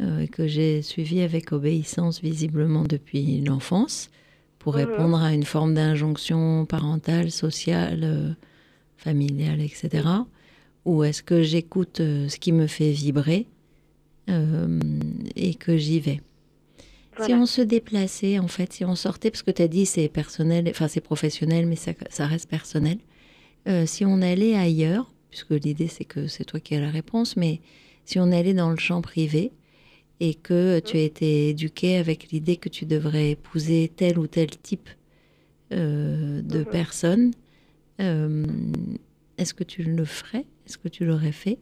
euh, 0.00 0.26
que 0.28 0.46
j'ai 0.46 0.82
suivi 0.82 1.22
avec 1.22 1.50
obéissance 1.52 2.20
visiblement 2.20 2.84
depuis 2.84 3.40
l'enfance 3.40 4.10
pour 4.60 4.74
Mhm. 4.76 4.80
répondre 4.84 5.22
à 5.22 5.32
une 5.32 5.44
forme 5.44 5.74
d'injonction 5.74 6.66
parentale, 6.66 7.30
sociale, 7.32 8.00
euh, 8.04 8.30
familiale, 8.96 9.60
etc. 9.60 10.06
Ou 10.88 11.04
est-ce 11.04 11.22
que 11.22 11.42
j'écoute 11.42 12.00
euh, 12.00 12.28
ce 12.32 12.38
qui 12.38 12.52
me 12.52 12.66
fait 12.66 12.92
vibrer 12.92 13.46
euh, 14.30 14.80
et 15.36 15.54
que 15.54 15.76
j'y 15.76 16.00
vais? 16.00 16.20
Si 17.20 17.34
on 17.34 17.46
se 17.46 17.60
déplaçait, 17.60 18.38
en 18.38 18.46
fait, 18.46 18.72
si 18.72 18.84
on 18.84 18.94
sortait, 18.94 19.30
parce 19.32 19.42
que 19.42 19.50
tu 19.50 19.60
as 19.62 19.68
dit 19.68 19.86
c'est 19.86 20.08
personnel, 20.08 20.66
enfin 20.70 20.86
c'est 20.88 21.00
professionnel, 21.00 21.66
mais 21.66 21.74
ça, 21.76 21.92
ça 22.10 22.26
reste 22.26 22.48
personnel. 22.48 22.98
Euh, 23.68 23.86
si 23.86 24.04
on 24.04 24.22
allait 24.22 24.54
ailleurs, 24.54 25.12
puisque 25.30 25.50
l'idée 25.50 25.88
c'est 25.88 26.04
que 26.04 26.26
c'est 26.28 26.44
toi 26.44 26.60
qui 26.60 26.74
as 26.76 26.80
la 26.80 26.90
réponse, 26.90 27.36
mais 27.36 27.60
si 28.04 28.18
on 28.18 28.30
allait 28.32 28.54
dans 28.54 28.70
le 28.70 28.78
champ 28.78 29.02
privé 29.02 29.52
et 30.20 30.34
que 30.34 30.80
tu 30.80 30.96
as 30.96 31.02
été 31.02 31.50
éduqué 31.50 31.96
avec 31.96 32.30
l'idée 32.30 32.56
que 32.56 32.68
tu 32.70 32.86
devrais 32.86 33.32
épouser 33.32 33.92
tel 33.94 34.18
ou 34.18 34.26
tel 34.26 34.48
type 34.50 34.88
euh, 35.72 36.40
de 36.42 36.60
Mhm. 36.60 36.64
personne, 36.66 37.30
euh, 38.00 38.46
est-ce 39.38 39.54
que 39.54 39.64
tu 39.64 39.82
le 39.82 40.04
ferais? 40.04 40.46
Est-ce 40.68 40.76
que 40.76 40.88
tu 40.88 41.06
l'aurais 41.06 41.32
fait 41.32 41.58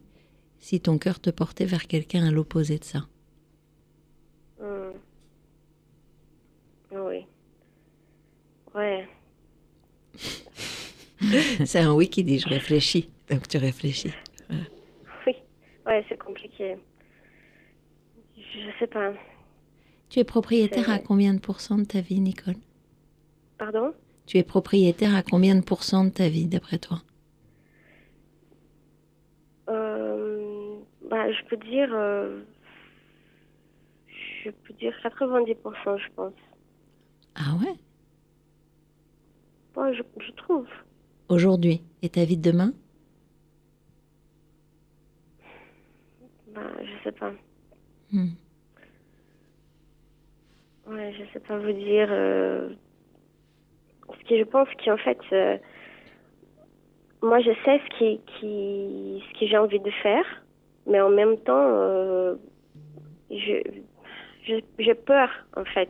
si 0.59 0.81
ton 0.81 0.97
cœur 0.97 1.21
te 1.21 1.29
portait 1.29 1.63
vers 1.63 1.87
quelqu'un 1.87 2.27
à 2.27 2.31
l'opposé 2.31 2.77
de 2.77 2.83
ça? 2.83 3.07
Hmm. 4.59 4.91
Oui. 6.91 7.25
Ouais. 8.75 9.07
c'est 11.65 11.79
un 11.79 11.93
oui 11.93 12.09
qui 12.09 12.25
dit 12.25 12.39
je 12.39 12.49
réfléchis. 12.49 13.09
Donc 13.29 13.47
tu 13.47 13.57
réfléchis. 13.57 14.11
Oui, 14.49 15.35
ouais, 15.85 16.05
c'est 16.09 16.19
compliqué. 16.19 16.75
Je 18.35 18.69
sais 18.77 18.87
pas. 18.87 19.13
Tu 20.09 20.19
es 20.19 20.25
propriétaire 20.25 20.89
à 20.89 20.99
combien 20.99 21.33
de 21.33 21.39
pourcents 21.39 21.77
de 21.77 21.85
ta 21.85 22.01
vie, 22.01 22.19
Nicole? 22.19 22.55
Pardon? 23.57 23.93
Tu 24.25 24.37
es 24.37 24.43
propriétaire 24.43 25.15
à 25.15 25.23
combien 25.23 25.55
de 25.55 25.63
pourcents 25.63 26.03
de 26.03 26.09
ta 26.09 26.27
vie, 26.27 26.47
d'après 26.47 26.77
toi 26.77 27.01
euh, 29.69 30.77
bah, 31.09 31.31
Je 31.31 31.43
peux 31.45 31.57
dire. 31.57 31.89
Euh, 31.93 32.41
je 34.43 34.49
peux 34.51 34.73
dire 34.73 34.93
90%, 35.03 35.97
je 35.97 36.09
pense. 36.15 36.33
Ah 37.35 37.55
ouais? 37.61 37.75
Ouais, 39.75 39.93
je, 39.93 40.01
je 40.25 40.31
trouve. 40.31 40.67
Aujourd'hui 41.29 41.81
Et 42.01 42.09
ta 42.09 42.23
vie 42.25 42.37
de 42.37 42.51
demain? 42.51 42.73
Bah, 46.53 46.71
je 46.81 47.03
sais 47.03 47.11
pas. 47.11 47.31
Hmm. 48.11 48.29
Ouais, 50.87 51.13
je 51.13 51.23
sais 51.33 51.39
pas 51.41 51.57
vous 51.59 51.73
dire. 51.73 52.07
Euh... 52.09 52.69
Parce 54.07 54.23
que 54.23 54.37
je 54.37 54.43
pense 54.43 54.69
qu'en 54.83 54.97
fait, 54.97 55.19
euh, 55.33 55.57
moi, 57.21 57.39
je 57.41 57.51
sais 57.65 57.79
ce 57.79 57.97
qui, 57.97 58.21
qui, 58.39 59.23
ce 59.27 59.39
que 59.39 59.47
j'ai 59.47 59.57
envie 59.57 59.81
de 59.81 59.91
faire, 60.01 60.25
mais 60.89 60.99
en 61.01 61.09
même 61.09 61.37
temps, 61.39 61.65
euh, 61.67 62.35
j'ai 63.29 64.95
peur, 64.95 65.29
en 65.55 65.65
fait. 65.65 65.89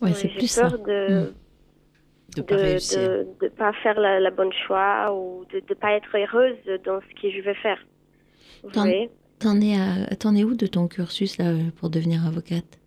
Ouais, 0.00 0.12
j'ai 0.20 0.28
plus 0.28 0.46
ça. 0.50 0.68
peur 0.70 0.78
de 0.78 1.32
Mm. 2.34 2.36
De 2.36 2.40
pas 2.42 2.56
de, 2.56 2.60
réussir. 2.62 2.98
de, 2.98 3.26
de 3.42 3.48
pas 3.48 3.74
faire 3.82 4.00
la, 4.00 4.18
la 4.18 4.30
bonne 4.30 4.52
choix 4.66 5.12
ou 5.14 5.44
de 5.52 5.56
ne 5.68 5.74
pas 5.74 5.92
être 5.92 6.08
heureuse 6.16 6.56
dans 6.82 6.98
ce 7.02 7.20
que 7.20 7.30
je 7.30 7.42
veux 7.42 7.52
faire. 7.52 7.76
T'en- 8.72 8.86
es, 8.86 9.10
es 10.34 10.44
où 10.44 10.54
de 10.54 10.66
ton 10.66 10.88
cursus 10.88 11.36
là 11.36 11.52
pour 11.76 11.90
devenir 11.90 12.26
avocate? 12.26 12.78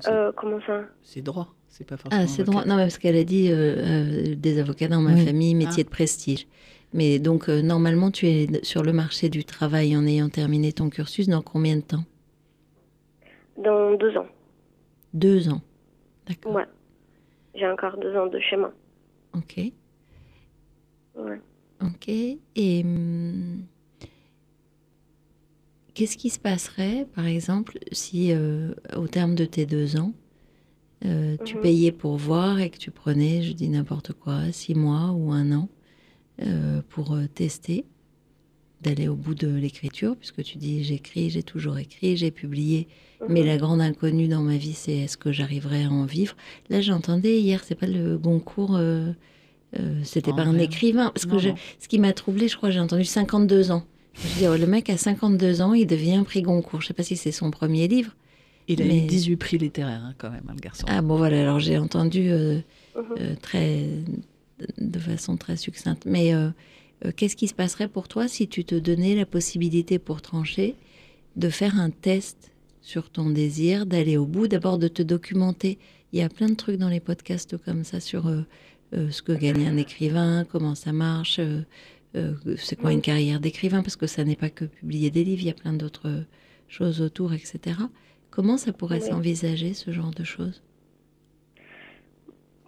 C'est- 0.00 0.10
Euh, 0.10 0.32
Comment 0.36 0.60
ça? 0.66 0.82
C'est 1.02 1.22
droit, 1.22 1.54
c'est 1.68 1.86
pas 1.88 1.96
forcément. 1.96 2.22
Ah, 2.24 2.26
c'est 2.26 2.44
droit. 2.44 2.66
Non, 2.66 2.76
mais 2.76 2.82
parce 2.82 2.98
qu'elle 2.98 3.16
a 3.16 3.24
dit 3.24 3.50
euh, 3.50 3.54
euh, 3.78 4.34
des 4.34 4.58
avocats 4.58 4.88
dans 4.88 5.00
ma 5.00 5.14
Oui. 5.14 5.24
famille, 5.24 5.54
métier 5.54 5.82
Ah. 5.86 5.88
de 5.88 5.88
prestige. 5.90 6.46
Mais 6.96 7.18
donc, 7.18 7.48
euh, 7.50 7.60
normalement, 7.60 8.10
tu 8.10 8.26
es 8.26 8.48
sur 8.64 8.82
le 8.82 8.92
marché 8.92 9.28
du 9.28 9.44
travail 9.44 9.94
en 9.96 10.06
ayant 10.06 10.30
terminé 10.30 10.72
ton 10.72 10.88
cursus 10.88 11.28
dans 11.28 11.42
combien 11.42 11.76
de 11.76 11.82
temps 11.82 12.04
Dans 13.62 13.94
deux 13.96 14.16
ans. 14.16 14.26
Deux 15.12 15.48
ans. 15.50 15.60
D'accord. 16.26 16.54
Ouais. 16.54 16.64
J'ai 17.54 17.68
encore 17.68 17.98
deux 17.98 18.16
ans 18.16 18.26
de 18.26 18.40
chemin. 18.40 18.72
Ok. 19.34 19.60
Ouais. 21.16 21.40
Ok. 21.82 22.08
Et 22.08 22.82
hum, 22.82 23.62
qu'est-ce 25.94 26.16
qui 26.16 26.30
se 26.30 26.38
passerait, 26.38 27.06
par 27.14 27.26
exemple, 27.26 27.78
si 27.92 28.32
euh, 28.32 28.72
au 28.96 29.06
terme 29.06 29.34
de 29.34 29.44
tes 29.44 29.66
deux 29.66 29.98
ans, 29.98 30.12
euh, 31.04 31.36
tu 31.44 31.56
Mhm. 31.56 31.60
payais 31.62 31.92
pour 31.92 32.16
voir 32.16 32.58
et 32.58 32.70
que 32.70 32.78
tu 32.78 32.90
prenais, 32.90 33.42
je 33.42 33.52
dis 33.52 33.68
n'importe 33.68 34.14
quoi, 34.14 34.50
six 34.50 34.74
mois 34.74 35.12
ou 35.12 35.30
un 35.30 35.52
an 35.52 35.68
euh, 36.42 36.82
pour 36.88 37.14
euh, 37.14 37.26
tester, 37.26 37.84
d'aller 38.82 39.08
au 39.08 39.14
bout 39.16 39.34
de 39.34 39.48
l'écriture, 39.48 40.16
puisque 40.16 40.42
tu 40.42 40.58
dis 40.58 40.84
j'écris, 40.84 41.30
j'ai 41.30 41.42
toujours 41.42 41.78
écrit, 41.78 42.16
j'ai 42.16 42.30
publié, 42.30 42.88
mais 43.28 43.40
Mhm. 43.40 43.46
la 43.46 43.56
grande 43.56 43.80
inconnue 43.80 44.28
dans 44.28 44.42
ma 44.42 44.56
vie, 44.58 44.74
c'est 44.74 44.92
est-ce 44.96 45.16
que 45.16 45.32
j'arriverai 45.32 45.84
à 45.84 45.90
en 45.90 46.04
vivre? 46.04 46.36
Là, 46.68 46.80
j'entendais 46.82 47.40
hier, 47.40 47.64
c'est 47.64 47.74
pas 47.74 47.86
le 47.86 48.18
Goncourt, 48.18 48.76
euh, 48.76 49.12
euh, 49.78 50.00
c'était 50.04 50.32
pas 50.32 50.42
un 50.42 50.58
écrivain, 50.58 51.10
parce 51.14 51.24
que 51.26 51.38
je- 51.38 51.48
ce 51.80 51.88
qui 51.88 51.98
m'a 51.98 52.12
troublé, 52.12 52.48
je 52.48 52.56
crois, 52.56 52.70
j'ai 52.70 52.80
entendu 52.80 53.04
52 53.04 53.70
ans. 53.70 53.84
Je 54.14 54.28
veux 54.28 54.38
dire, 54.38 54.56
le 54.58 54.66
mec 54.66 54.88
a 54.90 54.96
52 54.98 55.60
ans, 55.62 55.72
il 55.74 55.86
devient 55.86 56.22
prix 56.24 56.42
Goncourt. 56.42 56.80
Je 56.82 56.88
sais 56.88 56.94
pas 56.94 57.02
si 57.02 57.16
c'est 57.16 57.32
son 57.32 57.50
premier 57.50 57.88
livre. 57.88 58.14
Il 58.68 58.82
a 58.82 58.84
Mais- 58.84 59.04
eu 59.04 59.06
18 59.06 59.36
prix 59.36 59.58
littéraires, 59.58 60.02
hein, 60.04 60.14
quand 60.18 60.30
même, 60.30 60.42
hein, 60.48 60.52
le 60.54 60.60
garçon. 60.60 60.84
Ah 60.88 61.00
bon, 61.02 61.16
voilà, 61.16 61.40
alors 61.40 61.60
j'ai 61.60 61.78
entendu 61.78 62.28
euh, 62.30 62.60
Mhm. 62.96 63.02
euh, 63.20 63.34
très, 63.40 63.86
de 64.78 64.98
façon 64.98 65.36
très 65.36 65.56
succincte. 65.56 66.04
Mais 66.06 66.34
euh, 66.34 66.50
euh, 67.04 67.12
qu'est-ce 67.14 67.36
qui 67.36 67.48
se 67.48 67.54
passerait 67.54 67.88
pour 67.88 68.08
toi 68.08 68.28
si 68.28 68.48
tu 68.48 68.64
te 68.64 68.74
donnais 68.74 69.14
la 69.14 69.26
possibilité 69.26 69.98
pour 69.98 70.22
trancher 70.22 70.74
de 71.36 71.50
faire 71.50 71.78
un 71.78 71.90
test 71.90 72.50
sur 72.80 73.10
ton 73.10 73.28
désir, 73.30 73.84
d'aller 73.84 74.16
au 74.16 74.26
bout, 74.26 74.48
d'abord 74.48 74.78
de 74.78 74.88
te 74.88 75.02
documenter? 75.02 75.78
Il 76.12 76.18
y 76.18 76.22
a 76.22 76.28
plein 76.28 76.48
de 76.48 76.54
trucs 76.54 76.78
dans 76.78 76.88
les 76.88 77.00
podcasts 77.00 77.56
comme 77.58 77.84
ça 77.84 78.00
sur 78.00 78.26
euh, 78.28 78.42
euh, 78.94 79.10
ce 79.10 79.20
que 79.22 79.32
gagne 79.32 79.66
un 79.66 79.76
écrivain, 79.76 80.44
comment 80.50 80.74
ça 80.74 80.92
marche, 80.92 81.40
euh, 81.40 81.62
c'est 82.56 82.76
quoi 82.76 82.92
une 82.92 83.02
carrière 83.02 83.40
d'écrivain, 83.40 83.82
parce 83.82 83.96
que 83.96 84.06
ça 84.06 84.24
n'est 84.24 84.36
pas 84.36 84.48
que 84.48 84.64
publier 84.64 85.10
des 85.10 85.22
livres, 85.24 85.42
il 85.42 85.48
y 85.48 85.50
a 85.50 85.54
plein 85.54 85.74
d'autres 85.74 86.24
choses 86.68 87.02
autour, 87.02 87.34
etc. 87.34 87.78
Comment 88.30 88.56
ça 88.56 88.72
pourrait 88.72 89.02
Oui. 89.02 89.08
s'envisager, 89.10 89.74
ce 89.74 89.90
genre 89.90 90.12
de 90.12 90.24
choses? 90.24 90.62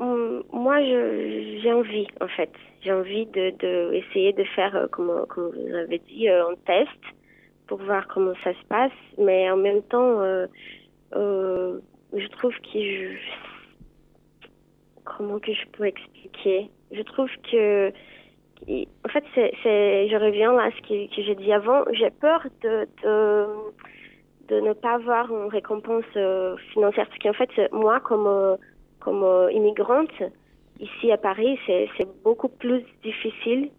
Moi, 0.00 0.80
je- 0.82 1.58
j'ai 1.62 1.72
envie, 1.72 2.06
en 2.20 2.28
fait. 2.28 2.50
J'ai 2.82 2.92
envie 2.92 3.26
de, 3.26 3.50
de 3.58 4.32
de 4.32 4.44
faire, 4.54 4.76
euh, 4.76 4.86
comme, 4.88 5.26
comme 5.28 5.50
vous 5.50 5.74
avez 5.74 5.98
dit, 5.98 6.28
euh, 6.28 6.50
un 6.50 6.54
test 6.66 7.00
pour 7.66 7.78
voir 7.78 8.06
comment 8.08 8.34
ça 8.44 8.52
se 8.54 8.64
passe. 8.68 8.92
Mais 9.18 9.50
en 9.50 9.56
même 9.56 9.82
temps, 9.82 10.20
euh, 10.20 10.46
euh, 11.14 11.80
je 12.14 12.26
trouve 12.28 12.54
que 12.60 12.78
je... 12.80 13.16
Comment 15.04 15.38
que 15.40 15.52
je 15.52 15.66
peux 15.72 15.86
expliquer? 15.86 16.70
Je 16.92 17.02
trouve 17.02 17.30
que... 17.50 17.90
En 19.04 19.08
fait, 19.08 19.24
c'est, 19.34 19.52
je 20.08 20.16
reviens 20.16 20.56
à 20.58 20.70
ce 20.70 20.80
que, 20.82 21.22
j'ai 21.22 21.34
dit 21.34 21.52
avant. 21.52 21.84
J'ai 21.92 22.10
peur 22.10 22.44
de, 22.62 22.86
de, 24.48 24.60
ne 24.60 24.72
pas 24.74 24.94
avoir 24.94 25.30
une 25.30 25.48
récompense 25.48 26.04
euh, 26.16 26.56
financière. 26.72 27.06
Parce 27.08 27.18
qu'en 27.20 27.32
fait, 27.32 27.72
moi, 27.72 28.00
comme... 28.00 28.56
comme 29.00 29.22
euh, 29.22 29.50
immigrante, 29.52 30.22
ici 30.80 31.10
à 31.12 31.16
Paris, 31.16 31.58
c'est 31.66 31.88
c'est 31.96 32.08
beaucoup 32.22 32.48
plus 32.48 32.84
difficile 33.02 33.70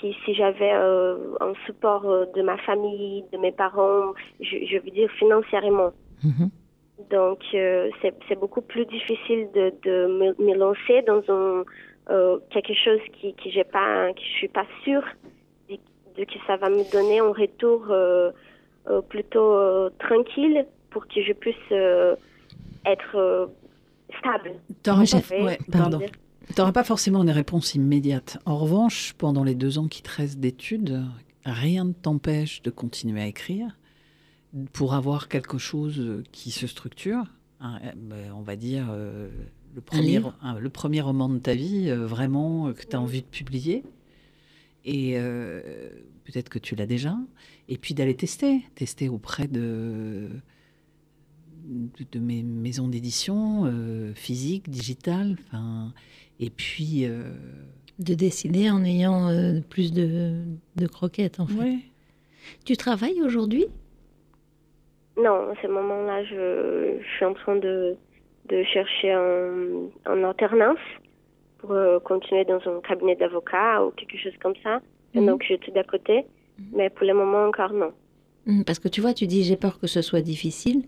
que 0.00 0.12
si 0.24 0.34
j'avais 0.34 0.72
euh, 0.72 1.16
un 1.40 1.54
support 1.64 2.04
euh, 2.06 2.26
de 2.34 2.42
ma 2.42 2.58
famille, 2.58 3.24
de 3.32 3.38
mes 3.38 3.52
parents, 3.52 4.12
je, 4.40 4.56
je 4.66 4.78
veux 4.78 4.90
dire 4.90 5.10
financièrement. 5.12 5.92
Mhm. 6.22 6.50
Donc, 7.10 7.40
euh, 7.54 7.90
c'est 8.00 8.14
c'est 8.28 8.38
beaucoup 8.38 8.62
plus 8.62 8.86
difficile 8.86 9.48
de, 9.54 9.72
de 9.82 10.06
me, 10.06 10.34
me 10.46 10.54
lancer 10.54 11.02
dans 11.02 11.22
un, 11.28 11.64
euh, 12.10 12.38
quelque 12.50 12.74
chose 12.74 13.00
qui 13.14 13.34
que 13.34 13.50
j'ai 13.50 13.64
pas, 13.64 14.12
que 14.12 14.20
je 14.20 14.36
suis 14.40 14.48
pas 14.48 14.66
sûre 14.84 15.04
de, 15.68 15.76
de 16.16 16.24
que 16.24 16.38
ça 16.46 16.56
va 16.56 16.68
me 16.68 16.90
donner 16.90 17.18
un 17.20 17.32
retour 17.32 17.82
plutôt 19.08 19.90
tranquille 19.98 20.64
pour 20.90 21.06
que 21.08 21.20
je 21.20 21.32
puisse 21.32 21.70
être 22.86 23.48
stable. 24.18 24.52
Pas, 24.82 25.44
ouais, 25.44 25.58
pardon. 25.70 26.00
T'auras 26.54 26.72
pas 26.72 26.84
forcément 26.84 27.24
des 27.24 27.32
réponses 27.32 27.74
immédiates. 27.74 28.38
En 28.46 28.56
revanche, 28.56 29.14
pendant 29.18 29.42
les 29.44 29.54
deux 29.54 29.78
ans 29.78 29.88
qui 29.88 30.02
te 30.02 30.10
restent 30.10 30.38
d'études, 30.38 31.02
rien 31.44 31.84
ne 31.84 31.92
t'empêche 31.92 32.62
de 32.62 32.70
continuer 32.70 33.20
à 33.22 33.26
écrire 33.26 33.76
pour 34.72 34.94
avoir 34.94 35.28
quelque 35.28 35.58
chose 35.58 36.22
qui 36.32 36.50
se 36.50 36.66
structure. 36.66 37.24
Un- 37.60 37.80
euh, 38.12 38.28
on 38.34 38.42
va 38.42 38.54
dire 38.56 38.86
euh, 38.90 39.28
le, 39.74 39.80
premier, 39.80 40.20
le 40.60 40.68
premier 40.70 41.00
roman 41.00 41.28
de 41.28 41.38
ta 41.38 41.54
vie, 41.54 41.88
euh, 41.90 42.06
vraiment, 42.06 42.68
euh, 42.68 42.72
que 42.72 42.86
tu 42.86 42.94
as 42.94 43.00
envie 43.00 43.22
de 43.22 43.26
publier. 43.26 43.82
Et 44.84 45.14
euh, 45.16 45.60
peut-être 46.24 46.48
que 46.48 46.58
tu 46.60 46.76
l'as 46.76 46.86
déjà. 46.86 47.16
Et 47.68 47.76
puis 47.76 47.92
d'aller 47.94 48.14
tester, 48.14 48.60
tester 48.76 49.08
auprès 49.08 49.48
de, 49.48 50.28
de, 51.66 52.04
de 52.12 52.18
mes 52.18 52.42
maisons 52.42 52.88
d'édition, 52.88 53.64
euh, 53.66 54.12
physiques, 54.14 54.68
digitales. 54.70 55.36
Enfin, 55.46 55.92
et 56.40 56.50
puis. 56.50 57.04
euh, 57.04 57.32
De 57.98 58.14
dessiner 58.14 58.70
en 58.70 58.84
ayant 58.84 59.28
euh, 59.30 59.60
plus 59.70 59.90
de, 59.90 60.42
de 60.76 60.86
croquettes, 60.86 61.40
en 61.40 61.46
fait. 61.46 61.58
ouais. 61.58 61.78
Tu 62.66 62.76
travailles 62.76 63.22
aujourd'hui? 63.22 63.64
Non, 65.16 65.50
à 65.50 65.54
ce 65.62 65.66
moment-là, 65.66 66.22
je, 66.24 66.98
je 67.00 67.16
suis 67.16 67.24
en 67.24 67.32
train 67.32 67.56
de, 67.56 67.96
de 68.50 68.62
chercher 68.64 69.12
un, 69.12 69.88
un 70.04 70.24
alternance 70.24 70.84
pour 71.58 71.72
euh, 71.72 71.98
continuer 72.00 72.44
dans 72.44 72.60
un 72.66 72.80
cabinet 72.86 73.16
d'avocat 73.16 73.82
ou 73.84 73.90
quelque 73.92 74.18
chose 74.18 74.36
comme 74.42 74.54
ça. 74.62 74.80
Et 75.14 75.20
Mhm. 75.20 75.26
Donc, 75.28 75.44
je 75.48 75.54
suis 75.62 75.72
d'à 75.72 75.84
côté. 75.84 76.26
Mais 76.74 76.90
pour 76.90 77.06
le 77.06 77.14
moment, 77.14 77.46
encore 77.46 77.72
non. 77.72 77.92
Hmm, 78.46 78.62
Parce 78.64 78.78
que 78.78 78.88
tu 78.88 79.00
vois, 79.00 79.14
tu 79.14 79.26
dis 79.26 79.42
j'ai 79.42 79.56
peur 79.56 79.78
que 79.80 79.86
ce 79.86 80.02
soit 80.02 80.20
difficile, 80.20 80.82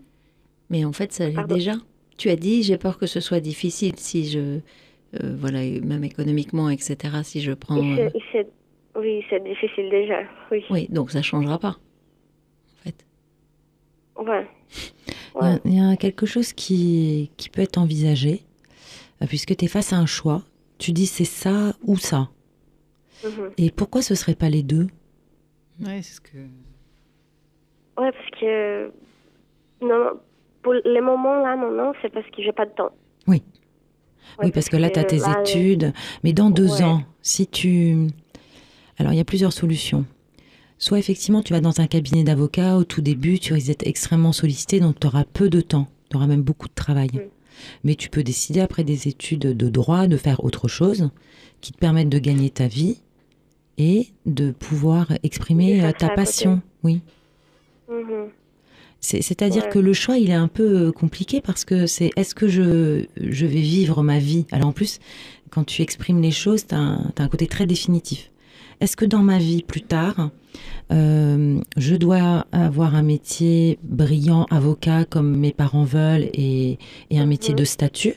mais 0.69 0.85
en 0.85 0.93
fait, 0.93 1.11
ça 1.13 1.27
l'est 1.29 1.47
déjà. 1.47 1.73
Tu 2.17 2.29
as 2.29 2.35
dit 2.35 2.63
j'ai 2.63 2.77
peur 2.77 2.97
que 2.97 3.05
ce 3.07 3.19
soit 3.19 3.39
difficile 3.39 3.93
si 3.97 4.29
je. 4.29 4.59
euh, 5.15 5.35
voilà, 5.37 5.59
même 5.61 6.03
économiquement, 6.03 6.69
etc., 6.69 6.97
si 7.23 7.41
je 7.41 7.53
prends. 7.53 7.77
Euh, 7.97 8.09
oui, 8.95 9.23
c'est 9.29 9.43
difficile 9.43 9.89
déjà. 9.89 10.21
Oui. 10.51 10.63
Oui, 10.69 10.87
donc 10.89 11.11
ça 11.11 11.21
changera 11.21 11.57
pas, 11.59 11.77
en 11.77 12.83
fait. 12.83 13.05
Ouais. 14.17 14.47
Il 15.41 15.45
y 15.45 15.47
a- 15.47 15.59
Il 15.65 15.73
y, 15.75 15.79
a 15.93 15.95
quelque 15.95 16.25
chose 16.25 16.51
qui, 16.53 17.31
qui 17.37 17.49
peut 17.49 17.61
être 17.61 17.77
envisagé, 17.77 18.41
euh, 19.21 19.25
puisque 19.27 19.55
tu 19.55 19.65
es 19.65 19.67
face 19.67 19.93
à 19.93 19.97
un 19.97 20.05
choix. 20.05 20.43
tu 20.79 20.91
dis 20.93 21.07
c'est 21.07 21.25
ça 21.25 21.73
ou 21.83 21.97
ça. 21.97 22.29
Mhm. 23.25 23.51
Et 23.57 23.69
pourquoi 23.69 24.01
ce 24.01 24.15
serait 24.15 24.35
pas 24.35 24.49
les 24.49 24.63
deux? 24.63 24.87
Ouais, 25.85 26.01
c'est 26.01 26.13
ce 26.15 26.21
que. 26.21 26.37
Ouais, 27.97 28.11
parce 28.13 28.29
que 28.39 28.91
non, 29.81 30.11
pour 30.69 30.79
les 30.85 31.01
moments 31.01 31.41
là, 31.41 31.55
non, 31.55 31.71
non, 31.71 31.93
c'est 32.01 32.09
parce 32.13 32.27
que 32.27 32.43
j'ai 32.43 32.51
pas 32.51 32.65
de 32.65 32.71
temps. 32.71 32.91
Oui. 33.27 33.41
Ouais, 34.37 34.45
oui, 34.45 34.51
parce 34.51 34.69
que 34.69 34.77
là, 34.77 34.89
tu 34.91 34.99
as 34.99 35.03
tes 35.03 35.17
là, 35.17 35.41
études. 35.41 35.93
Mais 36.23 36.31
dans 36.31 36.51
deux 36.51 36.75
Ouais. 36.75 36.83
ans, 36.83 37.01
si 37.23 37.47
tu... 37.47 38.07
Alors, 38.99 39.13
il 39.13 39.17
y 39.17 39.19
a 39.19 39.25
plusieurs 39.25 39.51
solutions. 39.51 40.05
Soit 40.77 40.99
effectivement, 40.99 41.41
tu 41.41 41.53
vas 41.53 41.59
dans 41.59 41.81
un 41.81 41.87
cabinet 41.87 42.23
d'avocat, 42.23 42.77
au 42.77 42.83
tout 42.83 43.01
début, 43.01 43.39
tu 43.39 43.53
risques 43.53 43.67
d'être 43.67 43.87
extrêmement 43.87 44.31
sollicité, 44.31 44.79
donc 44.79 44.99
tu 44.99 45.07
auras 45.07 45.23
peu 45.23 45.49
de 45.49 45.59
temps, 45.59 45.87
tu 46.11 46.17
auras 46.17 46.27
même 46.27 46.43
beaucoup 46.43 46.67
de 46.67 46.73
travail. 46.75 47.09
Mm. 47.13 47.19
Mais 47.83 47.95
tu 47.95 48.09
peux 48.09 48.23
décider, 48.23 48.61
après 48.61 48.83
des 48.83 49.07
études 49.07 49.39
de 49.39 49.69
droit, 49.69 50.05
de 50.05 50.17
faire 50.17 50.43
autre 50.43 50.67
chose 50.67 51.09
qui 51.61 51.73
te 51.73 51.79
permettent 51.79 52.09
de 52.09 52.19
gagner 52.19 52.51
ta 52.51 52.67
vie 52.67 53.01
et 53.79 54.09
de 54.27 54.51
pouvoir 54.51 55.07
exprimer 55.23 55.83
euh, 55.83 55.91
ta 55.91 56.09
passion. 56.09 56.61
Oui. 56.83 57.01
Mhm. 57.89 58.29
C'est- 59.01 59.21
C'est-à-dire 59.21 59.63
Ouais. 59.63 59.69
que 59.69 59.79
le 59.79 59.93
choix, 59.93 60.17
il 60.17 60.29
est 60.29 60.33
un 60.33 60.47
peu 60.49 60.87
euh, 60.87 60.91
compliqué 60.91 61.41
parce 61.41 61.63
que 61.65 61.85
c'est 61.87 62.11
est-ce 62.17 62.35
que 62.35 62.47
je, 62.47 63.05
je 63.17 63.45
vais 63.45 63.61
vivre 63.61 64.03
ma 64.03 64.19
vie? 64.19 64.45
Alors 64.51 64.67
en 64.69 64.71
plus, 64.73 64.99
quand 65.51 65.63
tu 65.63 65.81
exprimes 65.81 66.21
les 66.21 66.31
choses, 66.31 66.67
tu 66.67 66.75
as, 66.75 66.99
un 67.17 67.27
côté 67.29 67.47
très 67.47 67.65
définitif. 67.65 68.31
Est-ce 68.81 68.95
que 68.95 69.05
dans 69.05 69.23
ma 69.23 69.37
vie 69.39 69.63
plus 69.63 69.81
tard, 69.81 70.31
euh, 70.91 71.59
je 71.77 71.95
dois 71.95 72.45
avoir 72.51 72.95
un 72.95 73.01
métier 73.03 73.77
brillant, 73.83 74.45
avocat, 74.51 75.05
comme 75.05 75.35
mes 75.37 75.51
parents 75.53 75.83
veulent, 75.83 76.29
et, 76.33 76.77
et 77.09 77.19
un 77.19 77.25
métier 77.25 77.53
Mhm. 77.53 77.59
de 77.59 77.63
statut? 77.65 78.13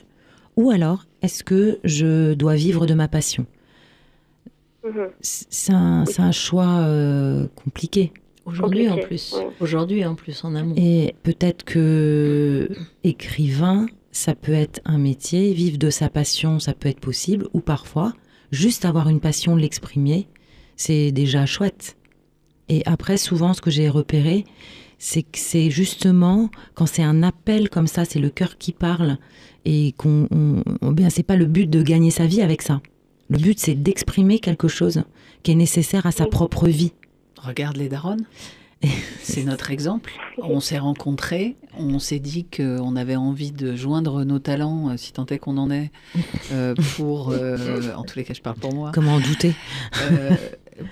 Ou 0.55 0.69
alors, 0.71 1.05
est-ce 1.21 1.43
que 1.43 1.79
je 1.83 2.33
dois 2.33 2.55
vivre 2.55 2.85
de 2.85 2.93
ma 2.93 3.07
passion? 3.07 3.45
Mhm. 4.85 5.07
C'est 5.21 5.73
un, 5.73 6.03
un 6.17 6.31
choix 6.31 6.79
euh, 6.81 7.47
compliqué. 7.55 8.11
Aujourd'hui 8.45 8.89
en 8.89 8.97
plus. 8.97 9.33
ouais. 9.37 9.47
Aujourd'hui 9.61 10.05
en 10.05 10.15
plus 10.15 10.43
en 10.43 10.55
amont. 10.55 10.75
Et 10.77 11.15
peut-être 11.23 11.63
que 11.63 12.69
écrivain, 13.03 13.85
ça 14.11 14.35
peut 14.35 14.53
être 14.53 14.79
un 14.85 14.97
métier, 14.97 15.53
vivre 15.53 15.77
de 15.77 15.89
sa 15.89 16.09
passion, 16.09 16.59
ça 16.59 16.73
peut 16.73 16.89
être 16.89 16.99
possible, 16.99 17.47
ou 17.53 17.59
parfois, 17.61 18.13
juste 18.51 18.85
avoir 18.85 19.09
une 19.09 19.19
passion, 19.19 19.55
l'exprimer, 19.55 20.27
c'est 20.75 21.11
déjà 21.11 21.45
chouette. 21.45 21.95
Et 22.69 22.81
après, 22.85 23.17
souvent, 23.17 23.53
ce 23.53 23.61
que 23.61 23.71
j'ai 23.71 23.89
repéré, 23.89 24.45
c'est 24.99 25.23
que 25.23 25.37
c'est 25.37 25.69
justement 25.69 26.49
quand 26.75 26.85
c'est 26.85 27.03
un 27.03 27.23
appel 27.23 27.69
comme 27.69 27.87
ça, 27.87 28.05
c'est 28.05 28.19
le 28.19 28.29
cœur 28.29 28.57
qui 28.57 28.71
parle, 28.71 29.17
et 29.65 29.93
qu'on, 29.97 30.27
on- 30.31 30.63
on- 30.81 30.91
bien, 30.91 31.09
c'est 31.09 31.23
pas 31.23 31.35
le 31.37 31.45
but 31.45 31.69
de 31.69 31.81
gagner 31.81 32.11
sa 32.11 32.25
vie 32.27 32.41
avec 32.41 32.61
ça. 32.61 32.81
Le 33.29 33.37
but, 33.37 33.57
c'est 33.59 33.75
d'exprimer 33.75 34.39
quelque 34.39 34.67
chose 34.67 35.03
qui 35.43 35.51
est 35.51 35.55
nécessaire 35.55 36.05
à 36.05 36.11
sa 36.11 36.25
propre 36.25 36.67
vie. 36.67 36.91
Regarde 37.43 37.77
les 37.77 37.89
daronnes. 37.89 38.25
C'est 39.21 39.43
notre 39.43 39.71
exemple. 39.71 40.11
On 40.37 40.59
s'est 40.59 40.77
rencontrés, 40.77 41.55
on 41.77 41.99
s'est 41.99 42.19
dit 42.19 42.45
qu'on 42.45 42.95
avait 42.95 43.15
envie 43.15 43.51
de 43.51 43.75
joindre 43.75 44.23
nos 44.23 44.39
talents, 44.39 44.89
euh, 44.89 44.97
si 44.97 45.13
tant 45.13 45.25
est 45.27 45.39
qu'on 45.39 45.57
en 45.57 45.71
est, 45.71 45.91
euh, 46.51 46.75
pour, 46.95 47.29
euh, 47.29 47.93
en 47.95 48.03
tous 48.03 48.17
les 48.17 48.23
cas 48.23 48.33
je 48.33 48.41
parle 48.41 48.57
pour 48.57 48.73
moi, 48.73 48.91
Comment 48.93 49.15
en 49.15 49.19
douter 49.19 49.55
euh, 50.01 50.31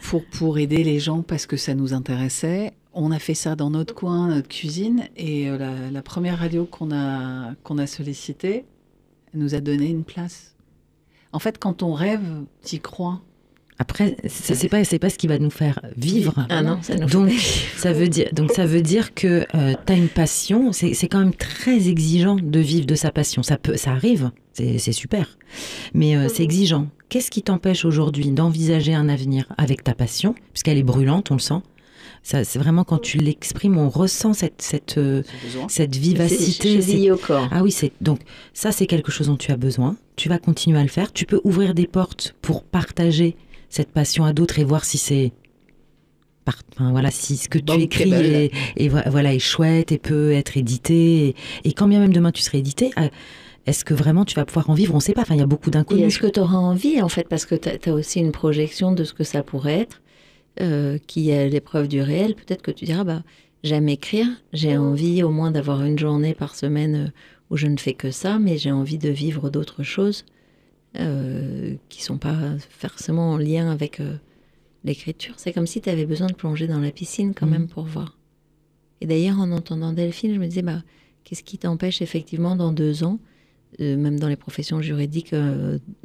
pour, 0.03 0.23
pour 0.25 0.57
aider 0.57 0.83
les 0.83 0.99
gens 0.99 1.21
parce 1.21 1.45
que 1.45 1.57
ça 1.57 1.73
nous 1.73 1.93
intéressait. 1.93 2.73
On 2.93 3.11
a 3.11 3.19
fait 3.19 3.33
ça 3.33 3.55
dans 3.55 3.69
notre 3.69 3.95
coin, 3.95 4.27
notre 4.27 4.49
cuisine, 4.49 5.07
et 5.15 5.49
la, 5.49 5.89
la 5.91 6.01
première 6.01 6.39
radio 6.39 6.65
qu'on 6.65 6.91
a, 6.91 7.53
qu'on 7.63 7.77
a 7.77 7.87
sollicitée 7.87 8.65
nous 9.33 9.55
a 9.55 9.61
donné 9.61 9.87
une 9.87 10.03
place. 10.03 10.55
En 11.31 11.39
fait, 11.39 11.57
quand 11.57 11.83
on 11.83 11.93
rêve, 11.93 12.21
t'y 12.61 12.81
crois. 12.81 13.21
Après, 13.81 14.15
c'est 14.27 14.53
c'est 14.53 14.69
pas, 14.69 14.83
c'est 14.83 14.99
pas 14.99 15.09
ce 15.09 15.17
qui 15.17 15.25
va 15.27 15.39
nous 15.39 15.49
faire 15.49 15.79
vivre. 15.97 16.45
Ah 16.49 16.61
non, 16.61 16.77
ça 16.83 16.93
nous 16.95 17.07
fait 17.07 17.13
Donc, 17.13 17.29
pas 17.29 17.33
ça 17.77 17.93
veut 17.93 18.07
dire, 18.07 18.29
donc 18.31 18.51
ça 18.51 18.67
veut 18.67 18.81
dire 18.83 19.15
que 19.15 19.43
tu 19.51 19.91
as 19.93 19.95
une 19.95 20.07
passion. 20.07 20.71
C'est 20.71 20.93
c'est 20.93 21.07
quand 21.07 21.19
même 21.19 21.33
très 21.33 21.89
exigeant 21.89 22.35
de 22.35 22.59
vivre 22.59 22.85
de 22.85 22.93
sa 22.95 23.11
passion. 23.11 23.41
Ça 23.41 23.57
peut, 23.57 23.77
ça 23.77 23.91
arrive, 23.91 24.29
c'est 24.53 24.77
c'est 24.77 24.91
super, 24.91 25.37
mais 25.95 26.15
euh, 26.15 26.27
c'est 26.31 26.43
exigeant. 26.43 26.87
Qu'est-ce 27.09 27.31
qui 27.31 27.41
t'empêche 27.41 27.83
aujourd'hui 27.85 28.29
d'envisager 28.31 28.93
un 28.93 29.09
avenir 29.09 29.45
avec 29.57 29.83
ta 29.83 29.93
passion, 29.95 30.35
puisqu'elle 30.53 30.77
est 30.77 30.83
brûlante, 30.83 31.31
on 31.31 31.35
le 31.35 31.39
sent. 31.41 31.61
Ça, 32.23 32.43
c'est 32.43 32.59
vraiment 32.59 32.83
quand 32.83 32.99
tu 32.99 33.17
l'exprimes, 33.17 33.79
on 33.79 33.89
ressent 33.89 34.33
cette 34.33 34.61
cette 34.61 34.99
euh, 34.99 35.23
cette 35.69 35.95
vivacité. 35.95 36.79
c'est- 36.81 37.09
au 37.09 37.17
corps. 37.17 37.47
ah 37.51 37.63
oui, 37.63 37.71
c'est 37.71 37.91
donc 37.99 38.19
ça 38.53 38.71
c'est 38.71 38.85
quelque 38.85 39.11
chose 39.11 39.25
dont 39.27 39.37
tu 39.37 39.51
as 39.51 39.57
besoin. 39.57 39.95
Tu 40.17 40.29
vas 40.29 40.37
continuer 40.37 40.77
à 40.79 40.83
le 40.83 40.89
faire. 40.89 41.11
Tu 41.13 41.25
peux 41.25 41.41
ouvrir 41.43 41.73
des 41.73 41.87
portes 41.87 42.35
pour 42.43 42.63
partager 42.63 43.35
cette 43.71 43.91
passion 43.91 44.23
à 44.25 44.33
d'autres 44.33 44.59
et 44.59 44.63
voir 44.63 44.85
si 44.85 44.99
c'est 44.99 45.31
enfin, 46.47 46.91
voilà 46.91 47.09
si 47.09 47.37
ce 47.37 47.49
que 47.49 47.57
tu 47.57 47.73
écris 47.81 48.11
est, 48.13 48.51
est 48.75 48.87
vo- 48.89 48.99
voilà 49.09 49.33
est 49.33 49.39
chouette 49.39 49.91
et 49.91 49.97
peut 49.97 50.31
être 50.31 50.57
édité 50.57 51.27
et, 51.27 51.35
et 51.63 51.73
quand 51.73 51.87
bien 51.87 51.99
même 51.99 52.13
demain 52.13 52.31
tu 52.31 52.41
serais 52.41 52.59
édité, 52.59 52.91
euh, 52.99 53.07
est-ce 53.65 53.85
que 53.85 53.93
vraiment 53.93 54.25
tu 54.25 54.35
vas 54.35 54.45
pouvoir 54.45 54.69
en 54.69 54.73
vivre? 54.73 54.93
On 54.93 54.97
ne 54.97 55.01
sait 55.01 55.13
pas. 55.13 55.21
Enfin, 55.21 55.35
il 55.35 55.39
y 55.39 55.43
a 55.43 55.47
beaucoup 55.47 55.69
d'inconnus. 55.69 56.05
est-ce 56.05 56.19
que 56.19 56.27
tu 56.27 56.39
auras 56.39 56.57
envie, 56.57 57.01
en 57.01 57.09
fait, 57.09 57.27
parce 57.27 57.45
que 57.45 57.55
tu 57.55 57.89
as, 57.89 57.93
aussi 57.93 58.19
une 58.19 58.31
projection 58.31 58.91
de 58.91 59.03
ce 59.03 59.13
que 59.13 59.23
ça 59.23 59.43
pourrait 59.43 59.81
être, 59.81 60.01
euh, 60.59 60.97
qui 61.05 61.29
est 61.29 61.47
l'épreuve 61.47 61.87
du 61.87 62.01
réel. 62.01 62.33
Peut-être 62.35 62.63
que 62.63 62.71
tu 62.71 62.85
diras, 62.85 63.03
bah, 63.03 63.21
j'aime 63.63 63.87
écrire, 63.87 64.25
j'ai 64.51 64.77
envie 64.77 65.21
au 65.21 65.29
moins 65.29 65.51
d'avoir 65.51 65.83
une 65.83 65.99
journée 65.99 66.33
par 66.33 66.55
semaine 66.55 66.95
euh, 66.95 67.11
où 67.51 67.57
je 67.57 67.67
ne 67.67 67.77
fais 67.77 67.93
que 67.93 68.09
ça, 68.09 68.39
mais 68.39 68.57
j'ai 68.57 68.71
envie 68.71 68.97
de 68.97 69.09
vivre 69.09 69.51
d'autres 69.51 69.83
choses 69.83 70.25
euh, 70.97 71.75
qui 71.89 72.03
sont 72.03 72.17
pas 72.17 72.37
forcément 72.69 73.31
en 73.31 73.37
lien 73.37 73.69
avec 73.71 73.99
euh, 73.99 74.15
l'écriture. 74.83 75.35
C'est 75.37 75.53
comme 75.53 75.67
si 75.67 75.81
tu 75.81 75.89
avais 75.89 76.05
besoin 76.05 76.27
de 76.27 76.33
plonger 76.33 76.67
dans 76.67 76.79
la 76.79 76.91
piscine 76.91 77.33
quand 77.33 77.45
Mhm. 77.45 77.51
même 77.51 77.67
pour 77.67 77.85
voir. 77.85 78.17
Et 78.99 79.07
d'ailleurs, 79.07 79.39
en 79.39 79.51
entendant 79.51 79.93
Delphine, 79.93 80.33
je 80.33 80.39
me 80.39 80.47
disais, 80.47 80.61
bah, 80.61 80.83
qu'est-ce 81.23 81.43
qui 81.43 81.57
t'empêche 81.57 82.01
effectivement 82.01 82.55
dans 82.55 82.71
deux 82.71 83.03
ans 83.03 83.19
euh, 83.79 83.95
même 83.95 84.19
dans 84.19 84.27
les 84.27 84.35
professions 84.35 84.81
juridiques, 84.81 85.33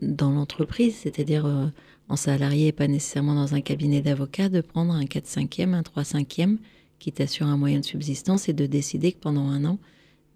dans 0.00 0.30
l'entreprise, 0.30 0.94
c'est-à-dire 0.94 1.72
en 2.08 2.14
salarié 2.14 2.68
et 2.68 2.72
pas 2.72 2.86
nécessairement 2.86 3.34
dans 3.34 3.56
un 3.56 3.60
cabinet 3.60 4.02
d'avocat, 4.02 4.48
de 4.48 4.60
prendre 4.60 4.94
un 4.94 5.04
4-5e, 5.04 5.74
un 5.74 5.82
3-5e 5.82 6.58
qui 7.00 7.10
t'assure 7.10 7.48
un 7.48 7.56
moyen 7.56 7.80
de 7.80 7.84
subsistance 7.84 8.48
et 8.48 8.52
de 8.52 8.66
décider 8.66 9.10
que 9.10 9.18
pendant 9.18 9.48
un 9.48 9.64
an, 9.64 9.80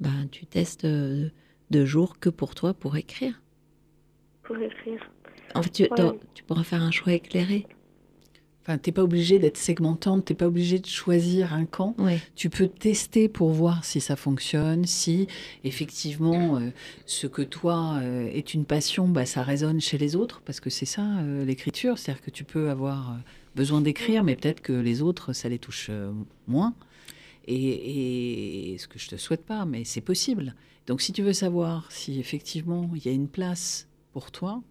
bah, 0.00 0.10
tu 0.32 0.44
testes 0.44 0.84
deux 1.70 1.84
jours 1.86 2.18
que 2.18 2.30
pour 2.30 2.56
toi 2.56 2.74
pour 2.74 2.96
écrire. 2.96 3.40
Pour 4.50 4.62
écrire. 4.62 5.00
En 5.54 5.62
fait, 5.62 5.70
tu, 5.70 5.82
Ouais. 5.84 6.18
tu 6.34 6.42
pourras 6.42 6.64
faire 6.64 6.82
un 6.82 6.90
choix 6.90 7.12
éclairé. 7.12 7.66
Enfin, 8.62 8.78
t'es 8.78 8.90
pas 8.92 9.02
obligé 9.04 9.38
d'être 9.38 9.56
segmentante, 9.56 10.24
t'es 10.24 10.34
pas 10.34 10.46
obligé 10.46 10.78
de 10.80 10.86
choisir 10.86 11.54
un 11.54 11.64
camp. 11.66 11.94
Ouais. 11.98 12.18
Tu 12.34 12.50
peux 12.50 12.66
tester 12.68 13.28
pour 13.28 13.50
voir 13.50 13.84
si 13.84 14.00
ça 14.00 14.16
fonctionne, 14.16 14.84
si 14.86 15.28
effectivement 15.64 16.56
euh, 16.58 16.70
ce 17.06 17.26
que 17.26 17.42
toi 17.42 17.98
euh, 18.02 18.26
est 18.32 18.52
une 18.54 18.64
passion, 18.64 19.08
bah, 19.08 19.24
ça 19.24 19.42
résonne 19.42 19.80
chez 19.80 19.98
les 19.98 20.14
autres, 20.16 20.42
parce 20.44 20.58
que 20.60 20.68
c'est 20.68 20.84
ça 20.86 21.02
euh, 21.20 21.44
l'écriture, 21.44 21.96
c'est-à-dire 21.96 22.22
que 22.22 22.30
tu 22.30 22.44
peux 22.44 22.70
avoir 22.70 23.16
besoin 23.56 23.80
d'écrire, 23.80 24.24
mais 24.24 24.36
peut-être 24.36 24.60
que 24.60 24.72
les 24.72 25.00
autres, 25.00 25.32
ça 25.32 25.48
les 25.48 25.58
touche 25.58 25.86
euh, 25.90 26.12
moins. 26.48 26.74
Et, 27.46 28.72
et 28.74 28.78
ce 28.78 28.86
que 28.88 28.98
je 28.98 29.08
te 29.08 29.16
souhaite 29.16 29.44
pas, 29.46 29.64
mais 29.64 29.84
c'est 29.84 30.02
possible. 30.02 30.54
Donc 30.86 31.00
si 31.00 31.12
tu 31.12 31.22
veux 31.22 31.32
savoir 31.32 31.90
si 31.90 32.20
effectivement 32.20 32.90
il 32.94 33.04
y 33.04 33.08
a 33.08 33.12
une 33.12 33.28
place 33.28 33.88
pour 34.12 34.30
toi, 34.30 34.62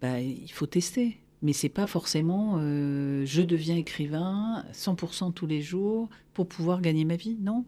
bah, 0.00 0.20
il 0.20 0.50
faut 0.50 0.66
tester. 0.66 1.18
Mais 1.44 1.52
c'est 1.52 1.68
pas 1.68 1.88
forcément 1.88 2.54
euh, 2.60 3.24
je 3.26 3.42
deviens 3.42 3.76
écrivain 3.76 4.64
100% 4.72 5.32
tous 5.32 5.46
les 5.46 5.60
jours 5.60 6.08
pour 6.34 6.46
pouvoir 6.46 6.80
gagner 6.80 7.04
ma 7.04 7.16
vie. 7.16 7.36
Non. 7.40 7.64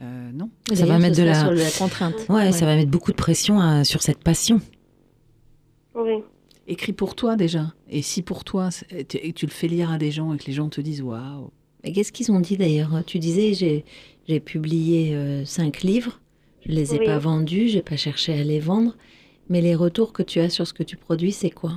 Euh, 0.00 0.30
non. 0.32 0.48
Ça 0.72 0.86
va 0.86 0.98
mettre 1.00 1.16
de 1.18 1.24
la- 1.24 1.34
sur 1.40 1.50
de 1.50 1.56
la 1.56 1.70
contrainte. 1.72 2.14
Ouais, 2.28 2.52
ça 2.52 2.66
va 2.66 2.76
mettre 2.76 2.90
beaucoup 2.90 3.10
de 3.10 3.16
pression 3.16 3.60
euh, 3.60 3.82
sur 3.84 4.00
cette 4.02 4.22
passion. 4.22 4.60
Oui. 5.96 6.22
Écris 6.68 6.92
pour 6.92 7.16
toi 7.16 7.34
déjà. 7.36 7.74
Et 7.88 8.00
si 8.02 8.22
pour 8.22 8.44
toi, 8.44 8.68
tu, 9.08 9.16
et 9.16 9.32
tu 9.32 9.44
le 9.46 9.50
fais 9.50 9.66
lire 9.66 9.90
à 9.90 9.98
des 9.98 10.12
gens 10.12 10.32
et 10.32 10.38
que 10.38 10.44
les 10.46 10.52
gens 10.52 10.68
te 10.68 10.80
disent 10.80 11.02
waouh, 11.02 11.50
Mais 11.82 11.92
qu'est-ce 11.92 12.12
qu'ils 12.12 12.30
ont 12.30 12.38
dit 12.40 12.56
d'ailleurs? 12.56 13.02
Tu 13.06 13.18
disais, 13.18 13.54
j'ai, 13.54 13.84
j'ai 14.28 14.38
publié 14.38 15.14
euh, 15.16 15.44
cinq 15.44 15.82
livres, 15.82 16.20
je 16.64 16.70
les 16.72 16.94
ai 16.94 17.00
Oui. 17.00 17.06
pas 17.06 17.18
vendus, 17.18 17.68
j'ai 17.68 17.82
pas 17.82 17.96
cherché 17.96 18.32
à 18.38 18.44
les 18.44 18.60
vendre, 18.60 18.96
mais 19.50 19.60
les 19.60 19.74
retours 19.74 20.14
que 20.14 20.22
tu 20.22 20.38
as 20.40 20.48
sur 20.48 20.66
ce 20.66 20.72
que 20.72 20.82
tu 20.82 20.96
produis, 20.96 21.32
c'est 21.32 21.50
quoi? 21.50 21.72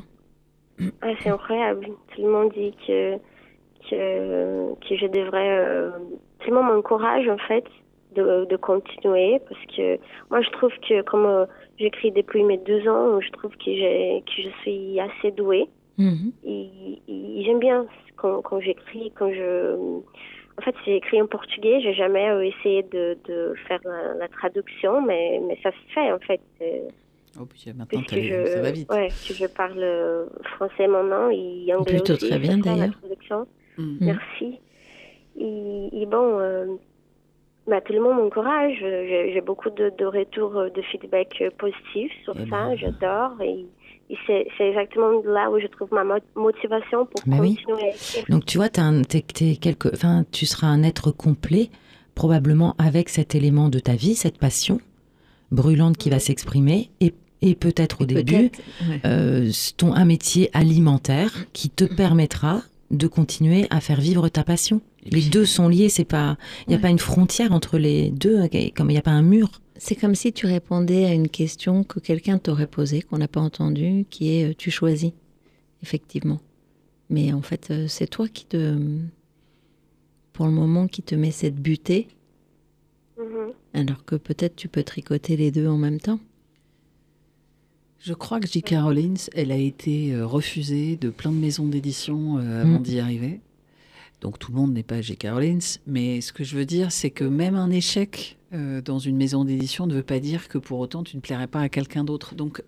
Ah, 1.01 1.11
c'est 1.21 1.30
incroyable. 1.30 1.88
Tout 2.15 2.21
le 2.21 2.30
monde 2.32 2.51
dit 2.55 2.74
que, 2.88 3.17
que, 3.89 4.74
que 4.88 4.95
je 4.95 5.07
devrais. 5.07 5.57
Euh, 5.59 5.89
tout 6.39 6.49
le 6.49 6.55
monde 6.55 6.74
m'encourage 6.74 7.28
en 7.28 7.38
fait 7.38 7.65
de, 8.15 8.45
de 8.45 8.55
continuer 8.55 9.39
parce 9.49 9.65
que 9.76 9.97
moi 10.30 10.41
je 10.41 10.49
trouve 10.51 10.71
que 10.88 11.01
comme 11.03 11.26
euh, 11.26 11.45
j'écris 11.78 12.11
depuis 12.11 12.43
mes 12.43 12.57
deux 12.57 12.88
ans, 12.88 13.19
je 13.19 13.30
trouve 13.32 13.51
que, 13.57 13.71
j'ai, 13.80 14.24
que 14.26 14.41
je 14.41 14.49
suis 14.61 14.99
assez 14.99 15.32
douée. 15.32 15.67
Et, 15.99 16.69
et 17.07 17.43
j'aime 17.45 17.59
bien 17.59 17.86
quand, 18.15 18.41
quand 18.41 18.59
j'écris, 18.59 19.11
quand 19.15 19.32
je. 19.32 19.76
En 20.57 20.61
fait, 20.61 20.76
j'ai 20.86 20.95
écrit 20.97 21.21
en 21.21 21.28
portugais, 21.28 21.82
j'ai 21.82 21.93
jamais 21.93 22.30
euh, 22.30 22.45
essayé 22.45 22.84
de, 22.84 23.17
de 23.28 23.53
faire 23.67 23.80
la, 23.86 24.13
la 24.15 24.28
traduction, 24.28 25.01
mais, 25.01 25.39
mais 25.47 25.57
ça 25.63 25.71
se 25.71 25.93
fait 25.93 26.11
en 26.11 26.19
fait. 26.19 26.41
Euh, 27.36 27.39
Oh, 27.41 27.45
puis 27.45 27.65
maintenant, 27.75 27.86
Puisque 28.01 28.09
t'as- 28.09 28.21
je, 28.21 28.45
ça 28.51 28.61
va 28.61 28.71
vite. 28.71 28.91
Ouais, 28.91 29.07
que 29.27 29.34
je 29.34 29.45
parle 29.47 29.79
euh, 29.79 30.25
français 30.55 30.88
maintenant 30.88 31.29
et 31.31 31.73
anglais 31.73 31.95
Plutôt 31.95 32.13
aussi. 32.13 32.29
très 32.29 32.39
bien, 32.39 32.57
d'ailleurs. 32.59 32.91
Mm. 33.77 33.97
Merci. 34.01 34.59
Et, 35.39 35.89
et 36.01 36.05
bon, 36.05 36.39
euh, 36.39 36.67
bah, 37.67 37.81
tout 37.81 37.93
le 37.93 38.01
monde 38.01 38.17
m'encourage. 38.17 38.77
J'ai 38.79 39.41
beaucoup 39.41 39.71
de, 39.71 39.91
de 39.97 40.05
retours 40.05 40.55
euh, 40.57 40.69
de 40.69 40.81
feedback 40.84 41.36
euh, 41.41 41.49
positifs 41.57 42.11
sur 42.23 42.34
Eh 42.36 42.47
ça. 42.49 42.67
ben. 42.69 42.75
J'adore. 42.75 43.41
Et, 43.41 43.65
et 44.11 44.17
c'est 44.27 44.45
exactement 44.69 45.09
là 45.25 45.49
où 45.49 45.59
je 45.59 45.65
trouve 45.67 45.91
ma 45.91 46.03
mo- 46.03 46.19
motivation 46.36 47.07
pour 47.07 47.21
oui. 47.39 47.55
continuer 47.55 47.89
à 47.89 47.95
écrire. 47.95 48.25
Donc 48.29 48.45
tu 48.45 48.57
vois, 48.59 48.69
un- 48.77 49.01
t'es 49.01 49.21
quelque, 49.23 49.88
enfin, 49.93 50.23
tu 50.31 50.45
seras 50.45 50.67
un 50.67 50.84
être 50.84 51.09
complet, 51.11 51.69
probablement 52.13 52.75
avec 52.77 53.09
cet 53.09 53.34
élément 53.34 53.69
de 53.69 53.79
ta 53.79 53.93
vie, 53.95 54.13
cette 54.13 54.38
passion 54.38 54.79
brûlante 55.51 55.97
qui 55.97 56.09
va 56.11 56.19
s'exprimer, 56.19 56.89
et, 56.99 57.13
et 57.50 57.56
peut-être 57.56 58.02
au 58.02 58.06
début, 58.06 58.52
ouais. 58.89 59.02
euh, 59.06 59.52
ton, 59.78 59.94
un 59.94 60.06
métier 60.06 60.50
alimentaire 60.54 61.46
qui 61.54 61.70
te 61.70 61.84
permettra 61.84 62.62
de 62.91 63.08
continuer 63.08 63.66
à 63.70 63.80
faire 63.82 64.00
vivre 64.02 64.30
ta 64.30 64.44
passion. 64.44 64.82
Et 65.06 65.10
Les 65.10 65.22
puis- 65.22 65.30
deux 65.30 65.46
sont 65.46 65.68
liés, 65.68 65.89
c'est 65.89 66.06
pas, 66.06 66.38
il 66.66 66.70
n'y 66.70 66.76
a 66.76 66.78
Ouais. 66.78 66.82
pas 66.84 66.89
une 66.89 67.00
frontière 67.00 67.52
entre 67.52 67.78
les 67.78 68.10
deux, 68.12 68.39
comme 68.76 68.89
il 68.89 68.94
n'y 68.94 68.98
a 68.98 69.02
pas 69.02 69.12
un 69.12 69.22
mur. 69.24 69.52
C'est 69.76 69.96
comme 69.96 70.16
si 70.16 70.32
tu 70.32 70.46
répondais 70.46 71.06
à 71.06 71.14
une 71.14 71.28
question 71.28 71.84
que 71.84 72.00
quelqu'un 72.00 72.38
t'aurait 72.38 72.68
posée, 72.68 73.02
qu'on 73.02 73.18
n'a 73.18 73.28
pas 73.28 73.41
entendue, 73.41 74.06
qui 74.10 74.36
est 74.36 74.52
euh, 74.52 74.54
tu 74.58 74.70
choisis, 74.72 75.12
effectivement. 75.82 76.39
Mais 77.10 77.34
en 77.34 77.41
fait, 77.41 77.70
euh, 77.72 77.88
c'est 77.88 78.08
toi 78.08 78.28
qui 78.28 78.46
te, 78.46 78.78
pour 80.32 80.46
le 80.46 80.52
moment, 80.52 80.88
qui 80.88 81.02
te 81.02 81.16
met 81.16 81.32
cette 81.32 81.56
butée, 81.56 82.08
Mhm. 83.18 83.52
alors 83.74 84.06
que 84.06 84.16
peut-être 84.16 84.56
tu 84.56 84.68
peux 84.68 84.84
tricoter 84.84 85.36
les 85.38 85.52
deux 85.52 85.68
en 85.68 85.78
même 85.78 86.00
temps. 86.00 86.20
Je 88.06 88.14
crois 88.14 88.39
que 88.41 88.47
J.K. 88.47 88.76
Rowling, 88.82 89.18
elle 89.34 89.51
a 89.51 89.56
été 89.58 90.14
euh, 90.14 90.26
refusée 90.26 90.97
de 90.97 91.10
plein 91.10 91.32
de 91.32 91.38
maisons 91.38 91.68
d'édition 91.68 92.38
euh, 92.38 92.62
avant 92.64 92.80
Mm. 92.80 92.84
d'y 92.84 92.99
arriver. 92.99 93.39
Donc 94.20 94.39
tout 94.39 94.51
le 94.51 94.58
monde 94.58 94.74
n'est 94.74 94.84
pas 94.84 95.01
J.K. 95.01 95.28
Rowling, 95.32 95.62
mais 95.88 96.20
ce 96.22 96.34
que 96.34 96.43
je 96.43 96.58
veux 96.58 96.66
dire, 96.66 96.91
c'est 96.91 97.10
que 97.12 97.24
même 97.24 97.56
un 97.56 97.70
échec 97.72 98.38
euh, 98.54 98.82
dans 98.82 98.99
une 98.99 99.16
maison 99.16 99.45
d'édition 99.45 99.88
ne 99.88 99.95
veut 99.95 100.04
pas 100.04 100.20
dire 100.20 100.47
que 100.49 100.58
pour 100.58 100.80
autant 100.80 101.04
tu 101.04 101.16
ne 101.16 101.22
plairais 101.22 101.47
pas 101.47 101.62
à 101.62 101.70
quelqu'un 101.70 102.04
d'autre. 102.04 102.36
Donc, 102.36 102.62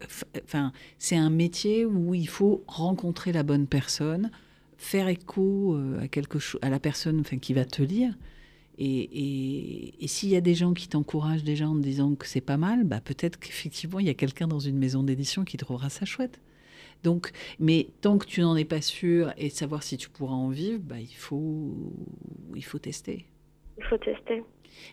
enfin, 0.44 0.72
c'est 1.00 1.18
un 1.18 1.30
métier 1.30 1.86
où 1.86 2.14
il 2.14 2.28
faut 2.30 2.64
rencontrer 2.68 3.32
la 3.34 3.44
bonne 3.44 3.68
personne, 3.68 4.32
faire 4.78 5.08
écho 5.10 5.76
euh, 5.76 6.02
à 6.02 6.08
quelque 6.08 6.38
à 6.62 6.70
la 6.70 6.80
personne 6.80 7.20
enfin, 7.20 7.38
qui 7.38 7.54
va 7.54 7.66
te 7.66 7.82
lire. 7.82 8.14
Et, 8.78 8.86
et- 9.04 10.04
et 10.04 10.08
s'il 10.08 10.30
y 10.30 10.36
a 10.36 10.42
des 10.42 10.56
gens 10.56 10.74
qui 10.74 10.88
t'encouragent 10.88 11.44
déjà 11.44 11.68
en 11.68 11.76
te 11.76 11.82
disant 11.82 12.14
que 12.16 12.28
c'est 12.28 12.42
pas 12.42 12.58
mal, 12.58 12.84
bah 12.84 13.00
peut-être 13.02 13.40
qu'effectivement 13.40 14.00
il 14.00 14.06
y 14.08 14.10
a 14.10 14.14
quelqu'un 14.14 14.48
dans 14.48 14.60
une 14.60 14.78
maison 14.78 15.02
d'édition 15.04 15.46
qui 15.46 15.58
trouvera 15.58 15.90
ça 15.90 16.06
chouette. 16.06 16.42
Donc, 17.04 17.32
mais 17.60 17.88
tant 18.02 18.18
que 18.18 18.26
tu 18.26 18.42
n'en 18.42 18.56
es 18.56 18.66
pas 18.66 18.82
sûr 18.82 19.32
et 19.38 19.50
savoir 19.50 19.84
si 19.84 19.96
tu 19.98 20.10
pourras 20.10 20.34
en 20.36 20.50
vivre, 20.50 20.80
bah 20.84 21.00
il 21.00 21.14
faut, 21.16 21.74
il 22.56 22.64
faut 22.64 22.80
tester. 22.80 23.26
Il 23.78 23.84
faut 23.86 23.98
tester. 23.98 24.44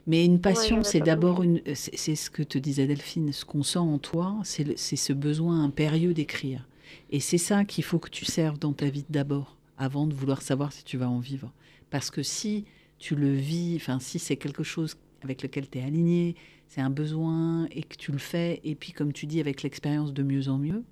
Mais 0.06 0.24
une 0.24 0.40
passion, 0.40 0.82
c'est 0.84 1.00
d'abord 1.00 1.42
une, 1.42 1.60
c'est 1.74 2.14
ce 2.14 2.30
que 2.30 2.42
te 2.42 2.58
disait 2.58 2.86
Delphine, 2.86 3.32
ce 3.32 3.44
qu'on 3.44 3.62
sent 3.64 3.78
en 3.78 3.98
toi, 3.98 4.36
c'est 4.44 4.76
ce 4.76 5.12
besoin 5.12 5.64
impérieux 5.64 6.14
d'écrire. 6.14 6.68
Et 7.10 7.18
c'est 7.20 7.38
ça 7.38 7.64
qu'il 7.64 7.82
faut 7.82 7.98
que 7.98 8.10
tu 8.10 8.24
serves 8.24 8.58
dans 8.58 8.72
ta 8.74 8.88
vie 8.90 9.04
d'abord, 9.08 9.56
avant 9.78 10.06
de 10.06 10.14
vouloir 10.14 10.42
savoir 10.42 10.72
si 10.72 10.84
tu 10.84 10.98
vas 10.98 11.08
en 11.08 11.18
vivre. 11.18 11.52
Parce 11.90 12.10
que 12.10 12.22
si 12.22 12.64
tu 13.02 13.16
le 13.16 13.32
vis, 13.32 13.74
enfin 13.76 13.98
si 13.98 14.20
c'est 14.20 14.36
quelque 14.36 14.62
chose 14.62 14.96
avec 15.22 15.42
lequel 15.42 15.68
tu 15.68 15.78
es 15.78 15.82
aligné, 15.82 16.36
c'est 16.68 16.80
un 16.80 16.88
besoin 16.88 17.66
et 17.72 17.82
que 17.82 17.96
tu 17.96 18.12
le 18.12 18.18
fais, 18.18 18.60
et 18.62 18.76
puis 18.76 18.92
comme 18.92 19.12
tu 19.12 19.26
dis, 19.26 19.40
avec 19.40 19.64
l'expérience 19.64 20.12
de 20.14 20.22
mieux 20.22 20.48
en 20.48 20.56
mieux, 20.56 20.84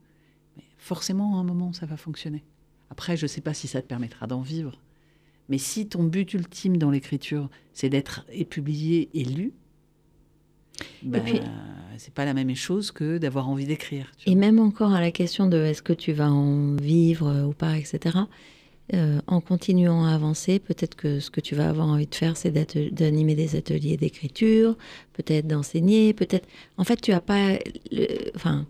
forcément 0.77 1.37
à 1.37 1.41
un 1.41 1.45
moment 1.45 1.73
ça 1.73 1.87
va 1.87 1.97
fonctionner. 1.97 2.43
Après, 2.91 3.17
je 3.17 3.27
ne 3.27 3.29
sais 3.29 3.41
pas 3.41 3.55
si 3.55 3.69
ça 3.69 3.81
te 3.81 3.87
permettra 3.87 4.27
d'en 4.27 4.41
vivre. 4.41 4.81
Mais 5.49 5.59
si 5.59 5.87
ton 5.87 6.03
but 6.03 6.35
ultime 6.35 6.79
dans 6.79 6.91
l'écriture, 6.91 7.49
c'est 7.73 7.89
d'être 7.89 8.27
et 8.33 8.45
publié 8.45 9.09
et 9.15 9.23
lu, 9.25 9.53
bah, 11.05 11.21
puis- 11.21 11.41
c'est 11.97 12.13
pas 12.13 12.25
la 12.25 12.35
même 12.35 12.57
chose 12.57 12.91
que 12.91 13.19
d'avoir 13.19 13.49
envie 13.49 13.67
d'écrire. 13.67 14.11
Et 14.27 14.33
vois. 14.33 14.41
même 14.41 14.59
encore 14.59 14.93
à 14.93 15.01
la 15.01 15.13
question 15.13 15.47
de 15.47 15.59
est-ce 15.59 15.83
que 15.83 15.93
tu 15.93 16.13
vas 16.13 16.33
en 16.33 16.75
vivre 16.75 17.47
ou 17.47 17.53
pas, 17.53 17.79
etc. 17.79 18.19
euh, 18.95 19.21
en 19.27 19.41
continuant 19.41 20.05
à 20.05 20.13
avancer, 20.15 20.59
peut-être 20.59 20.95
que 20.97 21.21
ce 21.21 21.31
que 21.31 21.41
tu 21.41 21.55
vas 21.55 21.69
avoir 21.69 21.87
envie 21.89 22.07
de 22.07 22.15
faire, 22.15 22.37
c'est 22.37 22.51
d'animer 22.93 23.35
des 23.35 23.57
ateliers 23.57 23.97
d'écriture, 23.97 24.77
peut-être 25.13 25.47
d'enseigner, 25.47 26.13
peut-être. 26.15 26.47
En 26.77 26.85
fait, 26.85 27.01
tu 27.01 27.13
as 27.13 27.21
pas. 27.21 27.55
le- 27.93 28.31
Enfin, 28.35 28.67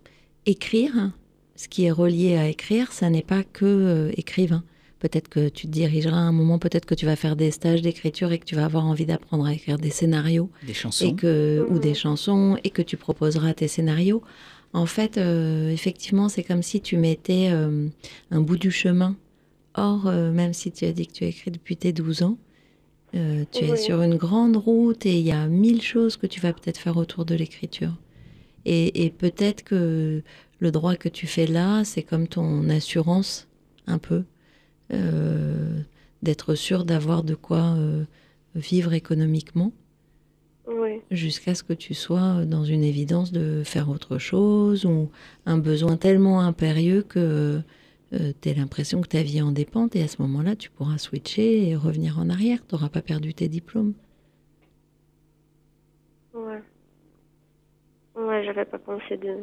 écrire, 0.46 0.92
hein, 0.96 1.12
ce 1.56 1.68
qui 1.68 1.84
est 1.84 1.90
relié 1.90 2.36
à 2.36 2.48
écrire, 2.48 2.92
ça 2.92 3.10
n'est 3.10 3.22
pas 3.22 3.42
que 3.44 3.64
euh, 3.66 4.10
écrivain. 4.16 4.62
Peut-être 4.98 5.28
que 5.28 5.48
tu 5.48 5.66
te 5.66 5.72
dirigeras 5.72 6.16
à 6.16 6.20
un 6.20 6.32
moment, 6.32 6.58
peut-être 6.58 6.84
que 6.84 6.94
tu 6.94 7.06
vas 7.06 7.16
faire 7.16 7.34
des 7.34 7.50
stages 7.50 7.80
d'écriture 7.80 8.32
et 8.32 8.38
que 8.38 8.44
tu 8.44 8.54
vas 8.54 8.66
avoir 8.66 8.84
envie 8.84 9.06
d'apprendre 9.06 9.46
à 9.46 9.54
écrire 9.54 9.78
des 9.78 9.88
scénarios 9.90 10.50
Des 10.66 10.74
chansons. 10.74 11.06
et 11.06 11.14
que, 11.14 11.66
ou 11.70 11.78
des 11.78 11.94
chansons 11.94 12.58
et 12.64 12.70
que 12.70 12.82
tu 12.82 12.98
proposeras 12.98 13.54
tes 13.54 13.66
scénarios. 13.68 14.22
En 14.74 14.84
fait, 14.86 15.16
euh, 15.16 15.70
effectivement, 15.70 16.28
c'est 16.28 16.42
comme 16.44 16.62
si 16.62 16.80
tu 16.82 16.96
mettais 16.98 17.48
euh, 17.50 17.88
un 18.30 18.40
bout 18.42 18.58
du 18.58 18.70
chemin. 18.70 19.16
Or, 19.74 20.06
euh, 20.06 20.32
même 20.32 20.52
si 20.52 20.72
tu 20.72 20.84
as 20.84 20.92
dit 20.92 21.06
que 21.06 21.12
tu 21.12 21.24
as 21.24 21.28
écrit 21.28 21.50
depuis 21.50 21.76
tes 21.76 21.92
12 21.92 22.22
ans, 22.22 22.38
euh, 23.14 23.44
tu 23.52 23.64
es 23.64 23.76
sur 23.76 24.02
une 24.02 24.16
grande 24.16 24.56
route 24.56 25.06
et 25.06 25.18
il 25.18 25.26
y 25.26 25.32
a 25.32 25.46
mille 25.46 25.82
choses 25.82 26.16
que 26.16 26.26
tu 26.26 26.40
vas 26.40 26.52
peut-être 26.52 26.78
faire 26.78 26.96
autour 26.96 27.24
de 27.24 27.34
l'écriture. 27.34 27.92
Et, 28.64 29.04
et 29.04 29.10
peut-être 29.10 29.62
que 29.64 30.22
le 30.58 30.70
droit 30.70 30.96
que 30.96 31.08
tu 31.08 31.26
fais 31.26 31.46
là, 31.46 31.84
c'est 31.84 32.02
comme 32.02 32.28
ton 32.28 32.68
assurance, 32.68 33.48
un 33.86 33.98
peu, 33.98 34.24
euh, 34.92 35.80
d'être 36.22 36.54
sûr 36.54 36.84
d'avoir 36.84 37.22
de 37.22 37.34
quoi 37.34 37.76
vivre 38.54 38.92
économiquement 38.92 39.72
Oui. 40.68 41.00
jusqu'à 41.10 41.54
ce 41.54 41.62
que 41.62 41.72
tu 41.72 41.94
sois 41.94 42.44
dans 42.44 42.64
une 42.64 42.84
évidence 42.84 43.32
de 43.32 43.62
faire 43.64 43.88
autre 43.88 44.18
chose 44.18 44.84
ou 44.84 45.10
un 45.46 45.58
besoin 45.58 45.96
tellement 45.96 46.40
impérieux 46.40 47.02
que 47.02 47.62
tu 48.12 48.48
as 48.48 48.54
l'impression 48.54 49.00
que 49.00 49.08
ta 49.08 49.22
vie 49.22 49.42
en 49.42 49.52
dépend 49.52 49.88
et 49.92 50.02
à 50.02 50.08
ce 50.08 50.20
moment-là, 50.22 50.56
tu 50.56 50.70
pourras 50.70 50.98
switcher 50.98 51.68
et 51.68 51.76
revenir 51.76 52.18
en 52.18 52.28
arrière. 52.28 52.58
Tu 52.66 52.74
n'auras 52.74 52.88
pas 52.88 53.02
perdu 53.02 53.34
tes 53.34 53.48
diplômes. 53.48 53.94
Ouais. 56.34 56.62
Ouais, 58.16 58.44
j'avais 58.44 58.64
pas 58.64 58.78
pensé 58.78 59.16
de. 59.16 59.36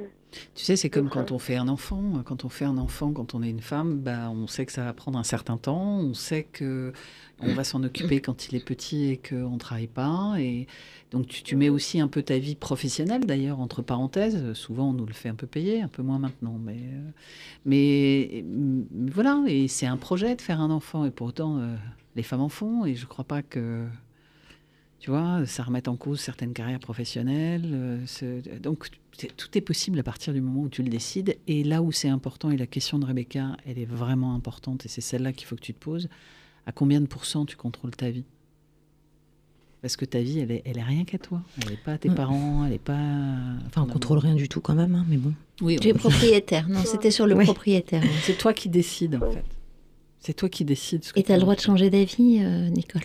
Tu 0.54 0.66
sais, 0.66 0.76
c'est 0.76 0.90
comme 0.90 1.10
quand 1.10 1.32
on 1.32 1.40
fait 1.40 1.56
un 1.56 1.70
enfant. 1.70 2.22
Quand 2.26 2.44
on 2.44 2.50
fait 2.50 2.66
un 2.66 2.78
enfant, 2.78 3.14
quand 3.14 3.34
on 3.34 3.42
est 3.42 3.50
une 3.50 3.62
femme, 3.62 4.00
bah, 4.00 4.30
on 4.30 4.46
sait 4.46 4.66
que 4.66 4.74
ça 4.74 4.84
va 4.84 4.94
prendre 4.94 5.18
un 5.18 5.24
certain 5.24 5.58
temps. 5.58 6.00
On 6.00 6.14
sait 6.14 6.44
que 6.44 6.92
on 7.40 7.54
va 7.54 7.64
s'en 7.64 7.82
occuper 7.84 8.20
quand 8.20 8.50
il 8.50 8.56
est 8.56 8.66
petit 8.66 9.10
et 9.10 9.18
qu'on 9.18 9.52
ne 9.52 9.58
travaille 9.58 9.88
pas. 9.88 10.36
Et 10.38 10.68
donc, 11.12 11.28
tu, 11.28 11.44
tu 11.44 11.56
mets 11.56 11.70
aussi 11.70 12.02
un 12.02 12.10
peu 12.10 12.22
ta 12.24 12.38
vie 12.40 12.56
professionnelle, 12.56 13.26
d'ailleurs, 13.26 13.62
entre 13.62 13.82
parenthèses. 13.82 14.52
Souvent, 14.54 14.90
on 14.90 14.94
nous 14.94 15.06
le 15.06 15.14
fait 15.14 15.30
un 15.30 15.36
peu 15.36 15.48
payer, 15.48 15.82
un 15.82 15.88
peu 15.88 16.04
moins 16.04 16.20
maintenant. 16.20 16.60
Mais, 16.62 16.78
euh, 16.78 17.10
mais, 17.66 18.44
mais 18.92 19.12
voilà, 19.12 19.44
et 19.48 19.70
c'est 19.70 19.88
un 19.88 19.98
projet 19.98 20.36
de 20.36 20.42
faire 20.42 20.60
un 20.60 20.72
enfant. 20.72 21.06
Et 21.06 21.12
pour 21.12 21.28
autant, 21.28 21.58
euh, 21.58 21.76
les 22.18 22.24
femmes 22.24 22.42
en 22.42 22.50
font. 22.50 22.86
Et 22.86 22.96
je 22.96 23.04
ne 23.04 23.10
crois 23.10 23.26
pas 23.26 23.42
que. 23.42 23.86
Tu 25.00 25.12
vois, 25.12 25.46
ça 25.46 25.64
remet 25.64 25.88
en 25.88 25.96
cause 25.96 26.20
certaines 26.20 26.54
carrières 26.54 26.80
professionnelles. 26.80 27.64
euh, 27.74 28.42
donc, 28.62 28.90
tout 29.36 29.58
est 29.58 29.62
possible 29.62 30.00
à 30.00 30.04
partir 30.04 30.34
du 30.34 30.42
moment 30.42 30.62
où 30.62 30.70
tu 30.70 30.84
le 30.84 30.90
décides. 30.90 31.38
Et 31.48 31.64
là 31.64 31.82
où 31.82 31.92
c'est 31.92 32.10
important, 32.10 32.50
et 32.52 32.58
la 32.58 32.68
question 32.68 33.00
de 33.00 33.06
Rebecca, 33.06 33.56
elle 33.66 33.78
est 33.80 33.86
vraiment 33.86 34.34
importante, 34.36 34.86
et 34.86 34.90
c'est 34.90 35.02
celle-là 35.02 35.34
qu'il 35.34 35.48
faut 35.48 35.56
que 35.56 35.62
tu 35.62 35.74
te 35.74 35.80
poses, 35.80 36.10
à 36.66 36.72
combien 36.72 37.00
de 37.00 37.06
pourcents 37.06 37.46
tu 37.46 37.56
contrôles 37.56 37.96
ta 37.96 38.10
vie? 38.10 38.26
Parce 39.82 39.96
que 39.96 40.06
ta 40.06 40.20
vie, 40.20 40.40
elle 40.40 40.52
est, 40.52 40.64
elle 40.66 40.78
est 40.80 40.84
rien 40.84 41.06
qu'à 41.06 41.20
toi. 41.20 41.42
Elle 41.62 41.70
n'est 41.70 41.78
pas 41.78 41.94
à 41.94 41.98
tes 42.00 42.10
Mm. 42.10 42.16
parents, 42.16 42.66
elle 42.66 42.72
n'est 42.72 42.78
pas... 42.80 43.00
Enfin, 43.68 43.84
on 43.84 43.86
contrôle 43.86 44.18
rien 44.18 44.34
du 44.36 44.50
tout 44.50 44.60
quand 44.60 44.74
même, 44.76 44.96
hein, 44.96 45.06
mais 45.08 45.18
bon. 45.18 45.34
Oui, 45.62 45.78
Tu 45.80 45.90
es 45.90 45.94
propriétaire. 45.94 46.68
Non, 46.68 46.84
c'était 46.84 47.12
sur 47.12 47.28
le 47.28 47.36
Ouais. 47.36 47.44
propriétaire. 47.46 48.02
c'est 48.24 48.38
toi 48.38 48.54
qui 48.54 48.70
décides, 48.70 49.16
en 49.16 49.32
fait. 49.32 49.44
C'est 50.20 50.34
toi 50.34 50.50
qui 50.50 50.66
décides. 50.66 51.04
ce 51.06 51.14
que 51.14 51.20
Et 51.20 51.24
tu 51.24 51.32
as 51.32 51.36
le 51.36 51.42
droit 51.42 51.56
de 51.56 51.62
changer 51.62 51.90
d'avis, 51.92 52.40
euh, 52.44 52.70
Nicole? 52.70 53.04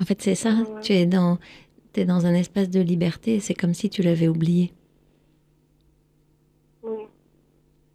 En 0.00 0.04
fait, 0.04 0.20
c'est 0.22 0.34
ça. 0.34 0.54
Ouais. 0.54 0.80
Tu 0.82 0.92
es 0.92 1.06
dans, 1.06 1.38
es 1.94 2.04
dans 2.04 2.26
un 2.26 2.34
espace 2.34 2.70
de 2.70 2.80
liberté 2.80 3.40
c'est 3.40 3.54
comme 3.54 3.74
si 3.74 3.90
tu 3.90 4.02
l'avais 4.02 4.28
oublié. 4.28 4.72
Oui. 6.82 7.02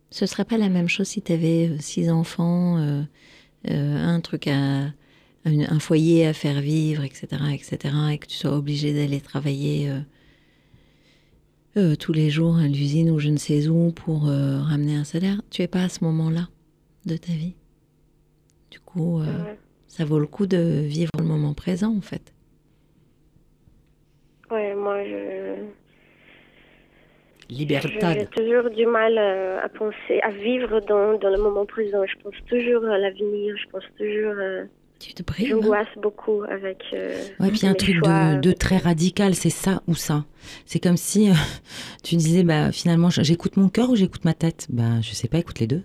Ce 0.10 0.26
serait 0.26 0.46
pas 0.46 0.58
la 0.58 0.70
même 0.70 0.88
chose 0.90 1.08
si 1.08 1.22
tu 1.22 1.32
avais 1.34 1.72
six 1.80 2.10
enfants, 2.10 2.78
euh, 2.78 3.04
euh, 3.70 4.06
un 4.06 4.20
truc 4.22 4.48
à. 4.48 4.92
Un, 5.46 5.60
un 5.70 5.80
foyer 5.80 6.26
à 6.26 6.32
faire 6.32 6.62
vivre, 6.62 7.04
etc., 7.04 7.28
etc., 7.54 7.94
et 8.14 8.18
que 8.18 8.28
tu 8.28 8.38
sois 8.38 8.56
obligé 8.56 8.94
d'aller 8.94 9.20
travailler 9.20 9.90
euh, 9.90 10.00
euh, 11.76 11.96
tous 11.98 12.14
les 12.14 12.30
jours 12.30 12.56
à 12.56 12.68
l'usine 12.68 13.10
ou 13.10 13.20
je 13.20 13.28
ne 13.28 13.36
sais 13.36 13.68
où 13.68 13.92
pour 13.92 14.28
euh, 14.30 14.62
ramener 14.62 14.96
un 14.96 15.04
salaire. 15.04 15.42
Tu 15.50 15.62
es 15.62 15.68
pas 15.68 15.84
à 15.84 15.90
ce 15.90 16.02
moment-là 16.06 16.48
de 17.06 17.18
ta 17.18 17.34
vie. 17.34 17.56
Du 18.72 18.80
coup, 18.80 19.20
euh, 19.20 19.26
Ouais. 19.26 19.60
Ça 19.96 20.06
vaut 20.06 20.18
le 20.20 20.26
coup 20.26 20.48
de 20.48 20.58
vivre 20.58 21.12
le 21.20 21.24
moment 21.24 21.54
présent, 21.54 21.96
en 21.96 22.02
fait. 22.02 22.34
Libertad. 27.50 28.18
J'ai 28.20 28.26
toujours 28.44 28.70
du 28.72 28.86
mal 28.86 29.18
euh, 29.18 29.60
à 29.62 29.70
penser, 29.70 30.20
à 30.24 30.32
vivre 30.32 30.80
dans, 30.88 31.18
dans 31.20 31.30
le 31.30 31.38
moment 31.38 31.66
présent. 31.66 32.04
Je 32.06 32.16
pense 32.24 32.34
toujours 32.48 32.86
à 32.86 32.98
l'avenir. 32.98 33.56
Je 33.58 33.70
pense 33.70 33.84
toujours. 33.98 34.34
euh, 34.40 34.66
Tu 35.00 35.14
te 35.14 35.22
brimes. 35.24 35.48
hein 35.52 35.60
J'angoisse 35.62 35.88
beaucoup 36.02 36.44
avec. 36.50 36.82
euh, 36.94 37.22
Ouais, 37.40 37.50
puis 37.50 37.60
il 37.60 37.66
y 37.66 37.68
a 37.68 37.72
un 37.72 37.76
truc 37.76 37.98
choix. 37.98 38.36
de, 38.36 38.42
de 38.42 38.52
très 38.54 38.78
radical, 38.78 39.36
c'est 39.36 39.50
ça 39.50 39.84
ou 39.88 39.94
ça. 39.96 40.26
C'est 40.66 40.80
comme 40.80 40.98
si 40.98 41.30
euh, 41.30 41.34
tu 42.04 42.16
disais, 42.16 42.44
bah 42.44 42.72
finalement, 42.72 43.10
j'écoute 43.10 43.58
mon 43.58 43.70
cœur 43.70 43.90
ou 43.92 43.96
j'écoute 43.96 44.26
ma 44.26 44.34
tête? 44.34 44.68
Bah 44.70 45.02
je 45.02 45.14
sais 45.14 45.28
pas, 45.28 45.38
écoute 45.40 45.60
les 45.60 45.68
deux. 45.68 45.84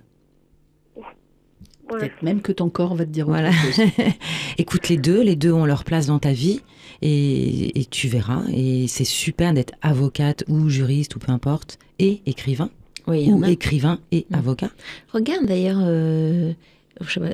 Ouais. 1.91 1.99
Peut-être 2.01 2.23
même 2.23 2.41
que 2.43 2.53
ton 2.53 2.69
corps 2.69 2.95
va 2.95 3.05
te 3.05 3.11
dire 3.11 3.27
Voilà. 3.27 3.51
chose. 3.53 3.81
écoute 4.59 4.89
les 4.89 4.97
deux, 4.97 5.23
les 5.23 5.37
deux 5.37 5.53
ont 5.53 5.65
leur 5.65 5.85
place 5.85 6.07
dans 6.07 6.19
ta 6.19 6.33
vie 6.33 6.61
et, 7.03 7.81
et 7.81 7.85
tu 7.85 8.09
verras. 8.09 8.43
Et 8.53 8.87
c'est 8.89 9.05
super 9.05 9.53
d'être 9.55 9.75
avocate 9.83 10.45
ou 10.49 10.69
juriste 10.69 11.17
ou 11.17 11.19
peu 11.19 11.33
importe 11.33 11.79
et 11.99 12.21
écrivain 12.27 12.71
Oui, 13.07 13.31
ou 13.31 13.45
écrivain 13.45 13.99
et 14.13 14.27
Mm. 14.31 14.35
avocat. 14.35 14.71
Regarde 15.13 15.47
d'ailleurs, 15.47 15.79
euh, 15.81 16.53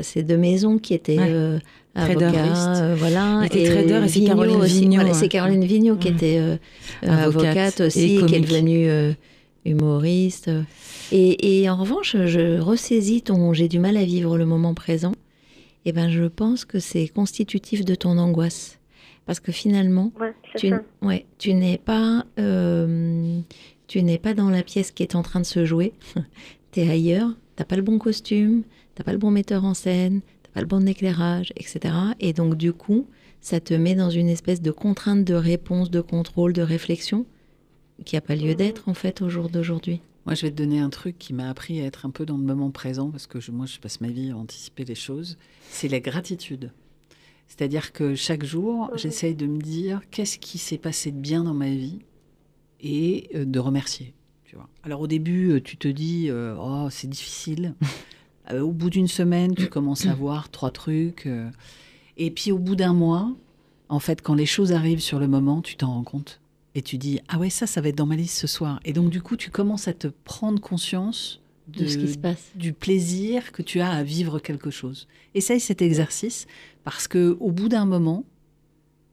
c'est 0.03 0.23
de 0.23 0.37
Maison 0.37 0.79
qui 0.79 0.95
était 0.95 1.19
Ouais. 1.19 1.27
euh, 1.31 1.59
avocat, 1.95 2.33
euh, 2.83 2.95
voilà. 2.99 3.43
Trader 3.49 4.03
et 4.05 4.09
c'est 4.09 4.21
Caroline 4.25 4.57
aussi. 4.57 4.81
Vigneault, 4.81 4.95
Voilà, 5.03 5.11
hein. 5.11 5.19
c'est 5.19 5.29
Caroline 5.29 5.65
Vigneault 5.65 5.97
qui 5.97 6.11
Mm. 6.11 6.15
était 6.15 6.39
euh, 6.39 6.57
Avocate 7.03 7.17
avocate 7.77 7.81
et 7.81 7.85
aussi, 7.85 8.17
et 8.19 8.27
qui 8.27 8.35
est 8.37 8.41
devenue 8.41 8.89
euh, 8.89 9.13
humoriste. 9.65 10.51
Et, 11.13 11.61
et 11.63 11.71
en 11.71 11.77
revanche, 11.77 12.17
je 12.27 12.59
ressaisis 12.61 13.23
ton 13.23 13.53
j'ai 13.53 13.69
du 13.69 13.79
mal 13.79 13.97
à 13.97 14.05
vivre 14.05 14.37
le 14.39 14.47
moment 14.47 14.75
présent. 14.75 15.13
Et 15.85 15.93
ben, 15.93 16.09
je 16.09 16.25
pense 16.25 16.65
que 16.65 16.79
c'est 16.79 17.09
constitutif 17.09 17.85
de 17.85 17.95
ton 17.95 18.17
angoisse. 18.19 18.79
Parce 19.27 19.41
que 19.41 19.53
finalement, 19.53 20.13
Ouais, 20.21 20.35
tu, 20.57 20.69
ça. 20.71 20.83
ouais, 21.03 21.25
tu 21.39 21.55
n'es 21.55 21.79
pas, 21.79 22.25
euh, 22.39 23.41
tu 23.87 24.03
n'es 24.03 24.19
pas 24.19 24.35
dans 24.35 24.51
la 24.51 24.63
pièce 24.63 24.91
qui 24.91 25.03
est 25.03 25.15
en 25.15 25.23
train 25.23 25.41
de 25.41 25.47
se 25.47 25.65
jouer. 25.65 25.93
tu 26.73 26.81
es 26.81 26.91
ailleurs. 26.91 27.31
T'as 27.57 27.65
pas 27.65 27.77
le 27.77 27.83
bon 27.83 27.99
costume, 27.99 28.65
t'as 28.95 29.05
pas 29.05 29.13
le 29.13 29.19
bon 29.19 29.31
metteur 29.31 29.65
en 29.65 29.75
scène, 29.75 30.21
t'as 30.43 30.51
pas 30.51 30.61
le 30.61 30.67
bon 30.67 30.89
éclairage, 30.89 31.53
etc. 31.57 31.95
Et 32.19 32.33
donc 32.33 32.57
du 32.57 32.73
coup, 32.73 33.07
ça 33.41 33.61
te 33.61 33.73
met 33.75 33.95
dans 33.95 34.11
une 34.11 34.29
espèce 34.29 34.61
de 34.61 34.71
contrainte 34.73 35.23
de 35.25 35.35
réponse, 35.35 35.89
de 35.91 36.01
contrôle, 36.01 36.53
de 36.53 36.63
réflexion 36.63 37.27
qui 38.05 38.17
a 38.17 38.21
pas 38.21 38.37
lieu 38.37 38.55
d'être 38.55 38.89
en 38.89 38.95
fait 38.95 39.23
au 39.23 39.29
jour 39.29 39.49
d'aujourd'hui. 39.49 40.01
Moi, 40.27 40.35
je 40.35 40.43
vais 40.43 40.51
te 40.51 40.57
donner 40.57 40.81
un 40.81 40.89
truc 40.91 41.19
qui 41.19 41.35
m'a 41.35 41.51
appris 41.51 41.81
à 41.81 41.85
être 41.85 42.07
un 42.07 42.11
peu 42.11 42.25
dans 42.25 42.39
le 42.39 42.43
moment 42.45 42.71
présent, 42.71 43.11
parce 43.11 43.27
que 43.27 43.41
je- 43.41 43.51
moi, 43.53 43.67
je 43.67 43.79
passe 43.79 44.01
ma 44.01 44.09
vie 44.09 44.31
à 44.31 44.37
anticiper 44.37 44.85
les 44.85 44.95
choses. 44.95 45.37
C'est 45.69 45.89
la 45.89 46.01
gratitude. 46.01 46.73
C'est-à-dire 47.47 47.93
que 47.93 48.15
chaque 48.15 48.43
jour, 48.45 48.91
j'essaye 48.97 49.35
de 49.35 49.47
me 49.47 49.59
dire 49.61 50.01
qu'est-ce 50.11 50.39
qui 50.39 50.57
s'est 50.57 50.79
passé 50.79 51.13
de 51.13 51.19
bien 51.19 51.45
dans 51.45 51.53
ma 51.55 51.69
vie 51.71 51.99
et 52.81 53.29
euh, 53.35 53.45
de 53.45 53.59
remercier. 53.59 54.15
Tu 54.45 54.57
vois. 54.57 54.69
Alors 54.83 55.01
au 55.03 55.07
début, 55.07 55.51
euh, 55.53 55.61
tu 55.61 55.77
te 55.77 55.89
dis 55.89 56.31
euh, 56.31 56.57
oh 56.59 56.89
c'est 56.91 57.09
difficile. 57.09 57.75
Euh, 58.51 58.61
au 58.61 58.73
bout 58.73 58.91
d'une 58.91 59.09
semaine, 59.09 59.55
tu 59.55 59.69
commences 59.69 60.05
à 60.05 60.13
voir 60.15 60.51
trois 60.51 60.71
trucs. 60.71 61.25
euh, 61.27 61.49
et 62.19 62.31
puis 62.31 62.53
au 62.53 62.59
bout 62.59 62.77
d'un 62.77 62.93
mois, 62.93 63.33
en 63.89 63.99
fait, 64.01 64.21
quand 64.21 64.35
les 64.35 64.45
choses 64.45 64.73
arrivent 64.73 65.01
sur 65.01 65.19
le 65.19 65.27
moment, 65.29 65.63
tu 65.63 65.77
t'en 65.77 65.87
rends 65.95 66.03
compte. 66.05 66.43
Et 66.75 66.83
tu 66.83 66.99
dis, 66.99 67.21
ah 67.29 67.39
ouais, 67.39 67.51
ça, 67.51 67.67
ça 67.67 67.81
va 67.81 67.89
être 67.89 67.97
dans 67.97 68.07
ma 68.07 68.17
liste 68.17 68.37
ce 68.39 68.47
soir. 68.47 68.81
Et 68.85 68.93
donc, 68.93 69.11
du 69.11 69.23
coup, 69.23 69.37
tu 69.37 69.51
commences 69.51 69.87
à 69.87 69.93
te 69.95 70.09
prendre 70.09 70.61
conscience 70.61 71.41
De 71.69 71.87
ce 71.87 71.99
qui 71.99 72.09
se 72.09 72.19
passe. 72.19 72.51
du 72.57 72.73
plaisir 72.73 73.53
que 73.53 73.63
tu 73.63 73.81
as 73.81 73.91
à 73.91 74.03
vivre 74.03 74.39
quelque 74.41 74.71
chose. 74.71 75.07
Essaye 75.35 75.61
cet 75.61 75.83
exercice 75.83 76.47
parce 76.83 77.07
que 77.09 77.37
au 77.41 77.53
bout 77.53 77.69
d'un 77.69 77.87
moment, 77.87 78.25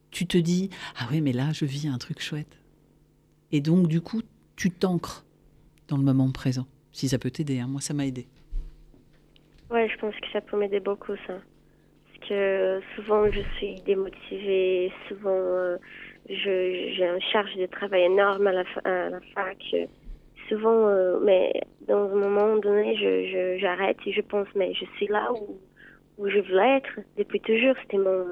tu 0.10 0.26
te 0.26 0.38
dis, 0.38 0.70
ah 0.98 1.08
ouais, 1.12 1.22
mais 1.22 1.34
là, 1.34 1.52
je 1.54 1.66
vis 1.66 1.88
un 1.88 1.98
truc 1.98 2.20
chouette. 2.22 2.58
Et 3.52 3.62
donc, 3.62 3.88
du 3.88 4.02
coup, 4.02 4.22
tu 4.56 4.72
t'ancres 4.72 5.24
dans 5.88 5.98
le 5.98 6.04
moment 6.04 6.32
présent. 6.32 6.66
Si 6.92 7.08
ça 7.10 7.20
peut 7.20 7.32
t'aider, 7.32 7.60
hein. 7.60 7.68
moi, 7.68 7.80
ça 7.80 7.94
m'a 7.94 8.06
aidé. 8.06 8.28
Ouais, 9.70 9.88
je 9.88 9.98
pense 10.00 10.16
que 10.16 10.28
ça 10.34 10.42
peut 10.42 10.58
m'aider 10.58 10.80
beaucoup, 10.82 11.14
ça. 11.28 11.34
Parce 11.38 12.28
que 12.30 12.82
souvent, 12.96 13.32
je 13.32 13.40
suis 13.58 13.76
démotivée. 13.86 14.92
Souvent, 15.08 15.30
euh, 15.32 15.78
j'ai 16.36 17.04
une 17.04 17.22
charge 17.32 17.56
de 17.56 17.66
travail 17.66 18.04
énorme 18.04 18.48
à 18.48 18.52
la, 18.54 18.64
à 18.86 19.10
la 19.10 19.20
fac. 19.34 19.76
Souvent, 20.50 20.88
euh, 20.88 21.20
mais 21.24 21.54
dans 21.88 22.10
un 22.10 22.16
moment 22.16 22.58
donné, 22.58 22.96
je, 22.98 23.26
je- 23.32 23.58
j'arrête 23.60 23.98
et 24.06 24.12
je 24.12 24.22
pense, 24.22 24.48
mais 24.56 24.74
je 24.74 24.86
suis 24.98 25.08
là 25.08 25.32
où, 25.32 25.58
où 26.18 26.30
je 26.30 26.40
voulais 26.40 26.78
être 26.78 27.00
depuis 27.18 27.40
toujours. 27.40 27.76
C'était 27.82 27.98
mon, 27.98 28.26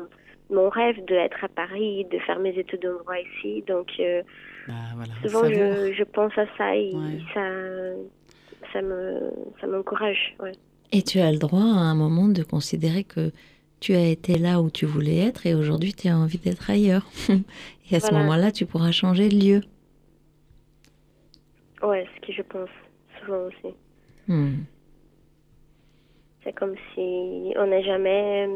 mon 0.50 0.70
rêve 0.70 1.04
d'être 1.06 1.43
à 1.43 1.47
Paris, 1.47 2.06
de 2.12 2.20
faire 2.20 2.39
mes 2.39 2.58
études 2.58 2.82
de 2.82 2.89
droit 2.89 3.16
ici. 3.20 3.64
Donc, 3.68 3.88
euh, 4.00 4.22
Bah, 4.68 4.74
voilà, 4.95 5.14
souvent, 5.24 5.45
je, 5.50 5.93
je 5.93 6.04
pense 6.04 6.38
à 6.38 6.45
ça 6.58 6.76
et 6.76 6.93
Ouais. 6.93 7.20
ça, 7.34 7.50
ça, 8.74 8.82
me, 8.82 9.32
ça 9.62 9.68
m'encourage. 9.68 10.36
Ouais. 10.41 10.52
Et 10.91 11.02
tu 11.04 11.20
as 11.20 11.32
le 11.32 11.38
droit 11.38 11.62
à 11.62 11.64
un 11.91 11.95
moment 11.95 12.28
de 12.28 12.43
considérer 12.43 13.04
que 13.06 13.32
tu 13.80 13.93
as 13.93 14.08
été 14.08 14.38
là 14.38 14.60
où 14.62 14.70
tu 14.70 14.86
voulais 14.86 15.20
être 15.20 15.45
et 15.45 15.56
aujourd'hui 15.56 15.93
tu 15.93 16.10
as 16.10 16.18
envie 16.18 16.38
d'être 16.39 16.70
ailleurs. 16.70 17.06
et 17.92 17.96
à 17.96 18.00
ce 18.00 18.14
moment-là, 18.14 18.52
tu 18.52 18.66
pourras 18.66 18.92
changer 18.92 19.30
de 19.30 19.36
lieu. 19.36 19.62
Ouais, 21.82 22.06
ce 22.16 22.28
que 22.28 22.34
je 22.34 22.42
pense 22.42 22.70
souvent 23.20 23.48
aussi. 23.48 23.76
Hmm. 24.28 24.64
C'est 26.44 26.54
comme 26.54 26.76
si 26.94 27.54
on 27.58 27.68
n'est 27.68 27.84
jamais. 27.84 28.48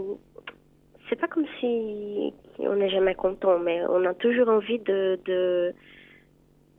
C'est 1.10 1.20
pas 1.20 1.28
comme 1.28 1.46
si 1.60 2.34
on 2.60 2.76
n'est 2.76 2.90
jamais 2.90 3.16
content, 3.16 3.60
mais 3.60 3.82
on 3.90 4.06
a 4.06 4.14
toujours 4.14 4.50
envie 4.50 4.80
de, 4.80 5.20
de 5.26 5.74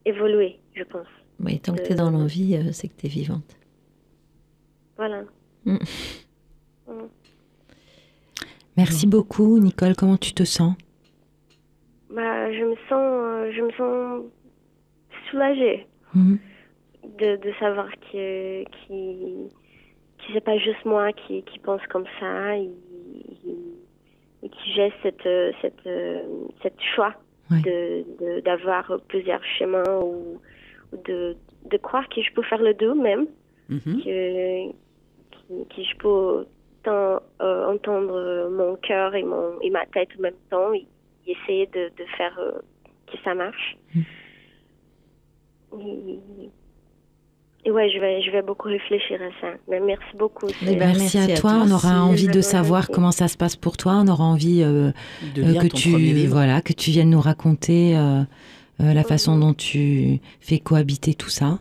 évoluer, 0.04 0.58
je 0.74 0.84
pense. 0.84 1.06
Oui, 1.40 1.58
tant 1.60 1.74
que 1.74 1.82
tu 1.82 1.92
es 1.92 1.94
dans 1.94 2.10
l'envie, 2.10 2.56
euh, 2.56 2.72
c'est 2.72 2.88
que 2.88 2.94
tu 2.96 3.06
es 3.06 3.08
vivante. 3.08 3.56
Voilà. 4.96 5.24
Mm. 5.64 5.76
Mm. 6.88 6.92
Merci 8.76 9.06
beaucoup, 9.06 9.58
Nicole. 9.58 9.94
Comment 9.96 10.16
tu 10.16 10.32
te 10.32 10.44
sens? 10.44 10.74
Bah, 12.14 12.52
je 12.52 12.62
me 12.64 12.76
sens, 12.88 12.92
euh, 12.92 13.52
je 13.52 13.60
me 13.62 13.72
sens 13.72 14.24
soulagée 15.30 15.86
Mhm. 16.14 16.38
de, 17.18 17.36
de 17.36 17.52
savoir 17.58 17.90
que 18.12 18.62
qui 18.64 19.50
que 20.18 20.32
c'est 20.32 20.40
pas 20.44 20.56
juste 20.58 20.84
moi 20.84 21.12
qui, 21.12 21.42
qui 21.42 21.58
pense 21.58 21.84
comme 21.88 22.06
ça 22.20 22.56
et, 22.56 22.70
et 24.42 24.48
que 24.48 24.62
j'ai 24.74 24.92
cette 25.02 25.28
cette 25.60 25.88
cette 26.62 26.80
choix 26.94 27.14
de 27.50 28.04
de- 28.20 28.40
d'avoir 28.40 28.84
plusieurs 29.08 29.44
chemins 29.58 29.98
ou, 30.00 30.40
ou 30.92 30.96
de 31.08 31.36
de 31.72 31.76
croire 31.78 32.08
que 32.08 32.22
je 32.22 32.32
peux 32.32 32.42
faire 32.42 32.62
le 32.62 32.74
deux 32.74 32.94
même 32.94 33.26
Mhm. 33.70 34.02
que, 34.04 34.68
que, 34.68 35.54
que 35.74 35.82
je 35.82 35.96
peux 35.96 36.46
tant 36.84 37.18
euh, 37.42 37.66
entendre 37.74 38.48
mon 38.50 38.76
cœur 38.76 39.14
et 39.14 39.22
mon 39.24 39.58
et 39.62 39.70
ma 39.70 39.84
tête 39.86 40.10
en 40.18 40.22
même 40.22 40.40
temps 40.50 40.72
et 40.74 40.86
essayer 41.26 41.66
de, 41.66 41.90
de 41.96 42.04
faire 42.16 42.38
euh, 42.38 42.52
que 43.06 43.16
ça 43.24 43.34
marche. 43.34 43.76
Et, 45.78 46.18
et 47.66 47.70
ouais, 47.70 47.88
je 47.90 47.98
vais 47.98 48.22
je 48.22 48.30
vais 48.30 48.42
beaucoup 48.42 48.68
réfléchir 48.68 49.18
à 49.22 49.30
ça. 49.40 49.54
Mais 49.68 49.80
merci 49.80 50.04
beaucoup. 50.18 50.46
Eh 50.62 50.76
ben, 50.76 50.78
Merci, 50.78 51.16
merci 51.16 51.18
à 51.18 51.22
à 51.24 51.26
toi. 51.38 51.50
toi. 51.52 51.62
On 51.66 51.70
aura 51.70 51.88
Merci, 51.94 52.10
envie 52.10 52.28
de 52.28 52.40
savoir 52.40 52.88
comment 52.88 53.10
ça 53.12 53.28
se 53.28 53.36
passe 53.36 53.56
pour 53.56 53.76
toi. 53.76 53.94
On 54.04 54.08
aura 54.08 54.24
envie 54.24 54.62
euh, 54.62 54.92
De 55.34 55.42
euh, 55.42 55.60
que 55.60 55.66
tu 55.68 56.26
voilà 56.26 56.60
que 56.60 56.72
tu 56.72 56.90
viennes 56.90 57.10
nous 57.10 57.20
raconter 57.20 57.96
euh, 57.96 58.22
euh, 58.80 58.92
la 58.92 59.02
façon 59.02 59.38
dont 59.38 59.54
tu 59.54 60.20
fais 60.40 60.58
cohabiter 60.58 61.14
tout 61.14 61.30
ça. 61.30 61.58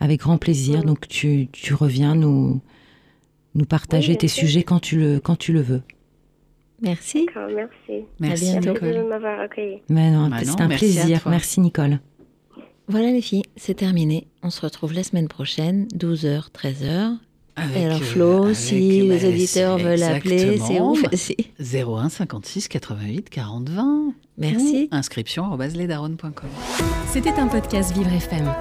Avec 0.00 0.20
grand 0.20 0.38
plaisir. 0.38 0.84
Donc 0.84 1.06
tu, 1.08 1.48
tu 1.52 1.72
reviens 1.74 2.14
nous 2.14 2.60
nous 3.54 3.64
partager 3.64 4.12
Oui, 4.12 4.18
tes 4.18 4.28
sûr. 4.28 4.46
sujets 4.46 4.62
quand 4.62 4.80
tu 4.80 4.98
le 4.98 5.20
quand 5.20 5.36
tu 5.36 5.52
le 5.52 5.60
veux. 5.60 5.82
Merci. 6.82 7.26
Merci. 7.54 8.04
Merci, 8.20 8.44
bientôt. 8.44 8.72
Merci 8.72 8.80
de 8.80 8.88
Nicole. 8.88 9.08
m'avoir 9.08 9.40
accueilli. 9.40 9.82
Mais 9.88 10.10
non, 10.10 10.28
Bah 10.28 10.36
c'est 10.42 10.60
un 10.60 10.68
merci 10.68 10.84
à 10.98 11.02
plaisir. 11.02 11.22
Merci 11.26 11.60
Nicole. 11.60 12.00
Voilà 12.88 13.10
les 13.10 13.22
filles, 13.22 13.42
c'est 13.56 13.74
terminé. 13.74 14.28
On 14.42 14.50
se 14.50 14.60
retrouve 14.60 14.92
la 14.92 15.02
semaine 15.02 15.26
prochaine, 15.28 15.88
12h, 15.94 16.50
13h. 16.52 17.16
Avec, 17.58 17.76
Et 17.76 17.84
alors 17.86 17.96
euh, 17.96 18.04
Flo, 18.04 18.42
avec, 18.44 18.56
si 18.56 19.08
bah, 19.08 19.14
les 19.14 19.28
auditeurs 19.28 19.78
veulent 19.78 20.02
appeler, 20.02 20.58
c'est 20.58 20.78
où? 20.78 20.94
Facile 20.94 21.36
01 21.58 22.10
56 22.10 22.68
88 22.68 23.30
40 23.30 23.68
20. 23.70 24.12
Merci. 24.38 24.88
Ou 24.92 24.94
inscription. 24.94 25.58
C'était 27.08 27.30
un 27.30 27.48
podcast 27.48 27.96
Vivre 27.96 28.12
FM. 28.12 28.52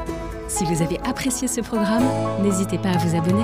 Si 0.47 0.63
vous 0.63 0.82
avez 0.82 0.97
apprécié 0.99 1.47
ce 1.47 1.59
programme, 1.59 2.05
n'hésitez 2.41 2.78
pas 2.78 2.91
à 2.91 2.97
vous 2.97 3.16
abonner. 3.18 3.43